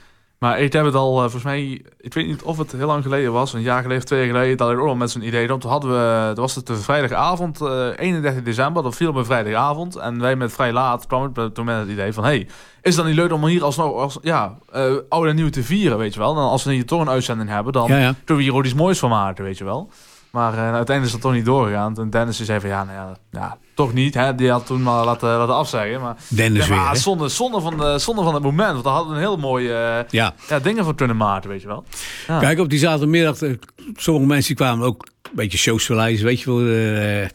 Maar 0.41 0.61
ik 0.61 0.73
heb 0.73 0.85
het 0.85 0.95
al, 0.95 1.13
eh, 1.15 1.21
volgens 1.21 1.43
mij, 1.43 1.83
ik 1.99 2.15
weet 2.15 2.27
niet 2.27 2.43
of 2.43 2.59
het 2.59 2.73
heel 2.73 2.87
lang 2.87 3.03
geleden 3.03 3.33
was, 3.33 3.53
een 3.53 3.61
jaar 3.61 3.83
geleden, 3.83 4.05
twee 4.05 4.19
jaar 4.21 4.29
geleden, 4.35 4.57
dat 4.57 4.71
ik 4.71 4.79
ook 4.79 4.87
al 4.87 4.95
met 4.95 5.11
zo'n 5.11 5.27
idee. 5.27 5.47
Toen 5.47 5.71
hadden 5.71 5.91
we, 5.91 6.27
dat 6.27 6.37
was 6.37 6.55
het 6.55 6.67
de 6.67 6.77
vrijdagavond, 6.77 7.61
eh 7.61 7.89
31 7.97 8.43
december, 8.43 8.83
dat 8.83 8.97
viel 8.97 9.09
op 9.09 9.15
een 9.15 9.25
vrijdagavond. 9.25 9.97
En 9.97 10.21
wij 10.21 10.37
met 10.37 10.53
vrij 10.53 10.73
laat 10.73 11.07
kwamen 11.07 11.53
toen 11.53 11.65
met 11.65 11.79
het 11.79 11.89
idee 11.89 12.13
van, 12.13 12.25
hey, 12.25 12.39
is 12.39 12.49
het 12.83 12.97
dan 12.97 13.07
niet 13.07 13.15
leuk 13.15 13.33
om 13.33 13.45
hier 13.47 13.65
alsnog, 13.65 13.95
als, 13.95 14.19
ja, 14.23 14.59
eh 14.73 14.93
oud 15.09 15.27
en 15.27 15.35
nieuw 15.37 15.51
te 15.51 15.63
vieren, 15.63 15.99
weet 15.99 16.15
je 16.15 16.21
wel. 16.21 16.31
En 16.37 16.43
als 16.43 16.65
we 16.65 16.73
hier 16.73 16.87
toch 16.87 17.01
een 17.01 17.11
uitzending 17.11 17.49
hebben, 17.49 17.73
dan 17.73 17.89
Ja, 17.89 17.97
ja. 17.99 18.15
kunnen 18.25 18.45
we 18.45 18.51
hier 18.51 18.55
ook 18.59 18.65
iets 18.65 18.75
moois 18.75 18.99
van 18.99 19.11
maken, 19.11 19.45
weet 19.45 19.59
je 19.59 19.65
wel. 19.65 19.91
Maar 20.31 20.53
eh, 20.53 20.59
uiteindelijk 20.59 21.05
is 21.07 21.13
dat 21.13 21.21
toch 21.21 21.33
niet 21.33 21.45
doorgegaan. 21.45 21.97
En 21.97 22.11
Dennis 22.11 22.37
die 22.37 22.47
zei 22.47 22.61
van 22.61 22.69
ja, 22.69 22.85
nou 22.85 22.97
ja, 22.97 23.17
ja 23.31 23.59
toch 23.75 23.93
niet. 23.93 24.15
Hè? 24.15 24.35
Die 24.35 24.51
had 24.51 24.67
toen 24.67 24.83
maar 24.83 25.05
laten, 25.05 25.29
laten 25.29 25.55
afzeggen. 25.55 26.01
Maar, 26.01 26.17
Dennis 26.29 26.67
ja, 26.67 26.75
maar 26.75 26.91
weer, 26.93 27.01
zonde, 27.01 27.29
zonde, 27.29 27.61
van 27.61 27.77
de, 27.79 27.99
zonde 27.99 28.23
van 28.23 28.35
het 28.35 28.43
moment. 28.43 28.73
Want 28.73 28.85
daar 28.85 28.93
hadden 28.93 29.11
we 29.13 29.19
een 29.19 29.25
heel 29.25 29.37
mooie 29.37 29.73
eh, 29.75 30.05
Ja. 30.11 30.35
ja, 30.49 30.59
dingen 30.59 30.85
van 30.85 30.95
kunnen 30.95 31.17
maken, 31.17 31.51
weet 31.51 31.61
je 31.63 31.67
wel. 31.67 31.85
Ja. 32.27 32.39
Kijk, 32.39 32.59
op 32.59 32.69
die 32.69 32.79
zaterdagmiddag, 32.79 33.43
eh, 33.43 33.51
sommige 33.97 34.27
mensen 34.27 34.55
kwamen 34.55 34.87
ook 34.87 35.09
een 35.23 35.31
beetje 35.35 35.79
verleiden, 35.79 36.25
weet 36.25 36.41
je 36.41 36.51
wel. 36.55 37.23
eh, 37.23 37.29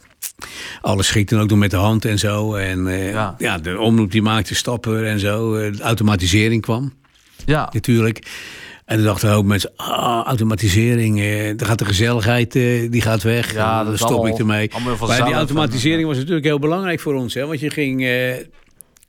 alles 0.80 1.06
schiet 1.06 1.28
dan 1.28 1.40
ook 1.40 1.48
nog 1.48 1.58
met 1.58 1.70
de 1.70 1.76
hand 1.76 2.04
en 2.04 2.18
zo. 2.18 2.54
En 2.54 2.86
Ja. 2.86 3.34
ja. 3.38 3.58
de 3.58 3.78
omroep 3.78 4.10
die 4.10 4.22
maakte 4.22 4.54
stappen 4.54 5.06
en 5.06 5.20
zo. 5.20 5.52
de 5.70 5.82
automatisering 5.82 6.62
kwam 6.62 6.92
ja. 7.44 7.68
natuurlijk. 7.72 8.26
En 8.86 8.96
dan 8.96 9.04
dachten 9.04 9.32
ook 9.32 9.44
mensen, 9.44 9.70
ah, 9.76 10.26
automatisering, 10.26 11.20
eh, 11.20 11.56
dan 11.56 11.66
gaat 11.66 11.78
de 11.78 11.84
gezelligheid, 11.84 12.56
eh, 12.56 12.90
die 12.90 13.00
gaat 13.00 13.22
weg. 13.22 13.52
Ja, 13.52 13.84
dan 13.84 13.96
stop 13.96 14.08
allemaal, 14.08 14.26
ik 14.26 14.38
ermee. 14.38 14.70
Maar 15.06 15.24
die 15.24 15.34
automatisering 15.34 16.06
was 16.06 16.16
natuurlijk 16.16 16.44
heel 16.44 16.58
belangrijk 16.58 17.00
voor 17.00 17.14
ons. 17.14 17.34
Hè? 17.34 17.46
Want 17.46 17.60
je 17.60 17.70
ging... 17.70 18.04
Eh, 18.04 18.34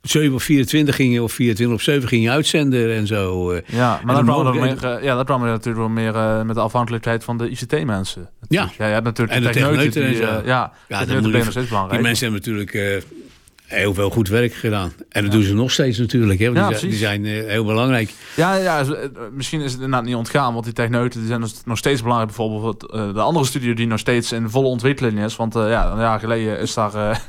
7 0.02 0.34
of 0.34 0.42
24 0.42 0.94
ging 0.94 1.20
of 1.20 1.32
24 1.32 1.76
op 1.76 1.82
7 1.82 2.08
ging 2.08 2.22
je 2.22 2.30
uitzenden 2.30 2.94
en 2.94 3.06
zo. 3.06 3.50
Eh. 3.50 3.60
Ja, 3.66 4.00
maar 4.04 4.14
dan 4.14 4.24
kwam, 4.24 4.46
er 4.46 4.54
meer, 4.54 5.04
ja, 5.04 5.14
dat 5.14 5.24
kwam 5.24 5.42
er 5.42 5.50
natuurlijk 5.50 5.76
wel 5.76 5.88
meer 5.88 6.14
uh, 6.14 6.42
met 6.42 6.54
de 6.54 6.60
afhankelijkheid 6.60 7.24
van 7.24 7.38
de 7.38 7.48
ICT-mensen. 7.48 8.28
Ja. 8.48 8.70
ja, 8.78 8.88
ja, 8.88 9.00
natuurlijk 9.00 9.36
en 9.36 9.42
de, 9.42 9.50
techneuten. 9.50 10.10
Die, 10.10 10.20
uh, 10.20 10.28
ja, 10.44 10.72
ja 10.88 11.04
dat 11.04 11.24
is 11.24 11.68
belangrijk. 11.68 11.90
Die 11.90 12.00
mensen 12.00 12.32
hebben 12.32 12.52
natuurlijk 12.52 13.04
heel 13.68 13.94
veel 13.94 14.10
goed 14.10 14.28
werk 14.28 14.54
gedaan. 14.54 14.92
En 15.08 15.22
dat 15.22 15.32
doen 15.32 15.42
ze 15.42 15.54
nog 15.54 15.70
steeds 15.70 15.98
natuurlijk. 15.98 16.40
Hè? 16.40 16.52
Want 16.52 16.80
die, 16.80 16.88
die, 16.88 16.98
zijn 16.98 17.24
heel 17.24 17.64
belangrijk. 17.64 18.14
Ja, 18.36 18.54
ja, 18.54 18.84
misschien 19.32 19.60
is 19.60 19.72
het 19.72 19.80
inderdaad 19.80 20.04
niet 20.04 20.14
ontgaan. 20.14 20.52
Want 20.52 20.64
die 20.64 20.74
techneuten 20.74 21.20
die 21.20 21.28
zijn 21.28 21.44
nog 21.64 21.78
steeds 21.78 22.02
belangrijk. 22.02 22.36
Bijvoorbeeld 22.36 22.80
de 23.14 23.20
andere 23.20 23.44
studio 23.44 23.74
die 23.74 23.86
nog 23.86 23.98
steeds 23.98 24.32
in 24.32 24.50
volle 24.50 24.66
ontwikkeling 24.66 25.20
is. 25.20 25.36
Want 25.36 25.54
ja, 25.54 25.90
een 25.90 25.98
jaar 25.98 26.20
geleden 26.20 26.58
is 26.58 26.74
daar 26.74 26.92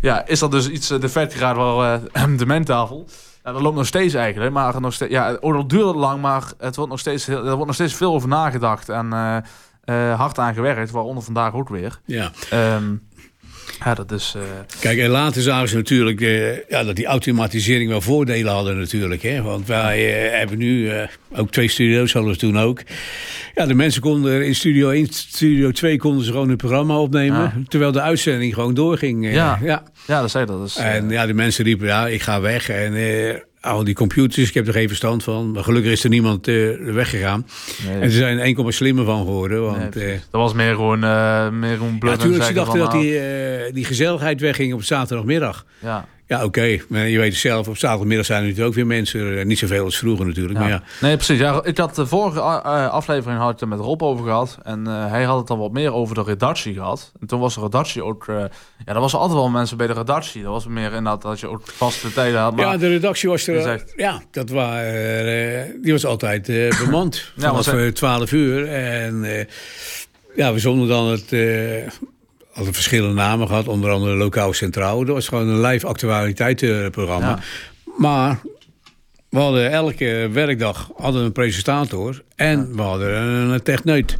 ja, 0.00 0.26
is 0.26 0.38
dat 0.38 0.50
dus 0.50 0.68
iets 0.68 0.90
uh, 0.90 1.00
defect 1.00 1.34
geraakt 1.34 1.56
wel 1.56 2.00
de 2.36 2.46
menttafel. 2.46 3.06
Ja, 3.44 3.52
dat 3.52 3.60
loopt 3.60 3.76
nog 3.76 3.86
steeds 3.86 4.14
eigenlijk. 4.14 4.52
Maar 4.52 4.80
nog 4.80 4.92
steeds, 4.92 5.12
ja, 5.12 5.38
het 5.40 5.70
duurt 5.70 5.94
lang, 5.94 6.20
maar 6.20 6.52
het 6.58 6.76
wordt 6.76 6.90
nog 6.90 7.00
steeds, 7.00 7.26
heel, 7.26 7.44
er 7.44 7.50
wordt 7.50 7.66
nog 7.66 7.74
steeds 7.74 7.94
veel 7.94 8.14
over 8.14 8.28
nagedacht. 8.28 8.88
En 8.88 9.12
hard 10.16 10.38
aan 10.38 10.54
gewerkt, 10.54 10.90
waaronder 10.90 11.22
vandaag 11.22 11.54
ook 11.54 11.68
weer. 11.68 12.00
Ja. 12.04 12.30
Um, 12.74 13.02
ja, 13.84 13.94
dat 13.94 14.12
is... 14.12 14.34
Uh... 14.36 14.42
Kijk, 14.80 14.98
en 14.98 15.08
later 15.08 15.42
zagen 15.42 15.68
ze 15.68 15.76
natuurlijk 15.76 16.20
uh, 16.20 16.68
ja, 16.68 16.84
dat 16.84 16.96
die 16.96 17.06
automatisering 17.06 17.90
wel 17.90 18.00
voordelen 18.00 18.52
hadden 18.52 18.78
natuurlijk. 18.78 19.22
Hè? 19.22 19.42
Want 19.42 19.66
wij 19.66 20.26
uh, 20.26 20.38
hebben 20.38 20.58
nu 20.58 20.90
ook 21.34 21.50
twee 21.50 21.68
studio's, 21.68 22.12
hadden 22.12 22.32
we 22.32 22.38
toen 22.38 22.58
ook. 22.58 22.80
Ja, 23.54 23.66
de 23.66 23.74
mensen 23.74 24.00
konden 24.02 24.46
in 24.46 24.54
studio 24.54 24.90
1, 24.90 25.06
studio 25.10 25.70
2 25.70 25.98
konden 25.98 26.24
ze 26.24 26.30
gewoon 26.30 26.50
een 26.50 26.56
programma 26.56 26.98
opnemen. 26.98 27.40
Ja. 27.40 27.52
Terwijl 27.68 27.92
de 27.92 28.00
uitzending 28.00 28.54
gewoon 28.54 28.74
doorging. 28.74 29.32
ja. 29.32 29.58
ja. 29.62 29.82
Ja, 30.06 30.20
dat 30.20 30.30
zei 30.30 30.46
dat. 30.46 30.60
Dus, 30.60 30.76
en 30.76 31.10
ja, 31.10 31.26
de 31.26 31.34
mensen 31.34 31.64
riepen, 31.64 31.86
ja, 31.86 32.08
ik 32.08 32.22
ga 32.22 32.40
weg. 32.40 32.68
En 32.68 32.94
al 33.66 33.84
die 33.84 33.94
computers, 33.94 34.48
ik 34.48 34.54
heb 34.54 34.66
er 34.66 34.72
geen 34.72 34.88
verstand 34.88 35.22
van. 35.22 35.50
Maar 35.50 35.64
gelukkig 35.64 35.92
is 35.92 36.04
er 36.04 36.10
niemand 36.10 36.48
uh, 36.48 36.76
weggegaan. 36.92 37.46
Nee, 37.86 38.00
en 38.00 38.10
ze 38.10 38.16
zijn 38.16 38.38
enkel 38.38 38.72
slimmer 38.72 39.04
van 39.04 39.18
geworden. 39.18 39.62
Want, 39.62 39.94
nee, 39.94 40.20
dat 40.30 40.40
was 40.40 40.52
meer 40.52 40.74
gewoon, 40.74 41.04
uh, 41.04 41.48
meer 41.48 41.76
gewoon 41.76 41.96
Ja, 42.00 42.06
natuurlijk, 42.06 42.44
ze 42.44 42.52
dachten 42.52 42.78
dat 42.78 42.92
die, 42.92 43.12
uh, 43.12 43.72
die 43.72 43.84
gezelligheid 43.84 44.40
wegging 44.40 44.72
op 44.72 44.82
zaterdagmiddag. 44.82 45.64
Ja. 45.78 46.08
Ja, 46.28 46.44
oké. 46.44 46.78
Maar 46.88 47.08
je 47.08 47.18
weet 47.18 47.30
het 47.30 47.40
zelf, 47.40 47.68
op 47.68 47.76
zaterdagmiddag 47.76 48.26
zijn 48.26 48.38
er 48.38 48.44
natuurlijk 48.44 48.70
ook 48.70 48.76
weer 48.76 48.86
mensen. 48.86 49.46
Niet 49.46 49.58
zoveel 49.58 49.84
als 49.84 49.98
vroeger 49.98 50.26
natuurlijk. 50.26 50.54
Ja. 50.54 50.60
Maar 50.60 50.70
ja. 50.70 50.82
Nee, 51.00 51.16
precies. 51.16 51.38
Ja, 51.38 51.60
ik 51.64 51.78
had 51.78 51.94
de 51.94 52.06
vorige 52.06 52.40
aflevering 52.40 53.40
had 53.40 53.52
ik 53.52 53.60
er 53.60 53.68
met 53.68 53.78
Rob 53.78 54.02
over 54.02 54.24
gehad. 54.24 54.58
En 54.62 54.84
uh, 54.86 55.10
hij 55.10 55.22
had 55.24 55.38
het 55.38 55.46
dan 55.46 55.58
wat 55.58 55.72
meer 55.72 55.92
over 55.92 56.14
de 56.14 56.22
redactie 56.22 56.74
gehad. 56.74 57.12
En 57.20 57.26
toen 57.26 57.40
was 57.40 57.54
de 57.54 57.60
redactie 57.60 58.04
ook... 58.04 58.26
Uh, 58.26 58.36
ja, 58.84 58.94
er 58.94 59.00
was 59.00 59.14
altijd 59.14 59.38
wel 59.38 59.48
mensen 59.48 59.76
bij 59.76 59.86
de 59.86 59.92
redactie. 59.92 60.42
Dat 60.42 60.52
was 60.52 60.66
meer 60.66 60.84
inderdaad 60.84 61.22
dat 61.22 61.40
je 61.40 61.48
ook 61.48 61.62
vaste 61.64 62.12
tijden 62.12 62.40
had. 62.40 62.56
Maar 62.56 62.64
ja, 62.64 62.76
de 62.76 62.88
redactie 62.88 63.28
was 63.28 63.46
er... 63.46 63.84
Ja, 63.96 64.22
dat 64.30 64.50
waren, 64.50 65.26
uh, 65.26 65.82
die 65.82 65.92
was 65.92 66.06
altijd 66.06 66.46
bemand. 66.84 67.32
ja, 67.36 67.62
vanaf 67.62 67.92
12 67.92 68.32
uur. 68.32 68.68
En 68.68 69.46
ja, 70.36 70.52
we 70.52 70.58
zonden 70.58 70.88
dan 70.88 71.06
het 71.06 71.32
hadden 72.56 72.74
verschillende 72.74 73.14
namen 73.14 73.46
gehad, 73.46 73.68
onder 73.68 73.90
andere 73.90 74.14
Lokaal 74.14 74.52
Centraal. 74.52 75.04
Dat 75.04 75.14
was 75.14 75.28
gewoon 75.28 75.48
een 75.48 75.60
live 75.60 75.86
actualiteitenprogramma. 75.86 77.28
Ja. 77.28 77.38
Maar 77.96 78.40
we 79.28 79.38
hadden 79.38 79.70
elke 79.70 80.28
werkdag 80.32 80.90
hadden 80.96 81.24
een 81.24 81.32
presentator 81.32 82.22
en 82.36 82.58
ja. 82.58 82.74
we 82.76 82.82
hadden 82.82 83.14
een 83.14 83.62
techneut. 83.62 84.18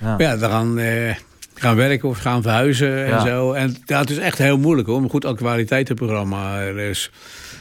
Ja, 0.00 0.14
ja 0.18 0.36
dan 0.36 0.50
gaan, 0.50 0.78
eh, 0.78 1.14
gaan 1.54 1.76
werken 1.76 2.08
of 2.08 2.18
gaan 2.18 2.42
verhuizen 2.42 3.06
en 3.06 3.20
zo. 3.20 3.52
En 3.52 3.76
het 3.86 4.10
is 4.10 4.18
echt 4.18 4.38
heel 4.38 4.58
moeilijk 4.58 4.88
hoor, 4.88 4.96
om 4.96 5.04
een 5.04 5.10
goed 5.10 5.24
actualiteitenprogramma 5.24 6.72
dus 6.72 7.10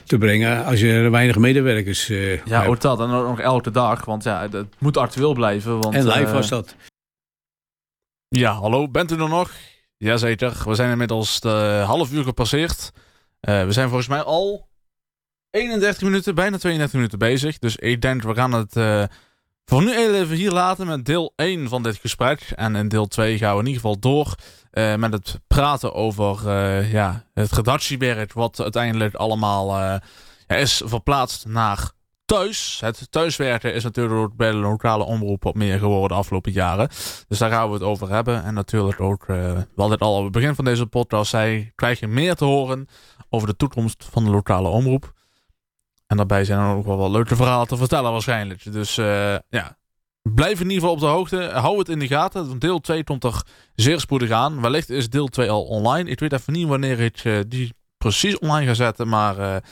te 0.05 0.17
brengen 0.17 0.65
als 0.65 0.79
je 0.79 1.09
weinig 1.09 1.37
medewerkers 1.37 2.09
uh, 2.09 2.45
Ja, 2.45 2.65
ook 2.65 2.81
dat. 2.81 2.99
En 2.99 3.09
ook 3.09 3.27
nog 3.27 3.39
elke 3.39 3.71
dag, 3.71 4.05
want 4.05 4.23
ja, 4.23 4.47
het 4.51 4.67
moet 4.77 4.97
actueel 4.97 5.33
blijven. 5.33 5.79
Want, 5.79 5.95
en 5.95 6.05
live 6.05 6.21
uh, 6.21 6.31
was 6.31 6.49
dat. 6.49 6.75
Ja, 8.27 8.51
hallo, 8.51 8.87
bent 8.87 9.11
u 9.11 9.15
er 9.15 9.29
nog? 9.29 9.51
Jazeker, 9.97 10.61
we 10.65 10.75
zijn 10.75 10.91
inmiddels 10.91 11.39
de 11.39 11.83
half 11.85 12.11
uur 12.11 12.23
gepasseerd. 12.23 12.91
Uh, 13.41 13.63
we 13.63 13.71
zijn 13.71 13.87
volgens 13.87 14.07
mij 14.07 14.21
al 14.21 14.67
31 15.49 16.01
minuten, 16.01 16.35
bijna 16.35 16.57
32 16.57 16.95
minuten 16.95 17.19
bezig. 17.19 17.59
Dus 17.59 17.75
ik 17.75 18.01
denk, 18.01 18.23
we 18.23 18.33
gaan 18.33 18.51
het 18.51 18.75
uh, 18.75 19.03
voor 19.65 19.83
nu 19.83 19.95
even 19.95 20.35
hier 20.35 20.51
laten 20.51 20.87
met 20.87 21.05
deel 21.05 21.33
1 21.35 21.69
van 21.69 21.83
dit 21.83 21.97
gesprek. 21.97 22.41
En 22.55 22.75
in 22.75 22.87
deel 22.87 23.07
2 23.07 23.37
gaan 23.37 23.53
we 23.53 23.59
in 23.59 23.65
ieder 23.65 23.81
geval 23.81 23.99
door 23.99 24.35
uh, 24.71 24.95
met 24.95 25.13
het 25.13 25.39
praten 25.47 25.93
over 25.93 26.51
ja, 26.85 27.25
het 27.33 27.51
redactiewerk. 27.51 28.33
Wat 28.33 28.61
uiteindelijk 28.61 29.15
allemaal 29.15 29.99
is 30.47 30.81
verplaatst 30.85 31.45
naar 31.45 31.91
thuis. 32.27 32.79
Het 32.79 33.11
thuiswerken 33.11 33.73
is 33.73 33.83
natuurlijk 33.83 34.35
bij 34.35 34.51
de 34.51 34.57
lokale 34.57 35.03
omroep 35.03 35.43
wat 35.43 35.55
meer 35.55 35.79
geworden 35.79 36.09
de 36.09 36.13
afgelopen 36.13 36.51
jaren. 36.51 36.87
Dus 37.27 37.37
daar 37.37 37.49
gaan 37.49 37.67
we 37.67 37.73
het 37.73 37.83
over 37.83 38.09
hebben. 38.09 38.43
En 38.43 38.53
natuurlijk 38.53 38.99
ook, 38.99 39.21
uh, 39.21 39.27
we 39.27 39.65
hadden 39.75 39.97
het 39.97 40.01
al 40.01 40.17
op 40.17 40.23
het 40.23 40.31
begin 40.31 40.55
van 40.55 40.65
deze 40.65 40.85
podcast 40.85 41.29
zei, 41.29 41.71
krijg 41.75 41.99
je 41.99 42.07
meer 42.07 42.35
te 42.35 42.45
horen 42.45 42.87
over 43.29 43.47
de 43.47 43.55
toekomst 43.55 44.07
van 44.11 44.23
de 44.23 44.29
lokale 44.29 44.67
omroep. 44.67 45.13
En 46.07 46.17
daarbij 46.17 46.45
zijn 46.45 46.59
er 46.59 46.75
ook 46.75 46.85
wel 46.85 46.97
wat 46.97 47.11
leuke 47.11 47.35
verhalen 47.35 47.67
te 47.67 47.77
vertellen 47.77 48.11
waarschijnlijk. 48.11 48.71
Dus 48.71 48.97
uh, 48.97 49.35
ja, 49.49 49.77
blijf 50.21 50.59
in 50.59 50.69
ieder 50.69 50.79
geval 50.79 50.93
op 50.93 50.99
de 50.99 51.05
hoogte. 51.05 51.49
Hou 51.53 51.77
het 51.77 51.89
in 51.89 51.99
de 51.99 52.07
gaten. 52.07 52.59
Deel 52.59 52.79
2 52.79 53.03
komt 53.03 53.23
er 53.23 53.41
zeer 53.75 53.99
spoedig 53.99 54.31
aan. 54.31 54.61
Wellicht 54.61 54.89
is 54.89 55.09
deel 55.09 55.27
2 55.27 55.49
al 55.49 55.63
online. 55.63 56.09
Ik 56.09 56.19
weet 56.19 56.33
even 56.33 56.53
niet 56.53 56.67
wanneer 56.67 56.99
ik 56.99 57.23
uh, 57.23 57.39
die 57.47 57.73
precies 57.97 58.39
online 58.39 58.67
ga 58.67 58.73
zetten, 58.73 59.07
maar... 59.07 59.63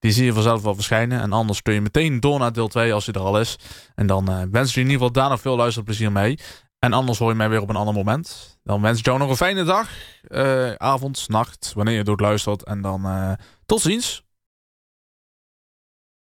Die 0.00 0.12
zie 0.12 0.24
je 0.24 0.32
vanzelf 0.32 0.62
wel 0.62 0.74
verschijnen. 0.74 1.20
En 1.20 1.32
anders 1.32 1.62
kun 1.62 1.74
je 1.74 1.80
meteen 1.80 2.20
door 2.20 2.38
naar 2.38 2.52
deel 2.52 2.68
2 2.68 2.92
als 2.94 3.06
hij 3.06 3.14
er 3.14 3.20
al 3.20 3.40
is. 3.40 3.58
En 3.94 4.06
dan 4.06 4.30
uh, 4.30 4.42
wens 4.50 4.68
ik 4.68 4.74
je 4.74 4.80
in 4.80 4.86
ieder 4.86 5.06
geval 5.06 5.12
daar 5.22 5.30
nog 5.30 5.40
veel 5.40 5.56
luisterplezier 5.56 6.12
mee. 6.12 6.38
En 6.78 6.92
anders 6.92 7.18
hoor 7.18 7.28
je 7.28 7.36
mij 7.36 7.48
weer 7.48 7.60
op 7.60 7.68
een 7.68 7.76
ander 7.76 7.94
moment. 7.94 8.58
Dan 8.64 8.82
wens 8.82 8.98
ik 8.98 9.04
jou 9.04 9.18
nog 9.18 9.30
een 9.30 9.36
fijne 9.36 9.64
dag, 9.64 9.88
uh, 10.28 10.72
avond, 10.72 11.28
nacht, 11.28 11.72
wanneer 11.74 11.94
je 11.94 12.04
doet 12.04 12.20
luistert. 12.20 12.64
En 12.64 12.80
dan 12.80 13.06
uh, 13.06 13.32
tot 13.66 13.80
ziens. 13.80 14.24